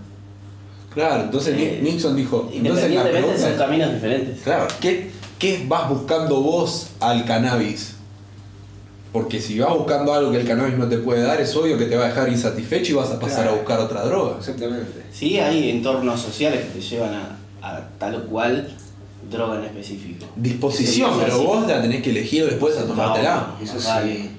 Claro, 0.93 1.23
entonces 1.23 1.55
Eh, 1.57 1.79
Nixon 1.81 2.15
dijo, 2.15 2.49
entonces 2.53 2.93
la 2.93 3.03
pregunta 3.03 3.37
son 3.37 3.57
caminos 3.57 3.93
diferentes. 3.93 4.41
claro, 4.43 4.67
¿qué, 4.81 5.09
¿qué 5.39 5.65
vas 5.67 5.89
buscando 5.89 6.41
vos 6.41 6.89
al 6.99 7.25
cannabis? 7.25 7.95
Porque 9.13 9.41
si 9.41 9.59
vas 9.59 9.73
buscando 9.77 10.13
algo 10.13 10.31
que 10.31 10.39
el 10.39 10.47
cannabis 10.47 10.77
no 10.77 10.87
te 10.87 10.97
puede 10.97 11.21
dar, 11.21 11.41
es 11.41 11.53
obvio 11.55 11.77
que 11.77 11.85
te 11.85 11.97
va 11.97 12.05
a 12.05 12.07
dejar 12.07 12.29
insatisfecho 12.29 12.93
y 12.93 12.95
vas 12.95 13.11
a 13.11 13.19
pasar 13.19 13.43
Claro. 13.43 13.51
a 13.51 13.55
buscar 13.59 13.79
otra 13.81 14.05
droga. 14.05 14.37
Exactamente. 14.37 15.03
Sí, 15.11 15.37
hay 15.37 15.69
entornos 15.69 16.21
sociales 16.21 16.65
que 16.65 16.79
te 16.79 16.81
llevan 16.81 17.13
a, 17.15 17.37
a 17.61 17.87
tal 17.99 18.15
o 18.15 18.25
cual 18.27 18.69
droga 19.29 19.57
en 19.59 19.65
específico. 19.65 20.25
Disposición, 20.37 21.11
pero 21.19 21.39
vos 21.43 21.67
la 21.67 21.81
tenés 21.81 22.01
que 22.01 22.11
elegir 22.11 22.45
después 22.45 22.77
a 22.77 22.85
tomártela. 22.85 23.55
Eso 23.61 23.79
sí. 23.79 23.87
vale. 23.87 24.29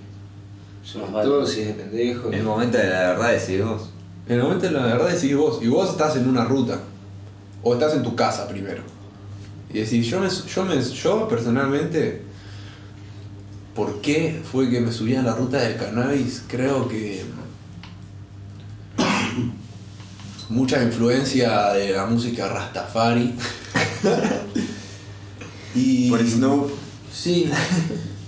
Sobre 0.82 1.04
Más 1.04 1.12
vale. 1.14 1.28
todo 1.28 1.46
si 1.46 1.61
es 1.61 1.66
de 1.68 1.72
pendejo. 1.74 2.28
En 2.28 2.35
el 2.35 2.42
momento 2.42 2.78
de 2.78 2.85
la 2.88 2.98
verdad 3.12 3.32
decís 3.32 3.62
vos. 3.64 3.90
En 4.26 4.37
el 4.37 4.42
momento 4.42 4.66
de 4.66 4.72
la 4.72 4.85
verdad 4.87 5.11
decís 5.11 5.37
vos, 5.37 5.58
y 5.62 5.66
vos 5.66 5.90
estás 5.90 6.16
en 6.16 6.26
una 6.28 6.44
ruta, 6.44 6.80
o 7.62 7.74
estás 7.74 7.94
en 7.94 8.02
tu 8.02 8.14
casa 8.16 8.48
primero. 8.48 8.82
Y 9.70 9.78
decís, 9.80 10.06
yo, 10.06 10.20
me, 10.20 10.28
yo, 10.30 10.64
me, 10.64 10.82
yo 10.82 11.28
personalmente, 11.28 12.22
¿por 13.74 14.00
qué 14.00 14.40
fue 14.50 14.68
que 14.70 14.80
me 14.80 14.92
subí 14.92 15.14
a 15.14 15.22
la 15.22 15.35
ruta 15.35 15.58
del 15.58 15.76
cannabis? 15.76 16.42
Creo 16.48 16.88
que 16.88 17.22
mucha 20.48 20.82
influencia 20.82 21.72
de 21.72 21.92
la 21.92 22.06
música 22.06 22.48
Rastafari. 22.48 23.35
y 25.74 26.11
Por 26.11 26.26
Snoop. 26.26 26.70
Sí. 27.12 27.48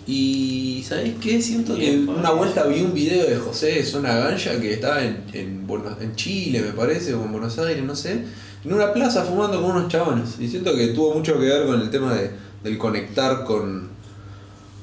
Y 0.07 0.85
¿sabés 0.87 1.15
qué? 1.21 1.41
Siento 1.41 1.75
que 1.75 1.81
Bien, 1.81 2.09
una 2.09 2.31
vuelta 2.31 2.65
vi 2.67 2.81
un 2.83 2.93
video 2.93 3.27
de 3.27 3.37
José 3.37 3.67
de 3.73 3.85
Zona 3.85 4.15
Gancha 4.17 4.61
que 4.61 4.75
estaba 4.75 5.03
en, 5.03 5.25
en, 5.33 5.67
Buenos- 5.67 6.01
en 6.01 6.15
Chile, 6.15 6.61
me 6.61 6.73
parece, 6.73 7.15
o 7.15 7.25
en 7.25 7.33
Buenos 7.33 7.59
Aires, 7.59 7.83
no 7.83 7.97
sé, 7.97 8.25
en 8.65 8.73
una 8.73 8.93
plaza 8.93 9.25
fumando 9.25 9.61
con 9.63 9.71
unos 9.77 9.89
chabones. 9.89 10.37
Y 10.39 10.49
siento 10.49 10.75
que 10.77 10.89
tuvo 10.89 11.15
mucho 11.15 11.35
que 11.39 11.47
ver 11.47 11.67
con 11.67 11.81
el 11.81 11.89
tema 11.91 12.15
de, 12.15 12.31
del 12.63 12.77
conectar 12.77 13.45
con, 13.45 13.89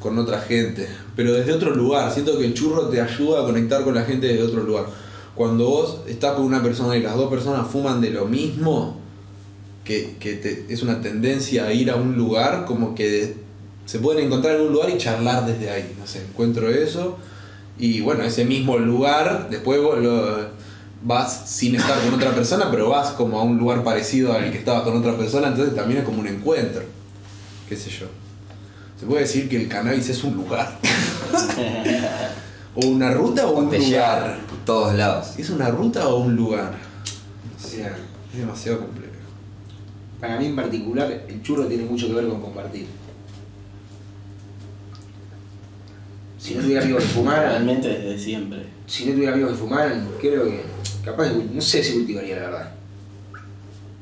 con 0.01 0.17
otra 0.19 0.39
gente, 0.41 0.87
pero 1.15 1.31
desde 1.33 1.53
otro 1.53 1.73
lugar. 1.75 2.11
Siento 2.11 2.37
que 2.37 2.45
el 2.45 2.53
churro 2.53 2.87
te 2.89 2.99
ayuda 2.99 3.41
a 3.41 3.45
conectar 3.45 3.83
con 3.83 3.95
la 3.95 4.03
gente 4.03 4.27
desde 4.27 4.43
otro 4.43 4.63
lugar. 4.63 4.85
Cuando 5.35 5.67
vos 5.67 5.97
estás 6.07 6.33
con 6.33 6.43
una 6.45 6.61
persona 6.61 6.97
y 6.97 7.01
las 7.01 7.15
dos 7.15 7.29
personas 7.29 7.67
fuman 7.71 8.01
de 8.01 8.09
lo 8.09 8.25
mismo, 8.25 8.99
que, 9.85 10.15
que 10.19 10.33
te- 10.33 10.65
es 10.69 10.83
una 10.83 11.01
tendencia 11.01 11.65
a 11.65 11.73
ir 11.73 11.89
a 11.89 11.95
un 11.95 12.17
lugar, 12.17 12.65
como 12.65 12.93
que 12.95 13.35
se 13.85 13.99
pueden 13.99 14.25
encontrar 14.25 14.55
en 14.57 14.63
un 14.67 14.73
lugar 14.73 14.89
y 14.89 14.97
charlar 14.97 15.45
desde 15.45 15.69
ahí. 15.69 15.95
No 15.99 16.05
sé, 16.05 16.21
encuentro 16.29 16.69
eso. 16.69 17.17
Y 17.79 18.01
bueno, 18.01 18.23
ese 18.23 18.43
mismo 18.45 18.77
lugar, 18.77 19.47
después 19.49 19.81
vos 19.81 19.97
lo- 19.99 20.49
vas 21.03 21.49
sin 21.49 21.75
estar 21.75 21.99
con 22.03 22.13
otra 22.13 22.29
persona, 22.35 22.69
pero 22.69 22.89
vas 22.89 23.09
como 23.11 23.39
a 23.39 23.43
un 23.43 23.57
lugar 23.57 23.83
parecido 23.83 24.33
al 24.33 24.51
que 24.51 24.57
estabas 24.59 24.83
con 24.83 24.95
otra 24.97 25.17
persona, 25.17 25.47
entonces 25.47 25.73
también 25.75 25.99
es 26.01 26.05
como 26.05 26.19
un 26.19 26.27
encuentro. 26.27 26.83
¿Qué 27.67 27.75
sé 27.75 27.89
yo? 27.89 28.05
Se 29.01 29.07
puede 29.07 29.21
decir 29.21 29.49
que 29.49 29.57
el 29.63 29.67
cannabis 29.67 30.07
es 30.09 30.23
un 30.23 30.35
lugar. 30.35 30.77
o 32.75 32.85
una 32.85 33.11
ruta 33.11 33.47
o 33.47 33.57
un 33.59 33.69
te 33.71 33.79
lleva 33.79 34.15
lugar. 34.19 34.29
a 34.61 34.65
todos 34.65 34.93
lados. 34.95 35.33
¿Es 35.39 35.49
una 35.49 35.69
ruta 35.69 36.07
o 36.07 36.19
un 36.19 36.35
lugar? 36.35 36.75
O 37.57 37.67
sea, 37.67 37.97
Es 38.31 38.37
demasiado 38.39 38.79
complejo. 38.81 39.11
para 40.19 40.37
mí 40.37 40.45
en 40.45 40.55
particular, 40.55 41.25
el 41.27 41.41
churro 41.41 41.65
tiene 41.65 41.83
mucho 41.85 42.07
que 42.07 42.13
ver 42.13 42.27
con 42.27 42.41
compartir. 42.41 42.85
Si 46.37 46.53
no 46.55 46.61
tuviera 46.61 46.83
amigos 46.83 47.03
que 47.03 47.09
fumaran, 47.09 47.49
Realmente 47.49 47.87
desde 47.87 48.17
siempre. 48.17 48.65
si 48.87 49.05
no 49.05 49.13
tuviera 49.13 49.33
amigos 49.33 49.51
que 49.53 49.57
fumaran, 49.57 50.07
creo 50.19 50.45
que 50.45 50.61
capaz, 51.03 51.29
que- 51.29 51.43
no 51.53 51.61
sé 51.61 51.83
si 51.83 51.93
cultivaría 51.93 52.35
la 52.35 52.41
verdad. 52.43 52.71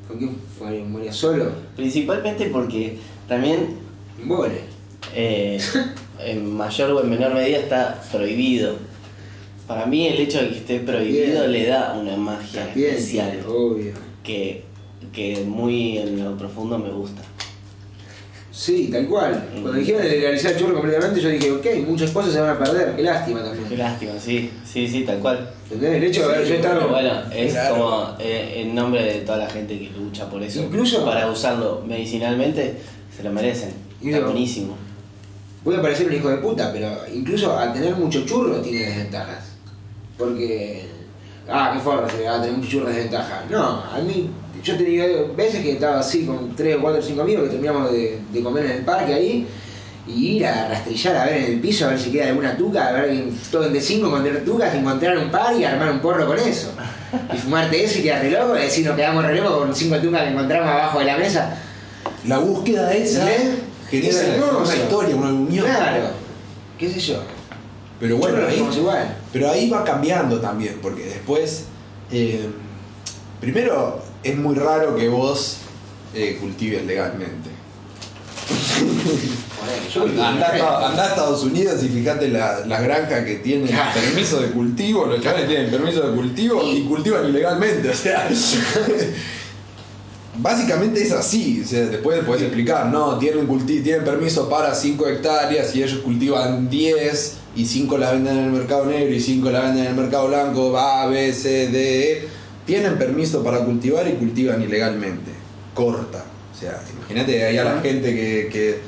¿Con 0.08 0.18
quién 0.18 0.36
fumaría? 0.58 0.84
¿Fumaría 0.84 1.12
solo? 1.12 1.52
Principalmente 1.76 2.46
porque 2.50 2.98
también 3.28 3.76
vole. 4.24 4.69
Eh, 5.14 5.58
en 6.24 6.52
mayor 6.54 6.90
o 6.92 7.02
en 7.02 7.10
menor 7.10 7.34
medida 7.34 7.58
está 7.58 8.02
prohibido. 8.12 8.76
Para 9.66 9.86
mí 9.86 10.08
el 10.08 10.20
hecho 10.20 10.40
de 10.40 10.48
que 10.50 10.56
esté 10.58 10.80
prohibido 10.80 11.40
Bien. 11.40 11.52
le 11.52 11.66
da 11.66 11.96
una 12.00 12.16
magia 12.16 12.64
especial 12.74 13.40
obvio. 13.48 13.92
que, 14.24 14.64
que 15.12 15.44
muy 15.46 15.98
en 15.98 16.24
lo 16.24 16.36
profundo 16.36 16.76
me 16.78 16.90
gusta. 16.90 17.22
Sí, 18.52 18.88
tal 18.92 19.06
cual. 19.06 19.48
Cuando 19.52 19.72
dijeron 19.72 20.02
de 20.02 20.08
legalizar 20.10 20.52
el 20.52 20.58
churro 20.58 20.74
completamente, 20.74 21.20
yo 21.20 21.28
dije, 21.28 21.50
ok, 21.52 21.66
muchas 21.86 22.10
cosas 22.10 22.32
se 22.32 22.40
van 22.40 22.50
a 22.50 22.58
perder, 22.58 22.94
qué 22.96 23.02
lástima 23.02 23.42
Qué 23.42 23.48
también. 23.56 23.78
lástima, 23.78 24.12
sí, 24.18 24.50
sí, 24.70 24.88
sí, 24.88 25.04
tal 25.04 25.18
cual. 25.20 25.50
¿Entendés? 25.64 25.94
El 25.96 26.04
hecho 26.04 26.28
de 26.28 26.34
haber 26.34 26.48
yo 26.48 26.54
estado. 26.56 26.88
bueno, 26.88 27.12
es 27.32 27.52
Claro. 27.52 27.74
como 27.76 28.16
eh, 28.18 28.54
en 28.56 28.74
nombre 28.74 29.02
de 29.04 29.20
toda 29.20 29.38
la 29.38 29.48
gente 29.48 29.78
que 29.78 29.88
lucha 29.96 30.28
por 30.28 30.42
eso. 30.42 30.62
Incluso- 30.62 31.04
para 31.04 31.30
usarlo 31.30 31.82
medicinalmente, 31.86 32.74
se 33.16 33.22
lo 33.22 33.30
merecen. 33.32 33.70
Está 34.04 34.20
buenísimo. 34.26 34.76
Voy 35.62 35.76
a 35.76 35.82
parecer 35.82 36.06
un 36.06 36.14
hijo 36.14 36.30
de 36.30 36.38
puta, 36.38 36.72
pero 36.72 36.88
incluso 37.14 37.56
al 37.56 37.74
tener 37.74 37.94
mucho 37.94 38.24
churro 38.24 38.60
tiene 38.60 38.86
desventajas. 38.86 39.44
Porque. 40.16 40.86
Ah, 41.48 41.72
qué 41.74 41.80
forra, 41.80 42.08
se 42.08 42.24
va 42.24 42.36
a 42.36 42.42
tener 42.42 42.56
mucho 42.56 42.70
churro 42.70 42.88
es 42.88 42.96
desventaja. 42.96 43.44
No, 43.50 43.82
a 43.82 43.98
mí. 44.06 44.30
Yo 44.62 44.74
he 44.74 44.76
tenido 44.76 45.34
veces 45.34 45.62
que 45.62 45.72
estaba 45.72 46.00
así 46.00 46.26
con 46.26 46.54
3, 46.54 46.78
4, 46.80 47.02
5 47.02 47.22
amigos 47.22 47.44
que 47.44 47.50
terminamos 47.50 47.92
de, 47.92 48.20
de 48.30 48.42
comer 48.42 48.66
en 48.66 48.70
el 48.72 48.84
parque 48.84 49.14
ahí. 49.14 49.46
Y 50.06 50.36
ir 50.36 50.46
a 50.46 50.68
rastrillar 50.68 51.16
a 51.16 51.24
ver 51.26 51.36
en 51.36 51.52
el 51.52 51.60
piso 51.60 51.86
a 51.86 51.90
ver 51.90 52.00
si 52.00 52.10
queda 52.10 52.28
alguna 52.28 52.56
tuca, 52.56 52.88
a 52.88 52.92
ver 52.92 53.10
que 53.10 53.32
todos 53.50 53.72
de 53.72 53.80
5 53.80 54.06
encontrar 54.06 54.38
tucas, 54.44 54.74
encontrar 54.74 55.18
un 55.18 55.30
par 55.30 55.54
y 55.54 55.64
armar 55.64 55.92
un 55.92 56.00
porro 56.00 56.26
con 56.26 56.38
eso. 56.38 56.72
Y 57.32 57.36
fumarte 57.36 57.84
eso 57.84 57.98
y 57.98 58.02
quedar 58.02 58.22
re 58.22 58.30
loco, 58.30 58.56
y 58.56 58.60
decir 58.60 58.86
nos 58.86 58.96
quedamos 58.96 59.24
re 59.24 59.36
locos 59.36 59.58
con 59.58 59.74
5 59.74 59.98
tucas 59.98 60.22
que 60.22 60.28
encontramos 60.30 60.68
abajo 60.68 60.98
de 60.98 61.04
la 61.04 61.18
mesa. 61.18 61.56
La 62.26 62.38
búsqueda 62.38 62.92
esa 62.94 63.30
¿Eh? 63.30 63.69
Genera 63.90 64.08
Es 64.08 64.16
hermoso. 64.28 64.58
una 64.64 64.76
historia, 64.76 65.16
una 65.16 65.28
unión. 65.30 65.66
Claro, 65.66 66.10
qué 66.78 66.90
sé 66.92 67.00
yo. 67.00 67.22
Pero 67.98 68.16
bueno, 68.16 68.38
ahí, 68.46 68.66
igual. 68.76 69.16
pero 69.32 69.50
ahí 69.50 69.68
va 69.68 69.84
cambiando 69.84 70.40
también, 70.40 70.78
porque 70.80 71.04
después, 71.04 71.64
eh, 72.10 72.48
primero 73.40 74.02
es 74.22 74.36
muy 74.36 74.54
raro 74.54 74.96
que 74.96 75.08
vos 75.08 75.56
eh, 76.14 76.38
cultives 76.40 76.84
legalmente. 76.86 77.50
Andá, 80.22 80.48
a- 80.48 80.88
andá 80.88 81.04
a 81.04 81.08
Estados 81.08 81.44
Unidos 81.44 81.82
y 81.84 81.88
fíjate 81.88 82.28
la- 82.28 82.60
las 82.66 82.82
granjas 82.82 83.24
que 83.24 83.36
tienen 83.36 83.66
Claro. 83.68 83.90
permiso 83.92 84.40
de 84.40 84.48
cultivo, 84.50 85.06
los 85.06 85.20
chavales 85.22 85.46
tienen 85.48 85.70
permiso 85.70 86.08
de 86.08 86.16
cultivo 86.16 86.62
y 86.66 86.82
cultivan 86.84 87.28
ilegalmente, 87.28 87.90
o 87.90 87.94
sea. 87.94 88.28
Básicamente 90.38 91.02
es 91.02 91.10
así, 91.12 91.60
o 91.64 91.66
sea, 91.66 91.86
después 91.86 92.22
puedes 92.24 92.42
explicar, 92.42 92.86
no, 92.86 93.18
tienen, 93.18 93.48
culti- 93.48 93.82
tienen 93.82 94.04
permiso 94.04 94.48
para 94.48 94.74
5 94.74 95.06
hectáreas 95.08 95.74
y 95.74 95.82
ellos 95.82 95.98
cultivan 96.04 96.70
10 96.70 97.36
y 97.56 97.66
5 97.66 97.98
las 97.98 98.12
venden 98.12 98.38
en 98.38 98.44
el 98.44 98.50
mercado 98.52 98.86
negro 98.86 99.12
y 99.12 99.20
5 99.20 99.50
las 99.50 99.64
venden 99.64 99.84
en 99.86 99.90
el 99.90 99.96
mercado 99.96 100.28
blanco, 100.28 100.78
A, 100.78 101.06
B, 101.06 101.32
C, 101.32 101.68
D, 101.68 102.12
E. 102.12 102.28
Tienen 102.64 102.96
permiso 102.96 103.42
para 103.42 103.64
cultivar 103.64 104.06
y 104.06 104.12
cultivan 104.12 104.62
ilegalmente. 104.62 105.32
Corta. 105.74 106.24
O 106.54 106.58
sea, 106.58 106.80
imagínate 106.96 107.44
ahí 107.44 107.58
a 107.58 107.64
la 107.64 107.80
gente 107.80 108.14
que, 108.14 108.48
que 108.52 108.78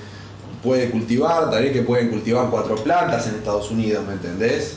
puede 0.62 0.90
cultivar, 0.90 1.50
tal 1.50 1.64
vez 1.64 1.72
que 1.72 1.82
pueden 1.82 2.08
cultivar 2.08 2.50
cuatro 2.50 2.76
plantas 2.76 3.26
en 3.26 3.34
Estados 3.34 3.68
Unidos, 3.72 4.04
¿me 4.06 4.12
entendés? 4.12 4.74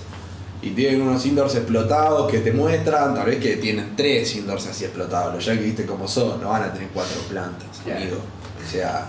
Y 0.65 0.71
tienen 0.71 1.01
unos 1.03 1.23
indoors 1.27 1.53
explotados 1.55 2.29
que 2.31 2.39
te 2.39 2.51
muestran, 2.51 3.13
tal 3.13 3.27
vez 3.27 3.37
que 3.39 3.57
tienen 3.57 3.93
tres 3.95 4.35
indoors 4.35 4.65
así 4.65 4.83
explotados, 4.85 5.35
los 5.35 5.45
ya 5.45 5.53
que 5.53 5.59
viste 5.61 5.85
cómo 5.85 6.07
son, 6.07 6.41
no 6.41 6.49
van 6.49 6.63
a 6.63 6.73
tener 6.73 6.87
cuatro 6.91 7.21
plantas, 7.29 7.67
Claro. 7.83 8.01
amigo. 8.01 8.17
O 8.65 8.71
sea, 8.71 9.05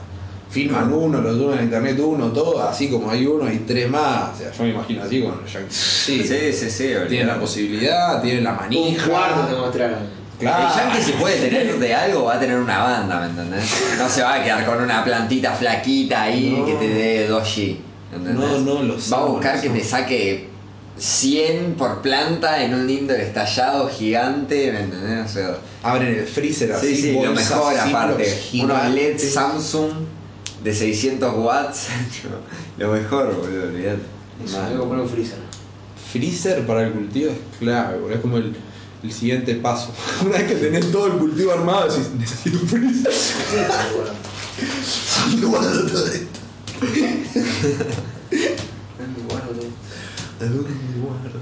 filman 0.51 0.93
uno, 0.93 1.23
lo 1.23 1.33
suben 1.35 1.59
a 1.59 1.63
internet 1.63 1.99
uno, 1.99 2.27
todo, 2.27 2.63
así 2.63 2.91
como 2.91 3.11
hay 3.11 3.25
uno, 3.27 3.47
hay 3.47 3.61
tres 3.67 3.89
más. 3.89 4.35
O 4.35 4.39
sea, 4.39 4.53
yo 4.53 4.63
me 4.65 4.69
imagino 4.71 5.03
así 5.03 5.23
con 5.23 5.41
los 5.41 5.51
yankees. 5.51 5.75
Sí, 5.75 6.23
Sí, 6.25 6.53
sí, 6.53 6.71
sí. 6.71 6.89
tienen 7.09 7.27
la 7.29 7.41
posibilidad, 7.41 8.21
tienen 8.21 8.45
la 8.45 8.51
Un 8.51 8.57
manija. 8.59 9.09
cuarto 9.09 9.41
te 9.47 9.55
mostraron. 9.59 9.99
Claro. 10.39 10.69
El 10.69 10.77
yankee 10.77 11.03
si 11.03 11.13
puede 11.13 11.37
tener 11.49 11.79
de 11.79 11.95
algo 11.95 12.25
va 12.25 12.35
a 12.35 12.39
tener 12.39 12.59
una 12.59 12.83
banda, 12.83 13.21
¿me 13.21 13.27
entendés? 13.31 13.65
No 13.99 14.07
se 14.11 14.21
va 14.23 14.35
a 14.35 14.45
quedar 14.45 14.67
con 14.67 14.83
una 14.83 15.03
plantita 15.03 15.53
flaquita 15.53 16.25
ahí 16.25 16.55
No. 16.59 16.67
que 16.67 16.75
te 16.75 16.89
dé 16.89 17.31
2G. 17.31 17.77
¿entendés? 18.15 18.35
No, 18.35 18.59
no, 18.59 18.83
lo 18.83 18.97
Va 19.11 19.17
a 19.19 19.25
buscar 19.25 19.59
que 19.59 19.71
te 19.71 19.83
saque 19.83 20.51
100 20.99 21.75
por 21.75 22.01
planta 22.01 22.65
en 22.65 22.75
un 22.75 22.89
indoor 22.89 23.21
estallado 23.21 23.89
gigante, 23.89 24.73
¿me 24.73 24.81
entendés? 24.81 25.27
O 25.27 25.29
sea, 25.29 25.59
Abren 25.83 26.15
el 26.15 26.27
freezer 26.27 26.73
así. 26.73 26.97
sí, 26.97 27.03
sí, 27.03 27.13
lo 27.13 27.33
mejor 27.33 27.79
aparte. 27.79 28.25
Unos 28.25 28.79
gigantes. 28.79 28.95
LED 28.95 29.19
Samsung 29.19 29.91
de 30.65 30.75
600 30.75 31.35
watts. 31.37 31.87
lo 32.79 32.93
mejor, 32.93 33.37
boludo, 33.37 33.65
olvidate. 33.69 34.01
Eso, 34.45 34.59
tengo 34.69 34.83
que 34.83 34.89
poner 34.89 35.03
un 35.05 35.09
freezer. 35.09 35.39
Freezer 36.13 36.67
para 36.67 36.87
el 36.87 36.93
cultivo 36.93 37.31
es 37.31 37.39
clave, 37.59 37.99
boludo, 37.99 38.15
es 38.15 38.21
como 38.21 38.37
el, 38.39 38.57
el 39.03 39.13
siguiente 39.13 39.55
paso. 39.57 39.91
Una 40.25 40.39
vez 40.39 40.49
que 40.49 40.55
tenés 40.55 40.91
todo 40.91 41.09
el 41.09 41.19
cultivo 41.19 41.53
armado, 41.53 41.89
decís, 41.89 42.11
necesito 42.19 42.59
un 42.63 42.69
freezer. 42.69 43.13
¿Dónde 45.31 45.47
guardo 45.47 45.87
todo 45.87 46.07
esto? 46.07 46.41
¿Dónde 48.99 49.23
guardo 49.29 49.53
todo? 49.53 49.67
¿A 50.41 50.45
dónde 50.45 50.71
guardo? 51.01 51.39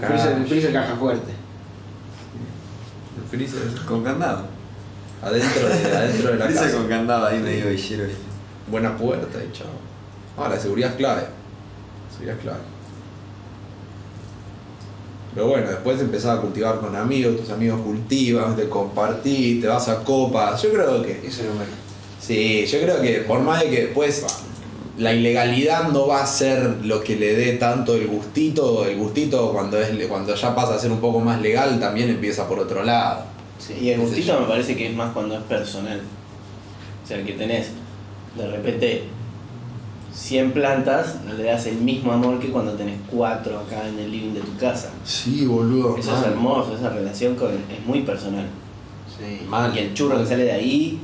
El 0.00 0.06
freezer, 0.06 0.32
el 0.38 0.46
freezer 0.46 0.72
caja 0.72 0.96
fuerte. 0.96 1.32
El 3.22 3.28
freezer 3.28 3.62
es 3.74 3.80
Con 3.80 4.02
candado. 4.02 4.46
adentro 5.22 5.68
de, 5.68 5.96
adentro 5.96 6.32
de 6.32 6.38
la 6.38 6.46
casa. 6.48 6.72
con 6.72 6.88
candado 6.88 7.26
ahí 7.26 7.38
medio 7.40 7.68
villero. 7.68 8.04
Buena 8.70 8.96
puerta 8.96 9.38
y 9.44 9.52
chao. 9.52 9.66
Ah, 10.38 10.48
la 10.48 10.58
seguridad 10.58 10.90
es 10.90 10.96
clave. 10.96 11.22
Seguridad 12.10 12.36
es 12.36 12.42
clave. 12.42 12.58
Pero 15.34 15.46
bueno, 15.48 15.68
después 15.68 16.00
empezás 16.00 16.38
a 16.38 16.40
cultivar 16.42 16.78
con 16.80 16.94
amigos, 16.94 17.38
tus 17.38 17.50
amigos 17.50 17.80
cultivan, 17.80 18.54
te 18.54 18.68
compartís, 18.68 19.60
te 19.62 19.66
vas 19.66 19.88
a 19.88 20.04
copas. 20.04 20.62
Yo 20.62 20.70
creo 20.72 21.02
que 21.02 21.26
Eso 21.26 21.42
es 21.42 21.48
lo 21.48 21.54
bueno. 21.54 21.70
Sí, 22.20 22.66
yo 22.66 22.80
creo 22.80 23.00
que 23.02 23.24
por 23.26 23.40
más 23.40 23.60
de 23.62 23.70
que 23.70 23.80
después 23.86 24.24
la 25.02 25.12
ilegalidad 25.12 25.88
no 25.88 26.06
va 26.06 26.22
a 26.22 26.26
ser 26.26 26.78
lo 26.84 27.02
que 27.02 27.16
le 27.16 27.34
dé 27.34 27.54
tanto 27.54 27.96
el 27.96 28.06
gustito, 28.06 28.86
el 28.86 28.96
gustito 28.96 29.52
cuando 29.52 29.80
es 29.80 29.90
cuando 30.06 30.34
ya 30.34 30.54
pasa 30.54 30.74
a 30.76 30.78
ser 30.78 30.92
un 30.92 31.00
poco 31.00 31.18
más 31.18 31.40
legal 31.40 31.80
también 31.80 32.08
empieza 32.08 32.48
por 32.48 32.60
otro 32.60 32.84
lado. 32.84 33.24
Sí, 33.58 33.74
y 33.80 33.90
el 33.90 34.00
gustito 34.00 34.38
me 34.40 34.46
parece 34.46 34.76
que 34.76 34.86
es 34.86 34.94
más 34.94 35.12
cuando 35.12 35.36
es 35.36 35.42
personal. 35.42 36.00
O 37.02 37.06
sea, 37.06 37.22
que 37.24 37.32
tenés 37.32 37.70
de 38.36 38.46
repente 38.48 39.04
100 40.14 40.52
plantas, 40.52 41.16
no 41.26 41.34
le 41.34 41.44
das 41.44 41.66
el 41.66 41.76
mismo 41.76 42.12
amor 42.12 42.38
que 42.38 42.50
cuando 42.50 42.72
tenés 42.74 42.98
4 43.10 43.58
acá 43.58 43.88
en 43.88 43.98
el 43.98 44.10
living 44.10 44.34
de 44.34 44.40
tu 44.40 44.56
casa. 44.56 44.90
Sí, 45.04 45.46
boludo. 45.46 45.96
Eso 45.96 46.16
es 46.16 46.26
hermoso, 46.26 46.76
esa 46.76 46.90
relación 46.90 47.34
con, 47.34 47.50
es 47.50 47.84
muy 47.86 48.02
personal. 48.02 48.46
Sí. 49.18 49.44
Mal. 49.46 49.76
Y 49.76 49.80
el 49.80 49.94
churro 49.94 50.18
que 50.18 50.26
sale 50.26 50.44
de 50.44 50.52
ahí, 50.52 51.00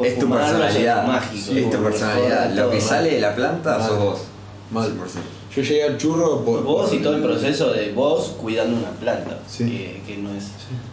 después 0.00 0.12
Es 0.12 0.18
tu 0.18 0.28
personalidad. 0.30 1.06
mágico. 1.06 1.52
Sí, 1.52 1.58
es 1.58 1.70
tu 1.70 1.78
personalidad. 1.82 2.54
Lo 2.54 2.70
que 2.70 2.80
sale 2.80 3.10
de 3.14 3.20
la 3.20 3.34
planta 3.34 3.78
Mal. 3.78 3.88
sos 3.88 3.98
vos. 3.98 4.20
Mal. 4.72 4.88
100%. 4.90 4.96
Yo 5.56 5.62
llegué 5.62 5.82
al 5.82 5.98
churro 5.98 6.44
por. 6.44 6.62
Vos 6.62 6.92
y 6.92 6.98
todo 6.98 7.16
el 7.16 7.22
proceso 7.22 7.72
de 7.72 7.90
vos 7.92 8.36
cuidando 8.40 8.76
una 8.76 8.90
planta, 8.90 9.40
Sí. 9.48 9.64
que, 9.64 10.00
que 10.06 10.18
no, 10.22 10.30
es, 10.32 10.44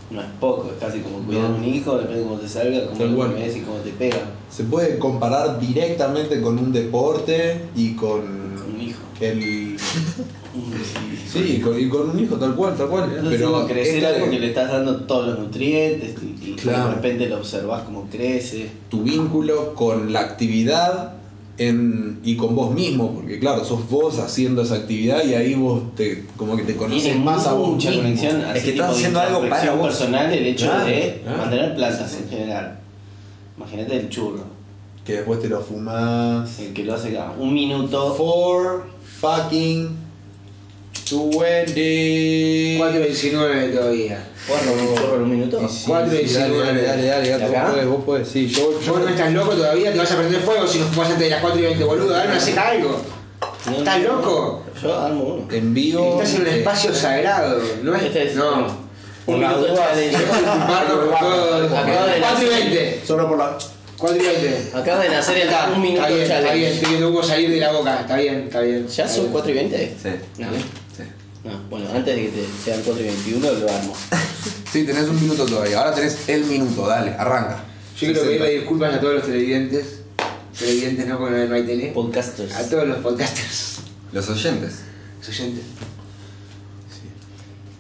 no 0.09 0.19
es 0.19 0.27
poco, 0.39 0.71
es 0.75 0.83
casi 0.83 1.01
como 1.01 1.19
cuidar 1.19 1.49
No. 1.51 1.57
un 1.57 1.63
hijo, 1.63 1.95
depende 1.95 2.21
de 2.21 2.23
cómo 2.27 2.39
te 2.39 2.49
salga, 2.49 2.85
cómo 2.87 2.97
Tal 2.97 3.11
lo 3.11 3.17
comes 3.17 3.55
y 3.55 3.59
cómo 3.61 3.77
te 3.77 3.91
pega 3.91 4.17
Se 4.49 4.63
puede 4.63 4.97
comparar 4.97 5.59
directamente 5.59 6.41
con 6.41 6.57
un 6.57 6.73
deporte 6.73 7.65
y 7.75 7.93
con 7.93 8.21
con 8.57 8.73
un 8.75 8.81
hijo. 8.81 8.99
el. 9.21 9.77
Sí, 11.31 11.57
y 11.57 11.61
con, 11.61 11.79
y 11.79 11.87
con 11.87 12.09
un 12.09 12.19
hijo 12.19 12.35
tal 12.37 12.55
cual, 12.55 12.75
tal 12.75 12.87
cual. 12.87 13.11
Pero 13.13 13.29
Pero 13.29 13.67
crecer 13.67 14.03
algo 14.05 14.29
que 14.29 14.39
le 14.39 14.47
estás 14.47 14.71
dando 14.71 15.01
todos 15.01 15.27
los 15.27 15.39
nutrientes 15.39 16.15
y, 16.23 16.36
y 16.51 16.55
Claro. 16.55 16.89
de 16.89 16.95
repente 16.95 17.27
lo 17.29 17.37
observás 17.37 17.83
como 17.83 18.03
crece. 18.09 18.69
tu 18.89 19.03
vínculo 19.03 19.73
con 19.75 20.11
la 20.13 20.21
actividad 20.21 21.13
en, 21.59 22.19
y 22.23 22.35
con 22.37 22.55
vos 22.55 22.73
mismo, 22.73 23.13
porque 23.15 23.39
claro, 23.39 23.65
sos 23.65 23.89
vos 23.89 24.19
haciendo 24.19 24.61
esa 24.61 24.75
actividad 24.75 25.23
y 25.25 25.33
ahí 25.33 25.55
vos 25.55 25.81
te, 25.95 26.23
como 26.37 26.55
que 26.55 26.61
te 26.63 26.75
conoces 26.75 27.17
más 27.17 27.47
a 27.47 27.53
vos 27.53 27.69
mucha 27.69 27.89
mismo. 27.89 28.03
conexión, 28.03 28.41
Es 28.55 28.63
que 28.63 28.69
estás 28.71 28.91
haciendo 28.91 29.19
algo 29.19 29.49
para 29.49 29.73
vos. 29.73 29.87
personal 29.87 30.31
el 30.31 30.45
hecho 30.45 30.65
Claro, 30.67 30.85
de 30.85 31.21
claro. 31.23 31.37
mantener 31.39 31.75
plantas 31.75 32.13
en 32.21 32.29
general. 32.29 32.79
Imagínate 33.57 33.97
el 33.97 34.09
churro, 34.09 34.43
Que 35.03 35.13
después 35.13 35.41
te 35.41 35.49
lo 35.49 35.61
fumás. 35.61 36.59
el 36.59 36.73
que 36.73 36.83
lo 36.83 36.93
hace 36.93 37.13
cada 37.13 37.31
un 37.31 37.53
minuto. 37.53 38.13
For 38.13 38.85
fucking 39.19 39.89
20. 41.15 42.77
4.19 42.79 43.73
todavía. 43.73 44.23
¿Puedo 44.47 44.61
romper 44.61 44.87
un 44.87 44.95
churro 44.95 45.15
en 45.15 45.21
un 45.21 45.29
minuto? 45.29 45.61
Y 45.63 45.67
sí, 45.69 45.83
Cuatro 45.87 46.19
y 46.19 46.27
sí, 46.27 46.33
dale, 46.35 46.57
dale, 46.57 46.81
dale, 46.81 47.05
dale, 47.07 47.29
gato, 47.29 47.43
¿Y 47.43 47.47
acá? 47.47 47.63
vos 47.63 47.71
podés, 47.71 47.87
vos 47.87 48.03
podés, 48.03 48.27
sí, 48.27 48.47
yo, 48.47 48.79
yo 48.81 48.93
Vos 48.93 49.01
no 49.01 49.09
estás 49.09 49.33
loco 49.33 49.51
todavía, 49.51 49.91
te 49.91 49.97
vas 49.97 50.11
a 50.11 50.17
prender 50.17 50.41
fuego 50.41 50.67
si 50.67 50.79
no 50.79 50.85
fumas 50.87 51.09
antes 51.09 51.23
de 51.23 51.29
las 51.29 51.41
4 51.41 51.59
y 51.59 51.63
20, 51.63 51.83
boludo. 51.83 52.09
Dale 52.09 52.39
seca 52.39 52.69
algo. 52.69 53.01
No, 53.65 53.77
¿Estás 53.77 53.99
no, 53.99 54.07
loco? 54.07 54.63
Yo 54.81 54.99
armo 54.99 55.23
uno. 55.23 55.47
en 55.51 55.73
vivo. 55.73 56.21
Estás 56.21 56.35
en 56.35 56.41
un 56.41 56.47
eh, 56.47 56.57
espacio 56.59 56.93
sagrado, 56.93 57.61
¿no 57.83 57.95
es? 57.95 58.03
Este 58.03 58.27
es 58.27 58.35
no. 58.35 58.87
Por 59.25 59.39
las 59.39 59.57
dudas. 59.57 59.97
de 59.97 60.11
4 62.21 62.45
y 62.45 62.49
20. 62.49 63.01
Solo 63.05 63.27
por 63.27 63.37
la. 63.37 63.57
4 63.97 64.15
y 64.15 64.25
20. 64.25 64.71
Acaba 64.73 65.03
de 65.03 65.09
nacer 65.09 65.37
el 65.37 65.49
Está, 65.49 65.71
un 65.75 65.81
minuto 65.81 66.05
está 66.05 66.15
bien, 66.15 66.31
está 66.31 66.53
bien, 66.53 66.71
estoy 66.71 66.89
viendo 66.95 67.23
salir 67.23 67.49
de 67.49 67.57
la 67.57 67.71
boca, 67.71 67.99
está 68.01 68.17
bien, 68.17 68.43
está 68.45 68.61
bien. 68.61 68.87
¿Ya 68.87 69.07
son 69.07 69.21
bien. 69.21 69.31
4 69.33 69.51
y 69.51 69.53
20? 69.53 69.95
Sí. 70.01 70.09
No. 71.47 71.53
sí. 71.53 71.57
No, 71.63 71.69
bueno, 71.69 71.89
antes 71.93 72.15
de 72.15 72.21
que 72.23 72.29
te 72.29 72.45
sean 72.63 72.81
4 72.83 73.01
y 73.01 73.07
21 73.07 73.51
lo 73.51 73.71
armo. 73.71 73.93
Sí, 74.71 74.85
tenés 74.85 75.07
un 75.07 75.19
minuto 75.19 75.45
todavía. 75.45 75.79
Ahora 75.79 75.95
tenés 75.95 76.27
el 76.27 76.43
minuto, 76.43 76.85
dale, 76.85 77.11
arranca. 77.11 77.63
Yo 77.95 77.99
quiero 77.99 78.15
60. 78.15 78.27
pedirle 78.27 78.59
disculpas 78.59 78.93
a 78.95 78.99
todos 78.99 79.13
los 79.15 79.23
televidentes. 79.23 80.01
Televidentes 80.59 81.07
no, 81.07 81.17
porque 81.17 81.45
no 81.47 81.55
hay 81.55 81.63
tele. 81.63 81.91
Podcasters. 81.93 82.53
A 82.53 82.69
todos 82.69 82.87
los 82.87 82.97
podcasters. 82.97 83.77
Los 84.11 84.29
oyentes. 84.29 84.81
Los 85.19 85.29
oyentes. 85.29 85.63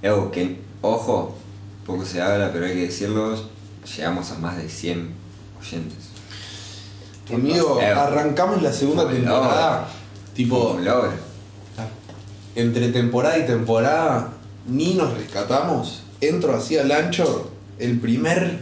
Evo, 0.01 0.31
que, 0.31 0.59
ojo, 0.81 1.37
poco 1.85 2.05
se 2.05 2.21
habla, 2.21 2.51
pero 2.53 2.65
hay 2.65 2.73
que 2.73 2.81
decirlo, 2.83 3.35
llegamos 3.97 4.31
a 4.31 4.35
más 4.35 4.57
de 4.57 4.69
100 4.69 5.11
oyentes. 5.59 5.97
Amigo, 7.33 7.79
arrancamos 7.79 8.61
la 8.61 8.71
segunda 8.71 9.09
temporada. 9.09 9.89
Tipo. 10.33 10.79
Entre 12.57 12.89
temporada 12.89 13.37
y 13.37 13.45
temporada, 13.45 14.33
ni 14.67 14.95
nos 14.95 15.13
rescatamos. 15.13 16.01
Entro 16.21 16.55
así 16.55 16.75
al 16.75 16.91
ancho. 16.91 17.51
El 17.77 17.99
primer 17.99 18.57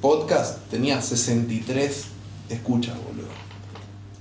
podcast 0.00 0.58
tenía 0.70 1.02
63 1.02 2.04
escuchas, 2.48 2.94
boludo. 3.06 3.28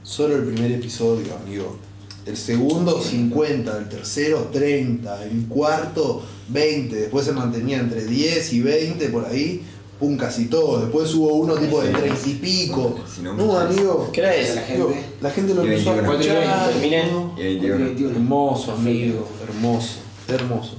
Solo 0.03 0.35
el 0.35 0.43
primer 0.43 0.69
episodio, 0.73 1.33
amigo. 1.33 1.77
El 2.25 2.35
segundo, 2.35 3.01
50. 3.01 3.77
El 3.77 3.87
tercero, 3.87 4.49
30. 4.51 5.23
El 5.23 5.45
cuarto, 5.47 6.21
20. 6.49 6.93
Después 6.97 7.25
se 7.25 7.31
mantenía 7.31 7.77
entre 7.77 8.03
10 8.03 8.51
y 8.51 8.61
20 8.63 9.09
por 9.09 9.25
ahí. 9.27 9.65
Pum, 9.99 10.17
casi 10.17 10.45
todo. 10.45 10.81
Después 10.81 11.13
hubo 11.15 11.33
uno 11.35 11.55
tipo 11.55 11.81
de 11.81 11.89
30 11.91 12.29
y 12.29 12.33
pico. 12.33 12.99
Si 13.13 13.21
no, 13.21 13.31
amigo. 13.57 14.09
¿Qué 14.11 14.21
hora 14.21 14.35
es? 14.35 14.55
La 14.55 14.65
Digo, 14.65 14.89
gente. 14.89 15.05
la 15.21 15.31
gente 15.31 15.53
lo 15.53 15.61
empezó 15.63 15.91
a 15.91 15.93
21. 15.95 16.21
escuchar. 16.21 16.69
Terminé. 16.69 17.11
¿no? 17.11 17.33
Y 17.37 17.43
21. 17.43 17.85
21. 17.85 18.11
Hermoso, 18.11 18.71
amigo, 18.73 19.27
hermoso, 19.47 19.95
hermoso. 20.27 20.73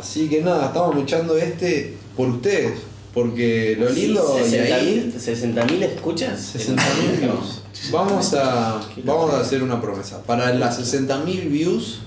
Así 0.00 0.28
que 0.28 0.40
nada, 0.40 0.66
estamos 0.66 0.96
echando 1.02 1.36
este 1.36 1.96
por 2.16 2.28
ustedes. 2.28 2.80
Porque 3.12 3.76
lo 3.78 3.90
lindo 3.90 4.40
y 4.40 4.54
ahí 4.56 5.14
60.000 5.16 5.82
escuchas. 5.84 6.52
60.000 6.56 7.20
views. 7.20 7.62
Vamos 7.92 8.34
a, 8.34 8.80
vamos 9.04 9.32
a 9.32 9.40
hacer 9.40 9.62
una 9.62 9.80
promesa. 9.80 10.20
Para 10.24 10.52
las 10.52 10.80
60.000 10.80 11.48
views 11.48 12.00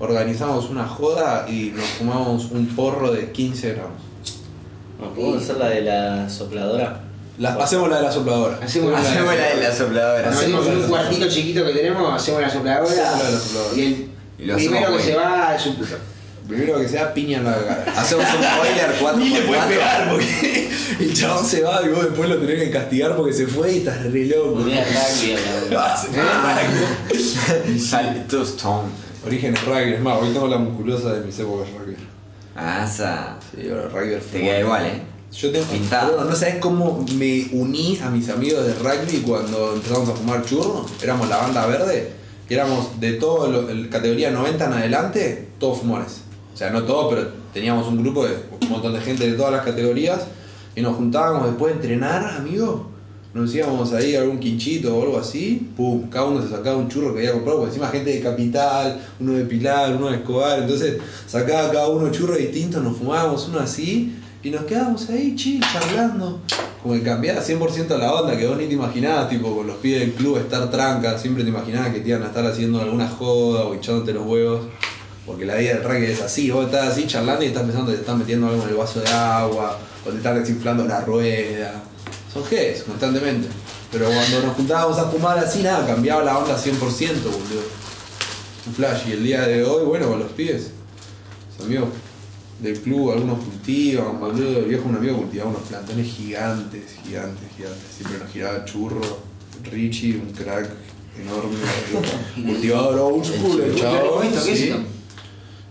organizamos 0.00 0.68
una 0.68 0.86
joda 0.86 1.46
y 1.48 1.72
nos 1.74 1.86
fumamos 1.86 2.50
un 2.50 2.66
porro 2.66 3.10
de 3.10 3.32
15 3.32 3.70
gramos. 3.72 4.02
¿Podemos 4.98 5.42
hacer 5.42 5.56
la 5.56 5.68
de 5.68 5.82
la 5.82 6.28
sopladora? 6.28 7.00
La- 7.38 7.54
hacemos 7.54 7.88
la 7.88 7.96
de 7.96 8.02
la 8.02 8.12
sopladora. 8.12 8.58
Hacemos 8.62 8.92
la- 8.92 8.98
Hacemos 9.00 9.34
la 9.34 9.44
de 9.54 9.62
la 9.62 9.72
sopladora. 9.74 10.30
Nos 10.30 10.36
Hacemos 10.40 10.66
un 10.66 10.82
cuartito 10.88 11.28
chiquito 11.28 11.64
que 11.66 11.72
tenemos, 11.72 12.14
hacemos 12.14 12.40
la 12.42 12.50
sopladora. 12.50 12.84
Hacemos 12.92 13.18
la 13.18 13.24
de 13.26 13.32
la 13.32 13.38
sopladora. 13.40 13.76
Y 13.76 13.80
el 13.82 14.08
Y 14.38 14.44
lo 14.46 14.54
hacemos 14.56 14.72
primero 14.78 14.96
que 14.96 15.02
se 15.04 15.14
va 15.16 15.54
es 15.56 15.66
un 15.66 15.76
puto. 15.76 15.96
Primero 16.48 16.78
que 16.78 16.88
sea 16.88 17.14
piña 17.14 17.38
en 17.38 17.44
la 17.44 17.54
cara. 17.56 17.84
Hacemos 17.96 18.24
un 18.26 18.40
boiler 18.58 18.94
4x4. 19.00 19.16
Ni 19.18 19.28
le 19.30 19.40
puedes 19.42 19.64
pegar 19.64 20.10
porque 20.10 20.70
el 21.00 21.14
chabón 21.14 21.46
se 21.46 21.62
va 21.62 21.80
y 21.84 21.88
vos 21.88 22.04
después 22.04 22.28
lo 22.28 22.36
tenés 22.36 22.64
que 22.64 22.70
castigar 22.70 23.16
porque 23.16 23.32
se 23.32 23.46
fue 23.46 23.72
y 23.72 23.78
estás 23.78 24.02
re 24.04 24.26
loco. 24.26 24.52
Unidad 24.60 24.84
rugby 24.86 25.32
a 25.32 25.74
la 25.74 25.84
Ah, 25.94 25.96
se 25.96 26.08
fue. 26.08 27.78
Salto 27.78 28.42
Stone. 28.42 28.88
Orígenes 29.26 29.64
rugby, 29.64 29.94
es 29.94 30.00
más, 30.00 30.20
hoy 30.20 30.32
tengo 30.34 30.46
la 30.48 30.58
musculosa 30.58 31.14
de 31.14 31.20
mis 31.24 31.38
épocas 31.38 31.68
rugby. 31.72 31.96
Asa. 32.54 33.38
Sí, 33.54 33.68
ahora 33.68 33.88
rugby 33.88 34.16
Te 34.32 34.40
queda 34.40 34.60
igual, 34.60 34.86
eh. 34.86 35.02
Yo 35.32 35.50
tengo 35.50 35.66
Pintado. 35.66 36.12
Boludo, 36.12 36.30
no 36.30 36.36
sabes 36.36 36.56
cómo 36.56 37.04
me 37.16 37.48
uní 37.52 37.98
a 38.02 38.10
mis 38.10 38.28
amigos 38.28 38.64
de 38.66 38.74
rugby 38.74 39.22
cuando 39.26 39.74
empezamos 39.74 40.08
a 40.08 40.12
fumar 40.12 40.44
churro. 40.44 40.86
Éramos 41.02 41.28
la 41.28 41.38
banda 41.38 41.66
verde. 41.66 42.12
Y 42.48 42.54
éramos 42.54 43.00
de 43.00 43.14
todo 43.14 43.68
el- 43.68 43.88
categoría 43.88 44.30
90 44.30 44.66
en 44.66 44.72
adelante, 44.72 45.48
todos 45.58 45.78
fumadores. 45.78 46.20
O 46.52 46.56
sea, 46.56 46.70
no 46.70 46.84
todos, 46.84 47.12
pero 47.12 47.32
teníamos 47.52 47.88
un 47.88 48.00
grupo 48.00 48.24
de 48.26 48.36
un 48.62 48.68
montón 48.70 48.92
de 48.92 49.00
gente 49.00 49.28
de 49.28 49.36
todas 49.36 49.52
las 49.52 49.64
categorías. 49.64 50.20
Y 50.76 50.82
nos 50.82 50.96
juntábamos 50.96 51.46
después 51.48 51.74
de 51.74 51.80
entrenar, 51.80 52.24
amigo. 52.36 52.90
Nos 53.34 53.52
íbamos 53.52 53.92
ahí 53.92 54.14
a 54.14 54.20
algún 54.20 54.38
quinchito 54.38 54.96
o 54.96 55.02
algo 55.02 55.18
así. 55.18 55.68
Pum, 55.76 56.08
cada 56.08 56.26
uno 56.26 56.40
se 56.40 56.50
sacaba 56.50 56.76
un 56.76 56.88
churro 56.88 57.12
que 57.12 57.18
había 57.18 57.32
comprado. 57.32 57.58
Porque 57.58 57.74
encima 57.74 57.88
gente 57.88 58.12
de 58.12 58.20
Capital, 58.20 59.00
uno 59.18 59.32
de 59.32 59.44
Pilar, 59.44 59.96
uno 59.96 60.08
de 60.08 60.18
Escobar. 60.18 60.60
Entonces 60.60 60.98
sacaba 61.26 61.72
cada 61.72 61.88
uno 61.88 62.12
churros 62.12 62.38
distintos, 62.38 62.80
nos 62.80 62.96
fumábamos 62.96 63.48
uno 63.48 63.58
así. 63.58 64.14
Y 64.44 64.50
nos 64.50 64.64
quedábamos 64.66 65.08
ahí 65.10 65.34
chill, 65.34 65.60
charlando. 65.72 66.38
Como 66.80 66.94
que 66.94 67.02
cambiaba 67.02 67.40
100% 67.40 67.98
la 67.98 68.12
onda, 68.12 68.36
que 68.36 68.46
vos 68.46 68.56
ni 68.56 68.66
te 68.66 68.74
imaginabas, 68.74 69.30
tipo, 69.30 69.56
con 69.56 69.66
los 69.66 69.76
pibes 69.78 70.00
del 70.00 70.12
club 70.12 70.36
estar 70.36 70.70
tranca, 70.70 71.18
siempre 71.18 71.42
te 71.42 71.48
imaginabas 71.48 71.94
que 71.94 72.00
te 72.00 72.10
iban 72.10 72.22
a 72.22 72.26
estar 72.26 72.44
haciendo 72.44 72.80
alguna 72.80 73.08
joda 73.08 73.64
o 73.64 73.74
hinchándote 73.74 74.12
los 74.12 74.26
huevos. 74.26 74.66
Porque 75.26 75.46
la 75.46 75.56
vida 75.56 75.76
del 75.76 75.82
rugby 75.82 76.04
es 76.04 76.20
así, 76.20 76.50
vos 76.50 76.66
estás 76.66 76.88
así 76.88 77.06
charlando 77.06 77.42
y 77.42 77.48
estás 77.48 77.62
pensando 77.62 77.90
que 77.90 77.96
te 77.96 78.02
están 78.02 78.18
metiendo 78.18 78.48
algo 78.48 78.62
en 78.62 78.68
el 78.68 78.74
vaso 78.74 79.00
de 79.00 79.08
agua, 79.08 79.78
o 80.06 80.10
te 80.10 80.18
están 80.18 80.38
desinflando 80.38 80.84
la 80.84 81.00
rueda. 81.00 81.82
Son 82.34 82.42
Gs 82.42 82.82
constantemente. 82.82 83.48
Pero 83.92 84.06
cuando 84.06 84.42
nos 84.42 84.56
juntábamos 84.56 84.98
a 84.98 85.08
fumar 85.08 85.38
así, 85.38 85.62
nada, 85.62 85.86
cambiaba 85.86 86.24
la 86.24 86.38
onda 86.38 86.58
100%, 86.60 86.72
boludo. 86.78 87.62
Un 88.66 88.74
flash. 88.74 89.06
Y 89.08 89.12
el 89.12 89.24
día 89.24 89.42
de 89.42 89.62
hoy, 89.62 89.84
bueno, 89.84 90.08
con 90.08 90.18
los 90.18 90.32
pibes, 90.32 90.70
los 91.56 91.66
amigos 91.66 91.88
del 92.60 92.80
club, 92.80 93.12
algunos 93.12 93.38
cultivan, 93.38 94.18
boludo. 94.18 94.58
El 94.58 94.64
viejo 94.64 94.88
un 94.88 94.96
amigo 94.96 95.18
cultivaba 95.18 95.50
unos 95.50 95.62
plantones 95.62 96.12
gigantes, 96.12 96.82
gigantes, 97.04 97.44
gigantes. 97.56 97.82
Siempre 97.96 98.18
nos 98.18 98.32
giraba 98.32 98.64
churro. 98.64 99.00
Richie, 99.70 100.16
un 100.16 100.32
crack 100.32 100.68
enorme. 101.22 101.56
cultivador 102.52 102.98
old 102.98 103.24
school, 103.24 103.60
el 103.60 103.74
¿Qué 103.74 103.80
chabón. 103.80 104.26
es 104.26 104.34
esto? 104.34 104.44
¿Qué 104.44 104.52
es 104.52 104.58
sí. 104.58 104.74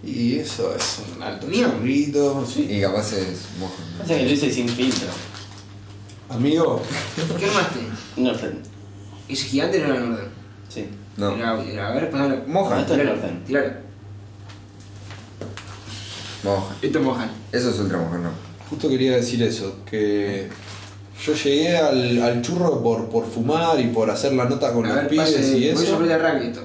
Y 0.05 0.35
eso 0.39 0.75
es 0.75 0.99
un 1.15 1.21
alto 1.21 1.47
churrito. 1.51 2.45
sí. 2.45 2.67
Y 2.69 2.81
capaz 2.81 3.13
es 3.13 3.39
mojo. 3.59 3.73
Pasa 3.99 4.15
que 4.17 4.23
lo 4.23 4.31
hice 4.31 4.49
sin 4.51 4.69
filtro. 4.69 5.09
Amigo, 6.33 6.81
¿Qué 7.39 7.45
armaste? 7.45 7.79
Norten. 8.17 8.59
¿Ese 9.29 9.45
gigante 9.45 9.79
no 9.79 9.85
era 9.93 9.99
Norden? 9.99 10.27
Sí. 10.69 10.87
No. 11.17 11.35
Era, 11.35 11.61
era, 11.63 11.87
a 11.89 11.93
ver, 11.93 12.09
pasame. 12.09 12.37
No, 12.47 12.53
Moja. 12.53 12.81
esto 12.81 12.95
es 12.95 13.45
tiralo. 13.45 13.71
Moja. 16.43 16.75
Esto 16.81 16.99
es 16.99 17.05
mojan. 17.05 17.31
Eso 17.51 17.69
es 17.69 17.79
ultra 17.79 17.97
moja, 17.99 18.17
no. 18.17 18.29
justo 18.69 18.89
quería 18.89 19.15
decir 19.15 19.41
eso, 19.43 19.75
que 19.89 20.49
yo 21.23 21.33
llegué 21.35 21.77
al, 21.77 22.21
al 22.21 22.41
churro 22.41 22.81
por, 22.81 23.09
por 23.09 23.25
fumar 23.29 23.79
y 23.79 23.87
por 23.87 24.09
hacer 24.09 24.33
la 24.33 24.45
nota 24.45 24.73
con 24.73 24.85
A 24.85 24.89
los 24.89 24.95
ver, 24.97 25.07
pibes 25.07 25.31
pase, 25.31 25.47
y 25.57 25.71
voy 25.73 25.83
eso. 25.83 25.85
sobre 25.93 26.13
el 26.13 26.19
rugby 26.21 26.47
esto. 26.47 26.61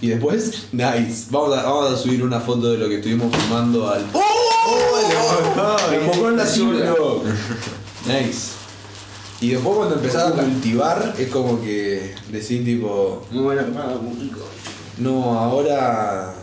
Y 0.00 0.08
después, 0.08 0.66
nice. 0.72 1.26
Vamos 1.30 1.56
a, 1.56 1.62
vamos 1.62 1.92
a 1.92 1.96
subir 1.96 2.22
una 2.22 2.40
foto 2.40 2.72
de 2.72 2.78
lo 2.78 2.88
que 2.88 2.96
estuvimos 2.96 3.34
fumando 3.34 3.88
al. 3.88 4.04
¡Oh! 4.12 4.20
Le 5.90 6.00
mojó 6.00 6.28
en 6.30 6.36
la 6.36 6.44
zurda. 6.46 6.94
Nice. 8.06 8.52
Y 9.40 9.50
después 9.50 9.76
cuando 9.76 9.96
empezás 9.96 10.32
a 10.32 10.34
cultivar 10.34 11.14
es 11.18 11.28
como 11.28 11.60
que 11.60 12.14
decís 12.30 12.64
tipo, 12.64 13.24
Muy 13.30 13.42
bueno 13.42 13.62
armado, 13.62 14.00
muy 14.00 14.20
rico. 14.22 14.40
no, 14.98 15.38
ahora. 15.38 16.34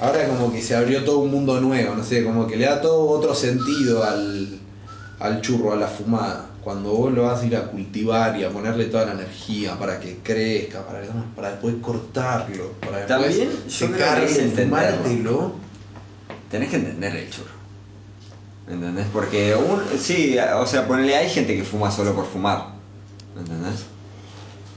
Ahora 0.00 0.26
como 0.28 0.50
que 0.50 0.62
se 0.62 0.74
abrió 0.74 1.04
todo 1.04 1.18
un 1.18 1.30
mundo 1.30 1.60
nuevo, 1.60 1.94
no 1.94 2.02
sé, 2.02 2.24
como 2.24 2.46
que 2.46 2.56
le 2.56 2.64
da 2.64 2.80
todo 2.80 3.06
otro 3.06 3.34
sentido 3.34 4.02
al, 4.02 4.58
al 5.18 5.40
churro, 5.42 5.74
a 5.74 5.76
la 5.76 5.86
fumada. 5.88 6.46
Cuando 6.64 6.90
vos 6.90 7.12
lo 7.12 7.24
vas 7.24 7.42
a 7.42 7.46
ir 7.46 7.54
a 7.56 7.66
cultivar 7.66 8.34
y 8.38 8.44
a 8.44 8.50
ponerle 8.50 8.86
toda 8.86 9.04
la 9.06 9.12
energía 9.12 9.78
para 9.78 10.00
que 10.00 10.18
crezca, 10.22 10.86
para, 10.86 11.02
para 11.36 11.50
después 11.50 11.74
cortarlo, 11.82 12.72
para 12.80 12.98
después 13.04 13.08
También 13.08 13.50
yo 13.68 13.86
creo 13.86 13.98
que 13.98 13.98
secarlo, 13.98 14.24
es 14.26 14.54
fumártelo. 14.54 15.52
Tenés 16.50 16.70
que 16.70 16.76
entender 16.76 17.16
el 17.16 17.30
churro. 17.30 17.59
¿Entendés? 18.70 19.06
Porque 19.12 19.54
un, 19.56 19.82
sí, 19.98 20.36
o 20.56 20.66
sea, 20.66 20.86
ponele, 20.86 21.16
hay 21.16 21.28
gente 21.28 21.56
que 21.56 21.64
fuma 21.64 21.90
solo 21.90 22.14
por 22.14 22.26
fumar. 22.26 22.66
¿Entendés? 23.38 23.84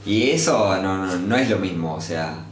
Y 0.06 0.30
eso 0.30 0.76
no, 0.82 1.06
no, 1.06 1.16
no 1.16 1.36
es 1.36 1.48
lo 1.48 1.58
mismo, 1.58 1.94
o 1.94 2.00
sea, 2.00 2.44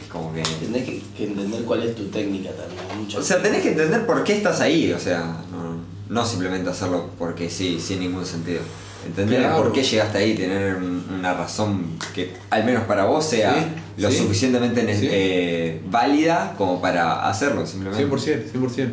es 0.00 0.06
como 0.08 0.32
que... 0.34 0.42
Tenés 0.42 0.84
que, 0.84 1.02
que 1.16 1.24
entender 1.26 1.62
cuál 1.64 1.82
es 1.84 1.94
tu 1.94 2.04
técnica 2.08 2.50
también. 2.50 3.02
mucho. 3.02 3.18
O 3.18 3.22
sea, 3.22 3.40
tenés 3.42 3.62
que 3.62 3.70
entender 3.70 4.04
por 4.06 4.22
qué 4.24 4.36
estás 4.36 4.60
ahí, 4.60 4.92
o 4.92 4.98
sea, 4.98 5.20
no, 5.50 5.76
no 6.08 6.26
simplemente 6.26 6.68
hacerlo 6.70 7.10
porque 7.18 7.48
sí, 7.48 7.78
sin 7.80 8.00
ningún 8.00 8.26
sentido. 8.26 8.60
Entender 9.06 9.40
Claro. 9.40 9.62
por 9.62 9.72
qué 9.72 9.82
llegaste 9.82 10.18
ahí, 10.18 10.34
tener 10.34 10.76
un- 10.76 11.04
una 11.18 11.34
razón 11.34 11.98
que 12.14 12.34
al 12.50 12.64
menos 12.64 12.84
para 12.84 13.04
vos 13.04 13.24
sea 13.24 13.52
Sí, 13.54 14.02
lo 14.02 14.10
sí. 14.10 14.18
suficientemente 14.18 14.80
Sí. 14.98 15.08
eh, 15.10 15.82
válida 15.90 16.54
como 16.58 16.80
para 16.80 17.28
hacerlo, 17.28 17.66
simplemente. 17.66 18.02
100%, 18.06 18.50
100%. 18.50 18.92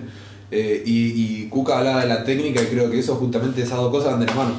Eh, 0.51 0.83
y, 0.85 1.45
Cuca 1.45 1.79
hablaba 1.79 2.01
de 2.01 2.07
la 2.07 2.23
técnica 2.23 2.61
y 2.61 2.65
creo 2.65 2.89
que 2.91 2.99
eso 2.99 3.15
justamente 3.15 3.61
esas 3.61 3.77
dos 3.77 3.91
cosas 3.91 4.11
van 4.11 4.19
de 4.19 4.25
la 4.27 4.35
mano. 4.35 4.53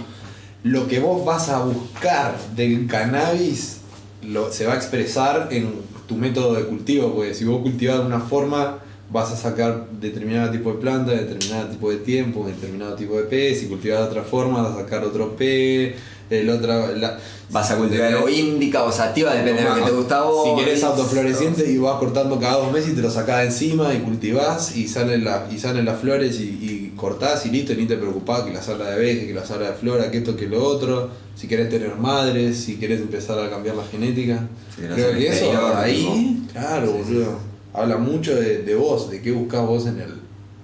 Lo 0.63 0.89
que 0.89 1.01
vos 1.01 1.25
vas 1.25 1.49
a 1.49 1.65
buscar 1.65 2.37
del 2.55 2.87
cannabis 2.87 3.81
lo, 4.23 4.53
se 4.53 4.67
va 4.67 4.75
a 4.75 4.77
expresar 4.77 5.49
en 5.51 5.81
tu 6.07 6.17
método 6.17 6.55
de 6.55 6.65
cultivo, 6.65 7.15
porque 7.15 7.35
si 7.35 7.45
vos 7.45 7.63
cultivás 7.63 7.99
de 7.99 8.07
una 8.07 8.21
forma 8.21 8.79
vas 9.09 9.31
a 9.33 9.37
sacar 9.37 9.89
determinado 9.91 10.51
tipo 10.51 10.73
de 10.73 10.79
planta, 10.79 11.13
determinado 11.13 11.69
tipo 11.69 11.91
de 11.91 11.99
tiempo, 11.99 12.47
determinado 12.47 12.95
tipo 12.95 13.17
de 13.17 13.25
pez, 13.25 13.61
si 13.61 13.67
cultivás 13.67 14.01
de 14.01 14.07
otra 14.07 14.23
forma 14.23 14.63
vas 14.63 14.73
a 14.73 14.83
sacar 14.83 15.05
otro 15.05 15.37
pez, 15.37 15.97
el 16.35 16.51
otro... 16.51 16.95
la- 16.97 17.19
Vas 17.51 17.71
a 17.71 17.77
cultivar 17.77 18.15
o 18.15 18.29
índica 18.31 18.83
o 18.83 18.91
sativa, 18.91 19.35
depende 19.35 19.63
de 19.63 19.69
lo 19.69 19.75
que 19.75 19.81
te 19.83 19.91
gusta 19.99 20.19
a 20.21 20.23
vos. 20.23 20.49
Si 20.59 20.65
querés 20.65 20.83
autofloreciente 20.83 21.71
y 21.71 21.77
vas 21.77 21.99
cortando 21.99 22.41
cada 22.41 22.55
dos 22.57 22.73
meses 22.73 22.93
y 22.93 22.95
te 22.95 23.03
lo 23.03 23.11
sacás 23.11 23.41
de 23.41 23.45
encima 23.47 23.93
y 23.93 23.99
cultivás 23.99 24.75
y 24.75 24.89
salen, 24.89 25.23
la- 25.25 25.47
y 25.51 25.59
salen 25.59 25.85
las 25.85 26.01
flores 26.01 26.41
y, 26.41 26.45
y 26.45 26.93
cortás 26.97 27.45
y 27.45 27.51
listo, 27.51 27.75
ni 27.75 27.85
te 27.85 27.97
preocupás 27.99 28.45
que 28.45 28.55
la 28.55 28.63
sala 28.63 28.87
de 28.87 28.93
abeja, 28.95 29.27
que 29.27 29.35
la 29.35 29.45
sala 29.45 29.67
de 29.71 29.77
flora, 29.77 30.11
que 30.11 30.19
esto, 30.19 30.35
que 30.35 30.47
lo 30.47 30.65
otro. 30.65 31.11
Si 31.35 31.47
querés 31.47 31.69
tener 31.69 31.95
madres, 31.97 32.57
si 32.57 32.77
querés 32.79 33.01
empezar 33.01 33.39
a 33.39 33.51
cambiar 33.51 33.77
la 33.77 33.85
genética. 33.85 34.47
Creo 34.95 35.13
que 35.19 35.29
eso 35.29 35.77
ahí, 35.77 36.47
claro, 36.53 36.87
Sí, 36.87 36.93
sí, 37.09 37.15
boludo. 37.15 37.39
Habla 37.75 37.97
mucho 37.99 38.35
de, 38.35 38.63
de 38.63 38.75
vos, 38.75 39.11
de 39.11 39.21
qué 39.21 39.31
buscás 39.31 39.61
vos 39.67 39.87
en 39.87 40.01
el, 40.01 40.15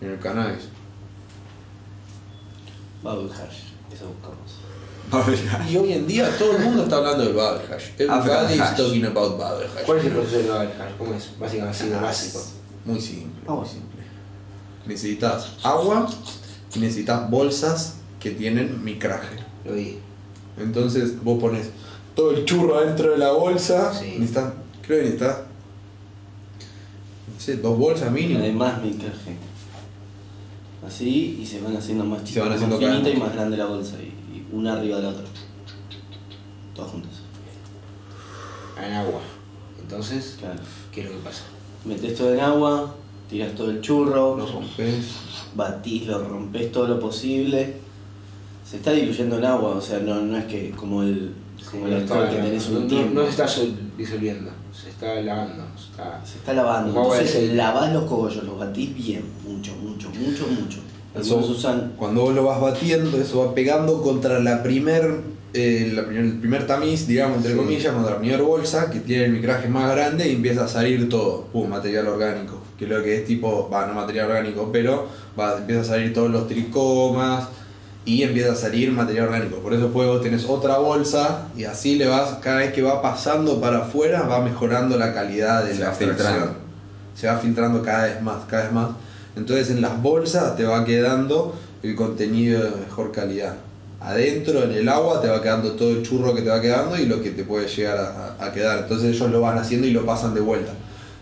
en 0.01 0.11
el 0.13 0.19
cannabis. 0.21 0.69
Bubble 3.03 3.31
hash. 3.33 3.73
Eso 3.95 4.07
buscamos. 4.09 4.38
Y 5.71 5.77
hoy 5.77 5.93
en 5.93 6.07
día 6.07 6.31
todo 6.39 6.57
el 6.57 6.65
mundo 6.65 6.83
está 6.85 6.97
hablando 6.97 7.25
del 7.25 7.33
bubble 7.33 7.63
hash. 7.75 7.89
Everybody 7.99 8.55
is 8.55 8.77
talking 8.77 9.05
about 9.07 9.41
hash. 9.41 9.85
¿Cuál 9.87 9.99
es 9.99 10.05
el 10.05 10.13
proceso 10.13 10.39
de 10.39 10.49
Babel 10.49 10.69
Hash? 10.69 10.93
¿Cómo 10.99 11.15
es? 11.15 11.31
Básicamente 11.39 11.79
así, 11.79 11.89
de 11.89 11.97
básico. 11.97 12.45
Muy 12.85 13.01
simple, 13.01 13.43
Ah, 13.47 13.55
muy 13.55 13.67
simple. 13.69 14.03
Necesitas 14.87 15.53
agua 15.63 16.09
y 16.75 16.79
necesitas 16.79 17.31
bolsas 17.31 17.95
que 18.21 18.31
tienen 18.33 18.83
micraje. 18.85 19.37
Lo 19.65 19.75
vi. 19.75 19.99
Entonces 20.59 21.23
vos 21.23 21.41
pones 21.41 21.71
todo 22.15 22.33
el 22.33 22.45
churro 22.45 22.79
adentro 22.79 23.13
de 23.13 23.19
la 23.19 23.33
bolsa. 23.33 23.95
Sí. 23.95 24.15
Necesitas, 24.19 24.53
creo 24.83 24.99
que 24.99 25.05
necesitas, 25.05 25.39
no 27.35 27.41
sé, 27.41 27.57
dos 27.57 27.79
bolsas 27.79 28.11
mínimo. 28.11 28.41
Además, 28.41 28.83
mi 28.83 28.93
caje. 28.93 29.37
Así 30.87 31.39
y 31.41 31.47
se 31.47 31.61
van 31.61 31.77
haciendo 31.77 32.05
más 32.05 32.21
se 32.21 32.27
chicas, 32.27 32.45
van 32.45 32.53
haciendo 32.53 32.81
más 32.81 32.91
finita 32.91 33.11
y 33.11 33.17
más. 33.17 33.35
grande 33.35 33.57
la 33.57 33.67
bolsa. 33.67 33.97
Y 34.01 34.13
una 34.53 34.73
arriba 34.75 34.97
de 34.97 35.03
la 35.05 35.09
otra. 35.11 35.25
Todas 36.75 36.91
juntas. 36.93 37.13
En 38.85 38.93
agua. 38.95 39.21
Entonces, 39.81 40.37
Claro. 40.39 40.61
¿qué 40.93 41.01
es 41.03 41.07
lo 41.11 41.13
que 41.19 41.25
pasa? 41.25 41.43
Metes 41.85 42.17
todo 42.17 42.33
en 42.35 42.41
agua, 42.41 42.95
tiras 43.29 43.55
todo 43.55 43.71
el 43.71 43.81
churro, 43.81 44.37
Lo 44.37 44.47
rompes. 44.47 45.07
batís, 45.55 46.07
lo 46.07 46.23
rompes 46.29 46.71
todo 46.73 46.87
lo 46.89 47.01
posible, 47.01 47.77
se 48.65 48.77
está 48.77 48.93
diluyendo 48.93 49.39
en 49.39 49.45
agua, 49.45 49.71
o 49.71 49.81
sea, 49.81 49.99
no, 50.01 50.17
no 50.21 50.37
es 50.37 50.45
que 50.45 50.71
como 50.71 51.03
el, 51.03 51.35
como 51.71 51.87
el 51.87 51.97
Sí, 51.99 52.03
está- 52.05 52.29
que 52.31 52.37
tenés 52.37 52.69
no, 52.71 52.79
un 52.81 52.89
tiempo. 52.89 53.15
no 53.15 53.25
se 53.25 53.31
está 53.31 53.49
sol- 53.49 53.79
disolviendo, 53.97 54.51
se 54.73 54.91
está 54.91 55.15
lavando. 55.23 55.65
se 55.77 55.91
está- 55.91 56.25
Se 56.25 56.39
está 56.39 56.53
lavando. 56.53 56.89
Entonces 57.03 57.55
lavás 57.55 57.93
los 57.93 58.05
cogollos, 58.05 58.45
los 58.45 58.59
batís 58.59 58.95
bien, 58.95 59.25
mucho, 59.45 59.75
mucho, 59.77 60.11
mucho, 60.11 60.47
mucho. 60.49 60.79
Eso- 61.15 61.35
Algunos 61.37 61.57
usan 61.59 61.93
Cuando 61.97 62.23
vos 62.23 62.35
lo 62.35 62.45
vas 62.45 62.61
batiendo, 62.61 63.19
eso 63.21 63.47
va 63.47 63.55
pegando 63.55 64.03
contra 64.03 64.39
la 64.41 64.63
primer, 64.63 65.21
eh, 65.55 65.91
la 65.95 66.05
primer- 66.05 66.25
el 66.25 66.33
primer 66.39 66.67
tamiz, 66.67 67.07
digamos, 67.07 67.39
entre 67.39 67.53
Sí. 67.53 67.59
comillas, 67.59 67.93
contra 67.95 68.13
la 68.15 68.19
primera 68.19 68.43
bolsa, 68.43 68.91
que 68.91 69.01
tiene 69.01 69.25
el 69.25 69.33
micraje 69.33 69.69
más 69.69 69.91
grande 69.91 70.29
y 70.29 70.35
empieza 70.37 70.65
a 70.65 70.69
salir 70.69 71.09
todo, 71.09 71.45
pum, 71.53 71.69
material 71.69 72.07
orgánico. 72.09 72.61
Que 72.79 72.87
lo 72.87 73.03
que 73.03 73.17
es 73.17 73.25
tipo, 73.25 73.69
va, 73.73 73.87
no 73.87 73.95
material 73.95 74.29
orgánico, 74.31 74.71
pero 74.73 75.07
va, 75.39 75.57
empieza 75.57 75.81
a 75.81 75.85
salir 75.85 76.13
todos 76.13 76.31
los 76.31 76.47
tricomas 76.47 77.49
y 78.05 78.23
empieza 78.23 78.53
a 78.53 78.55
salir 78.55 78.93
material 78.93 79.27
orgánico. 79.27 79.57
Por 79.59 79.73
eso 79.73 79.85
después 79.85 80.07
vos 80.07 80.23
tenés 80.23 80.45
otra 80.47 80.79
bolsa 80.79 81.49
y 81.57 81.65
así 81.65 81.97
le 81.97 82.07
vas, 82.07 82.35
cada 82.43 82.59
vez 82.59 82.73
que 82.73 82.83
va 82.83 83.03
pasando 83.03 83.61
para 83.61 83.79
afuera, 83.79 84.23
va 84.23 84.41
mejorando 84.43 84.97
la 84.99 85.13
calidad 85.13 85.65
de 85.65 85.75
Se 85.75 85.81
la 85.81 85.93
filtrando. 85.93 86.53
Se 87.15 87.27
va 87.27 87.39
filtrando 87.39 87.83
cada 87.83 88.05
vez 88.05 88.23
más, 88.23 88.45
cada 88.47 88.63
vez 88.65 88.73
más. 88.73 88.89
Entonces 89.39 89.71
en 89.71 89.81
las 89.81 90.03
bolsas 90.03 90.57
te 90.57 90.65
va 90.65 90.85
quedando 90.85 91.55
el 91.83 91.95
contenido 91.95 92.63
de 92.63 92.71
mejor 92.71 93.13
calidad. 93.13 93.55
Adentro, 94.01 94.63
en 94.63 94.73
el 94.73 94.89
agua, 94.89 95.21
te 95.21 95.29
va 95.29 95.41
quedando 95.41 95.73
todo 95.73 95.91
el 95.91 96.03
churro 96.03 96.35
que 96.35 96.43
te 96.43 96.51
va 96.51 96.61
quedando 96.61 96.99
y 96.99 97.07
lo 97.07 97.23
que 97.23 97.31
te 97.31 97.45
puede 97.45 97.67
llegar 97.69 98.37
a, 98.39 98.53
quedar. 98.53 98.81
Entonces 98.81 99.15
ellos 99.15 99.31
lo 99.31 99.41
van 99.41 99.59
haciendo 99.59 99.87
y 99.87 99.93
lo 99.93 100.05
pasan 100.05 100.35
de 100.35 100.41
vuelta. 100.41 100.73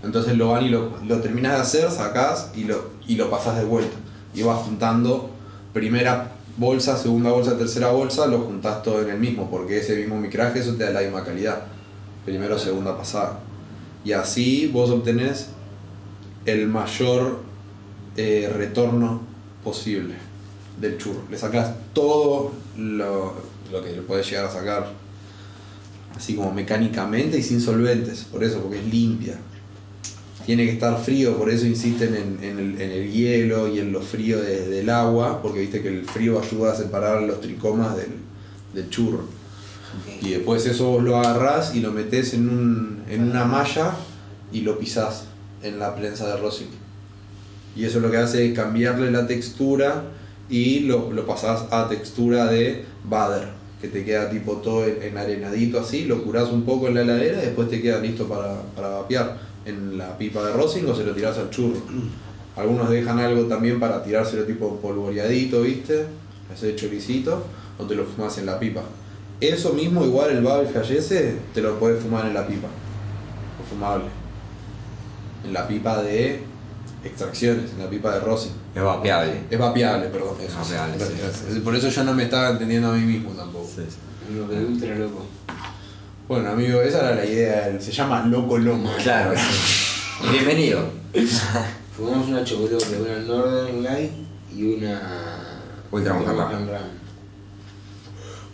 Entonces 0.03 0.37
lo 0.37 0.49
van 0.49 0.64
y 0.64 0.69
lo, 0.69 0.93
lo 1.07 1.21
terminas 1.21 1.53
de 1.53 1.59
hacer, 1.59 1.91
sacás 1.91 2.51
y 2.55 2.64
lo, 2.64 2.91
y 3.07 3.17
lo 3.17 3.31
pasas 3.31 3.57
de 3.59 3.64
vuelta. 3.64 3.97
Y 4.35 4.43
vas 4.43 4.59
juntando 4.61 5.31
primera 5.73 6.33
bolsa, 6.57 6.97
segunda 6.97 7.31
bolsa, 7.31 7.59
tercera 7.59 7.89
bolsa, 7.91 8.27
lo 8.27 8.41
juntás 8.41 8.83
todo 8.83 9.03
en 9.03 9.11
el 9.11 9.19
mismo, 9.19 9.51
porque 9.51 9.79
ese 9.79 9.97
mismo 9.97 10.19
micraje 10.19 10.61
eso 10.61 10.75
te 10.75 10.85
da 10.85 10.91
la 10.91 11.01
misma 11.01 11.25
calidad. 11.25 11.62
Primero, 12.25 12.59
segunda 12.59 12.97
pasada. 12.97 13.41
Y 14.05 14.12
así 14.12 14.71
vos 14.73 14.91
obtenés 14.91 15.49
el 16.45 16.69
mayor 16.69 17.41
eh, 18.17 18.53
retorno 18.57 19.21
posible 19.64 20.14
del 20.81 20.99
churro. 20.99 21.23
Le 21.31 21.39
sacas 21.39 21.73
todo 21.93 22.53
lo, 22.77 23.35
lo 23.73 23.83
que 23.83 23.93
le 23.93 24.03
puedes 24.03 24.29
llegar 24.29 24.47
a 24.47 24.51
sacar, 24.51 24.93
así 26.17 26.35
como 26.35 26.53
mecánicamente 26.53 27.39
y 27.39 27.43
sin 27.43 27.61
solventes, 27.61 28.25
por 28.25 28.45
eso, 28.45 28.61
porque 28.61 28.79
es 28.79 28.87
limpia. 28.87 29.39
Tiene 30.45 30.64
que 30.64 30.73
estar 30.73 30.97
frío, 31.03 31.37
por 31.37 31.51
eso 31.51 31.67
insisten 31.67 32.14
en, 32.14 32.39
en 32.45 32.59
el, 32.61 32.81
en 32.81 32.91
el 32.93 33.11
hielo 33.12 33.67
y 33.67 33.81
en 33.81 33.91
lo 33.91 34.01
frío 34.01 34.41
de- 34.41 34.69
del 34.69 34.89
agua, 34.91 35.43
porque 35.43 35.61
viste 35.61 35.83
que 35.83 35.89
el 35.89 36.05
frío 36.05 36.41
ayuda 36.41 36.73
a 36.73 36.77
separar 36.77 37.23
los 37.23 37.41
tricomas 37.41 37.97
del, 37.97 38.12
del 38.73 38.89
churro. 38.89 39.25
Y 40.23 40.31
después 40.31 40.64
eso 40.67 40.89
vos 40.91 41.03
lo 41.03 41.17
agarrás 41.17 41.75
y 41.75 41.81
lo 41.81 41.91
metés 41.91 42.35
en, 42.35 42.49
un, 42.49 43.03
en 43.09 43.23
una 43.29 43.45
malla 43.45 43.93
y 44.53 44.61
lo 44.61 44.79
pisás 44.79 45.25
en 45.62 45.79
la 45.81 45.97
prensa 45.97 46.29
de 46.29 46.37
rosin. 46.37 46.69
Y 47.77 47.85
eso 47.85 48.01
lo 48.01 48.11
que 48.11 48.16
hace 48.16 48.47
es 48.47 48.55
cambiarle 48.55 49.11
la 49.11 49.27
textura 49.27 50.03
y 50.49 50.81
lo, 50.81 51.12
lo 51.12 51.27
pasás 51.27 51.66
a 51.70 51.89
textura 51.89 52.47
de 52.47 52.85
bader, 53.05 53.49
que 53.81 53.89
te 53.89 54.05
queda 54.05 54.31
tipo 54.31 54.57
todo 54.59 54.87
en- 54.87 55.03
enarenadito 55.03 55.79
así, 55.81 56.05
lo 56.05 56.22
curás 56.24 56.51
un 56.51 56.64
poco 56.64 56.89
en 56.89 56.95
la 56.95 57.03
heladera 57.03 57.43
y 57.43 57.47
después 57.47 57.68
te 57.68 57.83
queda 57.83 58.01
listo 58.01 58.27
para, 58.29 58.62
para 58.74 58.89
vapear 58.89 59.39
en 59.64 59.99
la 59.99 60.16
pipa 60.16 60.43
de 60.45 60.53
rosin 60.53 60.89
o 60.89 60.95
se 60.95 61.05
lo 61.05 61.12
tirás 61.12 61.37
al 61.39 61.51
churro. 61.51 61.83
Algunos 62.57 62.89
dejan 62.89 63.18
algo 63.18 63.45
también 63.45 63.79
para 63.79 64.03
tirárselo 64.03 64.45
tipo 64.45 64.81
polvoreadito, 64.81 65.61
¿viste? 65.62 66.07
Ese 66.55 66.74
choricito, 66.74 67.43
o 67.79 67.85
te 67.87 67.95
lo 67.95 68.07
fumas 68.07 68.39
en 68.39 68.47
la 68.47 68.59
pipa. 68.59 68.83
Eso 69.41 69.74
mismo, 69.74 70.05
igual 70.05 70.31
el 70.31 70.43
Babel 70.43 70.68
ese, 70.91 71.35
te 71.53 71.61
lo 71.61 71.79
puedes 71.79 72.03
fumar 72.03 72.27
en 72.27 72.33
la 72.35 72.47
pipa. 72.47 72.68
O 73.59 73.64
fumable. 73.64 74.07
En 75.45 75.53
la 75.53 75.68
pipa 75.68 76.03
de 76.03 76.55
extracciones, 77.07 77.72
en 77.72 77.78
la 77.78 77.90
pipa 77.90 78.12
de 78.14 78.20
rosin. 78.20 78.52
Es 78.74 78.82
vapeable. 78.82 79.40
Es 79.50 79.59
vapeable, 79.59 80.09
perdón. 80.09 80.36
Es 80.40 80.54
vapeable, 80.54 81.04
sí. 81.52 81.61
Por 81.61 81.74
eso 81.74 81.88
yo 81.88 82.04
no 82.04 82.14
me 82.14 82.24
estaba 82.24 82.50
entendiendo 82.50 82.88
a 82.88 82.92
mí 82.94 83.04
mismo 83.04 83.30
tampoco. 83.30 83.66
Sí, 83.66 83.82
sí. 83.88 83.96
Uno 84.30 84.48
que 84.48 84.57
ultra 84.57 84.94
loco. 84.96 85.24
Bueno, 86.28 86.50
amigo, 86.50 86.80
esa 86.80 86.98
era 86.98 87.14
la 87.14 87.24
idea. 87.24 87.80
Se 87.80 87.92
llama 87.92 88.26
Loco 88.26 88.59
Loco. 88.59 88.90
Claro, 89.02 89.32
sí. 89.36 90.28
Bienvenido. 90.32 90.90
Fumamos 91.96 92.28
una 92.28 92.44
chocolate, 92.44 92.98
una 92.98 93.18
Northern 93.20 93.82
Light 93.82 94.12
y 94.54 94.74
una. 94.74 95.62
Ultra 95.90 96.14
Mountain 96.14 96.68
Ram. 96.68 97.05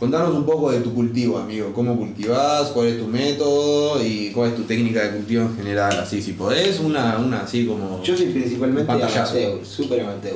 Contanos 0.03 0.35
un 0.35 0.45
poco 0.45 0.73
de 0.73 0.81
tu 0.81 0.93
cultivo, 0.93 1.39
amigo. 1.39 1.73
¿Cómo 1.73 1.97
cultivás? 1.97 2.71
¿Cuál 2.71 2.89
es 2.89 2.99
tu 2.99 3.07
método? 3.07 4.05
¿Y 4.05 4.33
cuál 4.33 4.51
es 4.51 4.57
tu 4.57 4.65
técnica 4.65 5.01
de 5.01 5.17
cultivo 5.17 5.43
en 5.43 5.55
general? 5.55 5.97
Así, 5.97 6.21
si 6.21 6.33
podés, 6.33 6.81
una, 6.81 7.19
una 7.19 7.43
así 7.43 7.67
como. 7.67 8.03
Yo 8.03 8.17
soy 8.17 8.33
principalmente 8.33 8.91
amateur, 8.91 9.65
súper 9.65 10.01
amateur. 10.01 10.35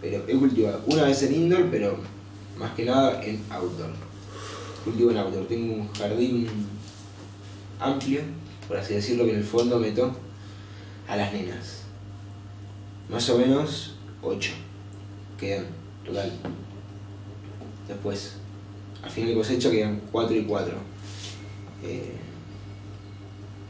Pero 0.00 0.22
he 0.28 0.36
cultivado 0.36 0.80
una 0.86 1.02
vez 1.06 1.20
en 1.24 1.34
indoor, 1.34 1.66
pero 1.72 1.98
más 2.56 2.70
que 2.74 2.84
nada 2.84 3.20
en 3.24 3.42
outdoor. 3.50 3.90
Cultivo 4.84 5.10
en 5.10 5.16
outdoor. 5.16 5.48
Tengo 5.48 5.74
un 5.74 5.92
jardín 5.94 6.46
amplio, 7.80 8.20
por 8.68 8.76
así 8.76 8.94
decirlo, 8.94 9.24
que 9.24 9.32
en 9.32 9.38
el 9.38 9.44
fondo 9.44 9.80
meto 9.80 10.14
a 11.08 11.16
las 11.16 11.32
nenas. 11.32 11.80
Más 13.10 13.28
o 13.28 13.38
menos 13.38 13.96
8 14.22 14.52
quedan 15.40 15.66
total. 16.06 16.30
Después, 17.88 18.36
al 19.04 19.10
final 19.10 19.28
de 19.30 19.34
cosecha 19.36 19.70
quedan 19.70 20.00
4 20.10 20.36
y 20.36 20.44
4. 20.44 20.74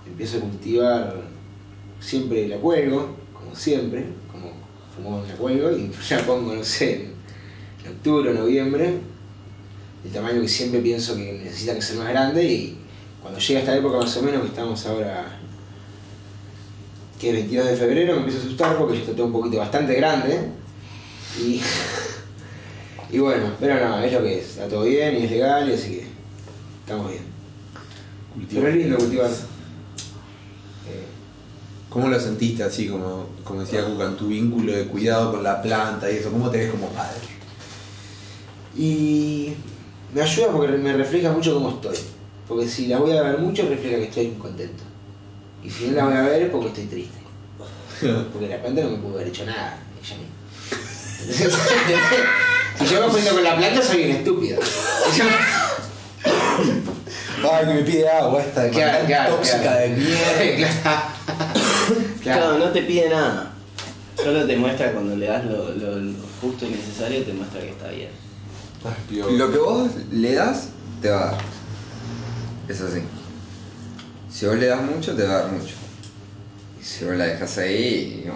empiezo 0.07 0.39
a 0.39 0.41
cultivar, 0.41 1.23
siempre 2.01 2.47
la 2.47 2.59
cuelgo, 2.59 3.17
como 3.33 3.55
siempre, 3.57 4.07
como 4.31 4.53
fumón 4.95 5.27
la 5.27 5.35
cuelgo 5.35 5.73
y 5.73 5.91
la 6.11 6.19
pongo, 6.25 6.55
no 6.55 6.63
sé, 6.63 7.09
en 7.85 7.93
octubre 7.93 8.31
o 8.31 8.35
noviembre, 8.35 9.01
el 10.05 10.11
tamaño 10.13 10.41
que 10.41 10.49
siempre 10.49 10.81
pienso 10.81 11.17
que 11.17 11.41
necesita 11.45 11.75
que 11.75 11.83
ser 11.83 11.97
más 11.99 12.09
grande 12.09 12.45
y 12.45 12.79
cuando 13.21 13.41
llega 13.41 13.61
esta 13.61 13.77
época 13.77 13.99
más 13.99 14.17
o 14.17 14.23
menos, 14.23 14.43
que 14.43 14.49
estamos 14.49 14.87
ahora, 14.87 15.39
que 17.19 17.29
es 17.31 17.35
22 17.35 17.67
de 17.67 17.77
febrero, 17.77 18.13
me 18.15 18.19
empiezo 18.21 18.39
a 18.39 18.43
asustar 18.43 18.79
porque 18.79 18.95
ya 18.95 19.01
está 19.01 19.15
todo 19.15 19.27
un 19.27 19.33
poquito 19.33 19.57
bastante 19.57 19.95
grande 19.95 20.51
y, 21.43 21.61
y 23.15 23.19
bueno, 23.21 23.47
pero 23.61 23.77
no, 23.77 24.01
es 24.01 24.13
lo 24.13 24.25
que 24.25 24.41
es, 24.41 24.45
está 24.49 24.67
todo 24.67 24.83
bien 24.83 25.17
y 25.17 25.27
es 25.27 25.31
legal 25.31 25.71
y 25.71 25.75
así 25.75 25.91
que 25.91 26.07
estamos 26.81 27.13
bien. 27.13 27.23
Pero 28.53 28.67
es 28.67 28.75
lindo 28.75 28.97
cultivar. 28.97 29.31
Eh, 29.31 31.05
¿Cómo 31.91 32.09
lo 32.09 32.19
sentiste 32.19 32.65
así, 32.65 32.89
como, 32.89 33.29
como 33.45 33.61
decía 33.61 33.85
Cuca, 33.85 34.07
en 34.07 34.17
tu 34.17 34.27
vínculo 34.27 34.73
de 34.73 34.89
cuidado 34.89 35.31
con 35.31 35.45
la 35.45 35.63
planta 35.63 36.11
y 36.11 36.17
eso? 36.17 36.33
¿Cómo 36.33 36.51
te 36.51 36.59
ves 36.59 36.73
como 36.73 36.89
padre? 36.89 37.21
Y 38.77 39.53
me 40.13 40.21
ayuda 40.21 40.51
porque 40.51 40.73
me 40.73 40.95
refleja 40.95 41.31
mucho 41.31 41.55
cómo 41.55 41.71
estoy. 41.71 41.97
Porque 42.49 42.67
si 42.67 42.89
las 42.89 42.99
voy 42.99 43.13
a 43.13 43.23
ver 43.23 43.39
mucho, 43.39 43.69
refleja 43.69 43.99
que 43.99 44.05
estoy 44.07 44.31
contento. 44.31 44.83
Y 45.63 45.71
si 45.71 45.87
no 45.87 45.93
las 45.93 46.05
voy 46.07 46.15
a 46.15 46.23
ver 46.23 46.43
es 46.43 46.51
porque 46.51 46.67
estoy 46.67 46.87
triste. 46.87 47.19
Porque 48.33 48.49
la 48.49 48.61
planta 48.61 48.83
no 48.83 48.91
me 48.91 48.97
pudo 48.97 49.15
haber 49.15 49.29
hecho 49.29 49.47
nada. 49.47 49.79
Ella 50.03 50.17
misma. 50.17 50.35
Entonces, 51.21 51.55
si 52.79 52.87
yo 52.87 53.01
me 53.01 53.07
ofendo 53.07 53.31
con 53.33 53.45
la 53.45 53.57
planta, 53.57 53.83
soy 53.83 54.05
un 54.05 54.11
estúpido. 54.11 54.61
Ay, 57.53 57.67
que 57.67 57.75
me 57.75 57.83
pide 57.83 58.09
agua 58.09 58.41
esta 58.43 58.69
Claro, 58.71 59.05
claro, 59.07 59.35
tóxica 59.37 59.61
claro. 59.61 59.81
de 59.81 59.89
mierda. 59.91 61.09
Claro. 62.23 62.57
No 62.59 62.71
te 62.71 62.81
pide 62.83 63.11
nada. 63.11 63.53
Solo 64.17 64.47
te 64.47 64.57
muestra 64.57 64.93
cuando 64.93 65.15
le 65.15 65.27
das 65.27 65.45
lo, 65.45 65.69
lo- 65.75 65.97
lo 65.99 66.13
justo 66.41 66.65
y 66.65 66.71
necesario, 66.71 67.23
te 67.23 67.35
muestra 67.35 67.61
que 67.61 67.69
está 67.69 67.89
bien. 67.89 68.09
Ay. 68.83 69.37
Lo 69.37 69.53
que 69.53 69.59
vos 69.59 69.91
le 70.11 70.33
das, 70.35 70.69
te 71.03 71.11
va 71.11 71.21
a 71.21 71.25
dar. 71.33 71.39
Es 72.69 72.81
así. 72.81 73.01
Si 74.33 74.47
vos 74.47 74.57
le 74.57 74.67
das 74.69 74.81
mucho, 74.81 75.15
te 75.15 75.25
va 75.27 75.35
a 75.35 75.39
dar 75.43 75.53
mucho. 75.53 75.75
Y 76.81 76.85
si 76.85 77.05
vos 77.05 77.15
la 77.17 77.27
dejas 77.27 77.59
ahí, 77.59 78.25
no, 78.27 78.35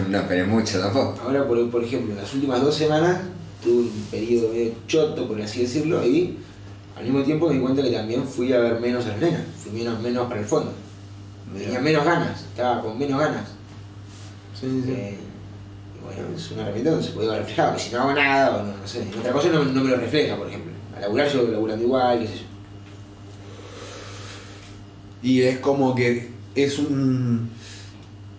no 0.08 0.18
esperes 0.18 0.48
mucho 0.48 0.80
tampoco. 0.80 1.20
Ahora, 1.22 1.46
por, 1.46 1.70
por 1.70 1.84
ejemplo, 1.84 2.12
en 2.14 2.20
las 2.20 2.34
últimas 2.34 2.60
dos 2.60 2.74
semanas 2.74 3.18
tuve 3.62 3.82
un 3.82 4.06
periodo 4.10 4.52
medio 4.52 4.72
choto, 4.86 5.26
por 5.26 5.40
así 5.40 5.62
decirlo, 5.62 6.04
y 6.06 6.36
al 6.96 7.04
mismo 7.04 7.22
tiempo 7.22 7.48
me 7.48 7.54
di 7.54 7.60
cuenta 7.60 7.82
que 7.82 7.90
también 7.90 8.26
fui 8.26 8.52
a 8.52 8.58
ver 8.58 8.80
menos 8.80 9.04
a 9.06 9.08
las 9.08 9.20
nenas, 9.20 9.42
fui 9.56 9.72
menos, 9.72 10.00
menos 10.00 10.28
para 10.28 10.40
el 10.40 10.46
fondo. 10.46 10.72
Tenía 11.56 11.80
menos 11.80 12.04
ganas, 12.04 12.42
estaba 12.42 12.82
con 12.82 12.98
menos 12.98 13.20
ganas. 13.20 13.48
Sí, 14.58 14.66
sí, 14.68 14.82
sí. 14.84 14.92
Eh, 14.92 15.18
y 15.96 16.04
bueno, 16.04 16.36
es 16.36 16.50
una 16.50 16.62
herramienta 16.62 16.90
donde 16.90 17.06
se 17.06 17.12
puede 17.12 17.28
ver 17.28 17.38
reflejado, 17.38 17.74
que 17.74 17.80
si 17.80 17.90
no 17.92 18.00
hago 18.00 18.12
nada, 18.12 18.56
o 18.56 18.62
no, 18.64 18.76
no 18.76 18.86
sé, 18.86 19.02
en 19.02 19.18
otra 19.18 19.32
cosa 19.32 19.48
no, 19.48 19.64
no 19.64 19.84
me 19.84 19.90
lo 19.90 19.96
refleja, 19.96 20.36
por 20.36 20.48
ejemplo. 20.48 20.72
A 20.96 21.00
laburar 21.00 21.32
yo 21.32 21.48
laburando 21.48 21.84
igual, 21.84 22.20
qué 22.20 22.26
sé 22.26 22.34
yo. 22.34 22.44
Y 25.22 25.42
es 25.42 25.58
como 25.58 25.94
que 25.94 26.30
es 26.54 26.78
un, 26.78 27.50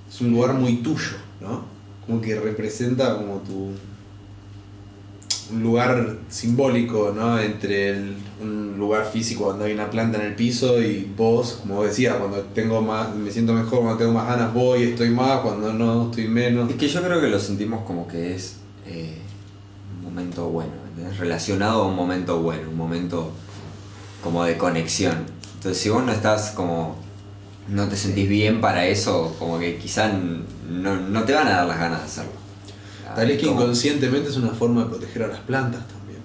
es 0.10 0.22
un 0.22 0.32
lugar 0.32 0.54
muy 0.54 0.78
tuyo, 0.78 1.18
¿no? 1.42 1.80
como 2.10 2.22
que 2.22 2.40
representa 2.40 3.18
como 3.18 3.36
tu 3.42 3.70
un 5.52 5.64
lugar 5.64 6.18
simbólico, 6.30 7.12
¿no? 7.16 7.40
Entre 7.40 7.94
un 8.40 8.76
lugar 8.78 9.06
físico 9.12 9.46
cuando 9.46 9.66
hay 9.66 9.74
una 9.74 9.90
planta 9.90 10.18
en 10.20 10.26
el 10.28 10.36
piso 10.36 10.82
y 10.82 11.12
vos, 11.16 11.60
como 11.62 11.84
decías, 11.84 12.16
cuando 12.18 12.38
tengo 12.54 12.82
más, 12.82 13.14
me 13.16 13.32
siento 13.32 13.54
mejor, 13.54 13.80
cuando 13.82 13.98
tengo 13.98 14.14
más 14.14 14.28
ganas 14.28 14.54
voy, 14.54 14.84
estoy 14.84 15.10
más, 15.10 15.40
cuando 15.42 15.74
no, 15.74 16.06
estoy 16.10 16.28
menos. 16.28 16.70
Es 16.70 16.76
que 16.78 16.88
yo 16.88 17.02
creo 17.04 17.20
que 17.22 17.28
lo 17.30 17.40
sentimos 17.40 17.84
como 17.86 18.08
que 18.08 18.36
es 18.36 18.56
eh, 18.86 19.18
un 19.98 20.04
momento 20.04 20.48
bueno, 20.50 20.72
¿entendés? 20.90 21.18
relacionado 21.18 21.84
a 21.84 21.88
un 21.88 21.96
momento 21.96 22.40
bueno, 22.40 22.70
un 22.70 22.78
momento 22.78 23.32
como 24.24 24.44
de 24.44 24.58
conexión. 24.58 25.26
Entonces, 25.56 25.82
si 25.82 25.90
vos 25.90 26.04
no 26.04 26.12
estás 26.12 26.52
como. 26.52 26.96
no 27.68 27.88
te 27.88 27.96
sentís 27.96 28.28
bien 28.30 28.62
para 28.62 28.86
eso, 28.86 29.36
como 29.40 29.60
que 29.60 29.78
quizá 29.78 30.10
n- 30.10 30.44
no, 30.70 30.96
no 30.98 31.24
te 31.24 31.34
van 31.34 31.48
a 31.48 31.52
dar 31.52 31.68
las 31.68 31.80
ganas 31.80 32.00
de 32.02 32.06
hacerlo. 32.06 32.39
Tal 33.16 33.28
vez 33.28 33.38
que 33.40 33.48
Como- 33.48 33.62
inconscientemente 33.62 34.30
es 34.30 34.38
una 34.38 34.50
forma 34.50 34.84
de 34.84 34.90
proteger 34.90 35.24
a 35.24 35.28
las 35.28 35.40
plantas 35.40 35.88
también. 35.88 36.20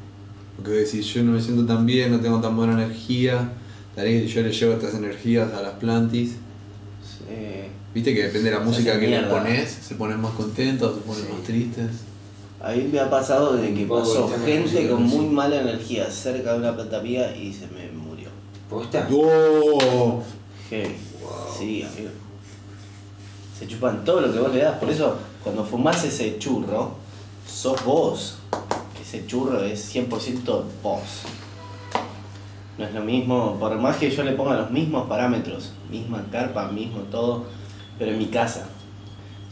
Porque 0.57 0.70
decís, 0.72 1.07
yo 1.07 1.22
no 1.22 1.32
me 1.32 1.41
siento 1.41 1.64
tan 1.66 1.87
bien, 1.87 2.11
no 2.11 2.20
tengo 2.20 2.41
tan 2.41 2.57
buena 2.57 2.74
energía, 2.74 3.51
tal 3.95 4.05
vez 4.05 4.32
yo 4.32 4.43
le 4.43 4.53
llevo 4.53 4.74
estas 4.74 4.95
energías 4.95 5.53
a 5.53 5.62
las 5.62 5.72
plantis. 5.74 6.30
Sí. 7.03 7.35
Viste 7.95 8.14
que 8.14 8.24
depende 8.24 8.51
de 8.51 8.57
la 8.59 8.62
música 8.64 8.99
que 8.99 9.09
le 9.09 9.20
pones, 9.22 9.70
se 9.70 9.95
ponen 9.95 10.20
más 10.20 10.32
contentos, 10.32 10.95
se 10.97 11.01
ponen 11.03 11.24
Sí. 11.24 11.32
más 11.32 11.43
tristes. 11.43 11.91
A 12.61 12.72
mí 12.72 12.89
me 12.91 12.99
ha 12.99 13.11
pasado 13.11 13.55
de 13.57 13.74
que 13.74 13.85
pasó 13.85 14.30
gente 14.45 14.89
con 14.89 15.03
muy 15.03 15.26
mala 15.26 15.61
energía 15.61 16.11
cerca 16.11 16.55
de 16.55 16.59
una 16.61 16.74
planta 16.74 17.01
mía 17.01 17.37
y 17.37 17.53
se 17.53 17.66
me 17.68 17.91
murió. 17.93 18.28
¿Posta? 18.70 19.07
¡Oh! 19.12 20.22
Heavy. 20.70 20.95
Sí, 21.59 21.82
amigo. 21.82 22.11
Se 23.59 23.66
chupan 23.66 24.05
todo 24.05 24.22
lo 24.22 24.32
que 24.32 24.39
vos 24.39 24.53
le 24.53 24.61
das. 24.62 24.78
Por 24.78 24.91
eso, 24.91 25.18
cuando 25.45 25.62
fumás 25.62 26.03
ese 26.05 26.38
churro, 26.38 26.92
sos 27.47 27.84
vos. 27.84 28.38
Ese 29.01 29.26
churro 29.26 29.62
es 29.62 29.95
100% 29.95 30.64
vos. 30.82 31.01
No 32.78 32.84
es 32.86 32.95
lo 32.95 33.03
mismo, 33.03 33.57
por 33.61 33.76
más 33.78 33.99
que 33.99 34.11
yo 34.11 34.24
le 34.24 34.32
ponga 34.32 34.57
los 34.57 34.70
mismos 34.70 35.07
parámetros, 35.07 35.72
misma 35.90 36.24
carpa, 36.32 36.68
mismo 36.68 37.01
todo, 37.03 37.45
pero 37.99 38.11
en 38.11 38.18
mi 38.18 38.26
casa. 38.26 38.66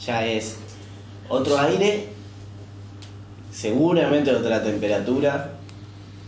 Ya 0.05 0.27
es 0.27 0.57
otro 1.29 1.57
aire, 1.59 2.09
seguramente 3.53 4.35
otra 4.35 4.65
temperatura, 4.65 5.53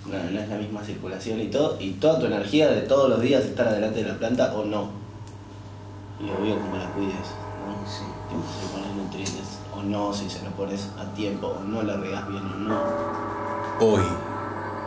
no, 0.07 0.41
es 0.41 0.49
la 0.49 0.57
misma 0.57 0.85
circulación 0.85 1.41
y 1.41 1.47
todo, 1.47 1.81
y 1.81 1.93
toda 1.93 2.21
tu 2.21 2.27
energía 2.27 2.71
de 2.71 2.83
todos 2.83 3.09
los 3.09 3.21
días 3.23 3.45
estar 3.45 3.67
adelante 3.67 4.05
de 4.05 4.11
la 4.11 4.19
planta 4.19 4.55
o 4.55 4.65
no. 4.65 4.91
Y 6.21 6.31
obvio 6.31 6.61
como 6.61 6.77
la 6.77 6.91
cuides. 6.91 7.27
Le 8.35 8.68
pones 8.68 8.97
nutrientes 8.97 9.59
o 9.72 9.82
no, 9.82 10.12
si 10.12 10.28
se 10.28 10.43
lo 10.43 10.51
pones 10.51 10.89
a 10.99 11.05
tiempo 11.14 11.47
o 11.47 11.62
no 11.62 11.82
la 11.82 11.97
regas 11.97 12.26
bien 12.28 12.43
o 12.43 12.57
no. 12.57 12.80
Hoy, 13.80 14.03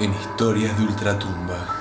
en 0.01 0.13
Historias 0.13 0.77
de 0.77 0.83
Ultratumba. 0.83 1.77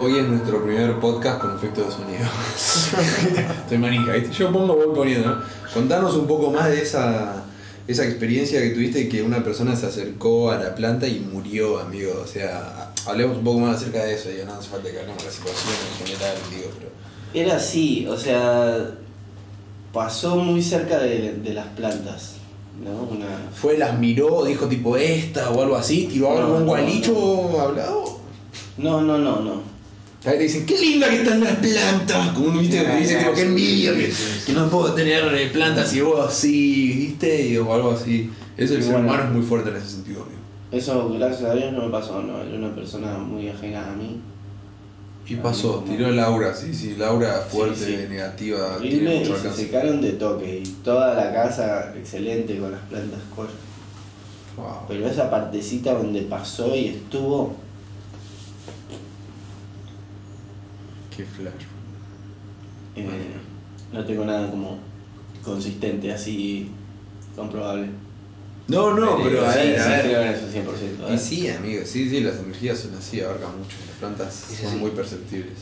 Hoy 0.00 0.16
es 0.16 0.28
nuestro 0.28 0.64
primer 0.64 0.98
podcast 0.98 1.40
con 1.42 1.54
efecto 1.54 1.84
de 1.84 1.90
sonido. 1.92 2.26
Estoy 2.56 3.78
manija, 3.78 4.12
¿viste? 4.14 4.32
Yo 4.32 4.50
pongo, 4.50 4.74
voy 4.74 4.94
poniendo. 4.94 5.28
¿no? 5.28 5.42
Contanos 5.72 6.14
un 6.16 6.26
poco 6.26 6.50
más 6.50 6.70
de 6.70 6.82
esa, 6.82 7.44
esa 7.88 8.04
experiencia 8.04 8.60
que 8.60 8.70
tuviste 8.70 9.08
que 9.08 9.22
una 9.22 9.42
persona 9.42 9.74
se 9.76 9.86
acercó 9.86 10.50
a 10.50 10.56
la 10.58 10.74
planta 10.74 11.08
y 11.08 11.20
murió, 11.20 11.78
amigo. 11.80 12.20
O 12.22 12.26
sea, 12.26 12.92
hablemos 13.06 13.38
un 13.38 13.44
poco 13.44 13.60
más 13.60 13.76
acerca 13.76 14.04
de 14.04 14.14
eso. 14.14 14.28
Digo, 14.28 14.44
no 14.46 14.54
hace 14.54 14.68
falta 14.68 14.90
que 14.90 14.98
hablemos 14.98 15.18
de 15.18 15.24
la 15.24 15.32
situación 15.32 15.74
en 16.00 16.06
general, 16.06 16.36
digo, 16.50 16.70
pero. 16.78 16.90
Era 17.32 17.56
así, 17.56 18.06
o 18.08 18.16
sea, 18.16 18.90
pasó 19.92 20.36
muy 20.36 20.62
cerca 20.62 20.98
de, 20.98 21.34
de 21.34 21.54
las 21.54 21.66
plantas, 21.68 22.34
¿no? 22.82 23.02
Una, 23.14 23.26
Fue, 23.54 23.78
las 23.78 23.98
miró, 23.98 24.44
dijo 24.44 24.66
tipo 24.66 24.96
esta 24.96 25.50
o 25.50 25.62
algo 25.62 25.76
así, 25.76 26.08
tiró 26.10 26.32
No, 26.32 26.38
algún 26.38 26.58
no, 26.60 26.66
gualicho 26.66 27.60
hablado. 27.60 28.18
No, 28.78 29.00
no, 29.00 29.18
no, 29.18 29.40
no. 29.40 29.69
Ahí 30.24 30.36
te 30.36 30.42
dicen, 30.42 30.66
qué 30.66 30.78
linda 30.78 31.08
que 31.08 31.16
están 31.22 31.42
las 31.42 31.56
plantas. 31.56 32.28
Como 32.34 32.48
uno 32.48 32.60
viste 32.60 32.84
que 32.84 32.96
dice, 32.96 33.16
tipo, 33.16 33.32
qué 33.32 33.42
envidia 33.42 33.94
que, 33.94 34.12
que 34.46 34.52
no 34.52 34.68
puedo 34.68 34.92
tener 34.92 35.24
eh, 35.34 35.48
plantas 35.50 35.94
y 35.94 36.00
vos 36.02 36.28
así, 36.28 36.92
¿viste? 36.92 37.48
Y- 37.48 37.56
O 37.56 37.72
algo 37.72 37.92
así. 37.92 38.30
Eso 38.58 38.74
el 38.74 38.82
ser 38.82 38.92
bueno. 38.92 39.08
humano 39.08 39.24
es 39.24 39.30
muy 39.30 39.42
fuerte 39.42 39.70
en 39.70 39.76
ese 39.76 39.88
sentido, 39.88 40.22
amigo. 40.22 40.38
Eso, 40.72 41.08
gracias 41.18 41.50
a 41.50 41.54
Dios, 41.54 41.72
no 41.72 41.86
me 41.86 41.90
pasó, 41.90 42.20
no. 42.22 42.38
Era 42.42 42.54
una 42.56 42.74
persona 42.74 43.16
muy 43.16 43.48
ajena 43.48 43.90
a 43.90 43.96
mí. 43.96 44.20
Y 45.26 45.36
pasó, 45.36 45.84
tiró 45.88 46.10
Laura, 46.10 46.52
sí, 46.54 46.74
sí, 46.74 46.96
Laura 46.98 47.40
fuerte, 47.48 47.76
Sí, 47.78 47.96
sí. 48.02 48.06
negativa, 48.10 48.78
tiene 48.80 48.96
Horrible 48.96 49.18
mucho 49.20 49.36
y 49.36 49.40
se 49.48 49.52
secaron 49.64 50.00
de 50.02 50.12
toque. 50.12 50.58
Y 50.58 50.68
toda 50.84 51.14
la 51.14 51.32
casa 51.32 51.94
excelente 51.96 52.58
con 52.58 52.72
las 52.72 52.80
plantas. 52.82 53.20
Wow. 54.56 54.66
Pero 54.88 55.06
esa 55.06 55.30
partecita 55.30 55.94
donde 55.94 56.22
pasó 56.22 56.74
y 56.74 56.88
estuvo, 56.88 57.54
Qué 61.20 61.26
flash. 61.26 61.64
eh, 62.96 63.36
no 63.92 64.04
tengo 64.04 64.24
nada 64.24 64.50
como 64.50 64.78
consistente, 65.44 66.10
así 66.10 66.70
comprobable. 67.36 67.88
No, 68.68 68.94
no, 68.94 69.22
pero 69.22 69.44
a 69.44 69.52
sí, 69.52 69.58
ver, 69.58 69.80
a 69.80 69.88
ver. 69.88 70.34
eso 70.34 70.46
100%. 70.46 71.14
Y 71.14 71.18
sí, 71.18 71.48
amigo, 71.48 71.82
sí, 71.84 72.08
sí, 72.08 72.20
las 72.20 72.38
energías 72.38 72.78
son 72.78 72.94
así, 72.94 73.20
abarcan 73.20 73.58
mucho. 73.58 73.76
Las 73.86 73.96
plantas 73.98 74.46
son 74.62 74.78
muy 74.78 74.92
perceptibles. 74.92 75.58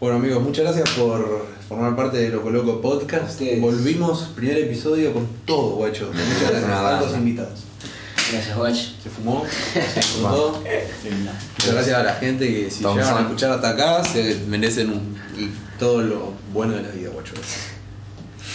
Bueno, 0.00 0.16
amigos, 0.16 0.42
muchas 0.42 0.64
gracias 0.64 0.90
por 0.98 1.46
formar 1.66 1.96
parte 1.96 2.18
de 2.18 2.28
Loco 2.28 2.50
Loco 2.50 2.82
Podcast. 2.82 3.30
Ustedes. 3.30 3.60
Volvimos, 3.60 4.24
primer 4.34 4.58
episodio 4.58 5.14
con 5.14 5.26
todo, 5.46 5.76
guacho. 5.76 6.06
Muchas 6.12 6.50
gracias 6.50 6.70
a 6.70 7.00
los 7.00 7.14
invitados. 7.14 7.69
Gracias, 8.32 8.56
Watch. 8.56 8.76
Se 9.02 9.10
fumó, 9.10 9.44
se 9.72 9.80
disfrutó. 10.00 10.62
Linda. 11.04 11.32
Muchas 11.58 11.74
gracias 11.74 11.98
a 11.98 12.02
la 12.02 12.14
gente 12.14 12.46
que 12.48 12.70
si 12.70 12.82
Tom 12.82 12.96
llegan 12.96 13.16
a 13.16 13.20
escuchar 13.22 13.52
hasta 13.52 13.70
acá 13.70 14.04
se 14.04 14.40
merecen 14.48 14.90
un- 14.90 15.18
todo 15.78 16.02
lo 16.02 16.32
bueno 16.52 16.74
de 16.74 16.82
la 16.82 16.88
vida, 16.90 17.08
guacho. 17.10 17.32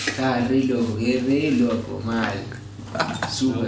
Estaba 0.07 0.39
re 0.47 0.63
loco, 0.65 0.97
quedé 0.97 1.21
re 1.21 1.51
loco, 1.51 2.01
mal. 2.05 2.33
Súper. 3.33 3.63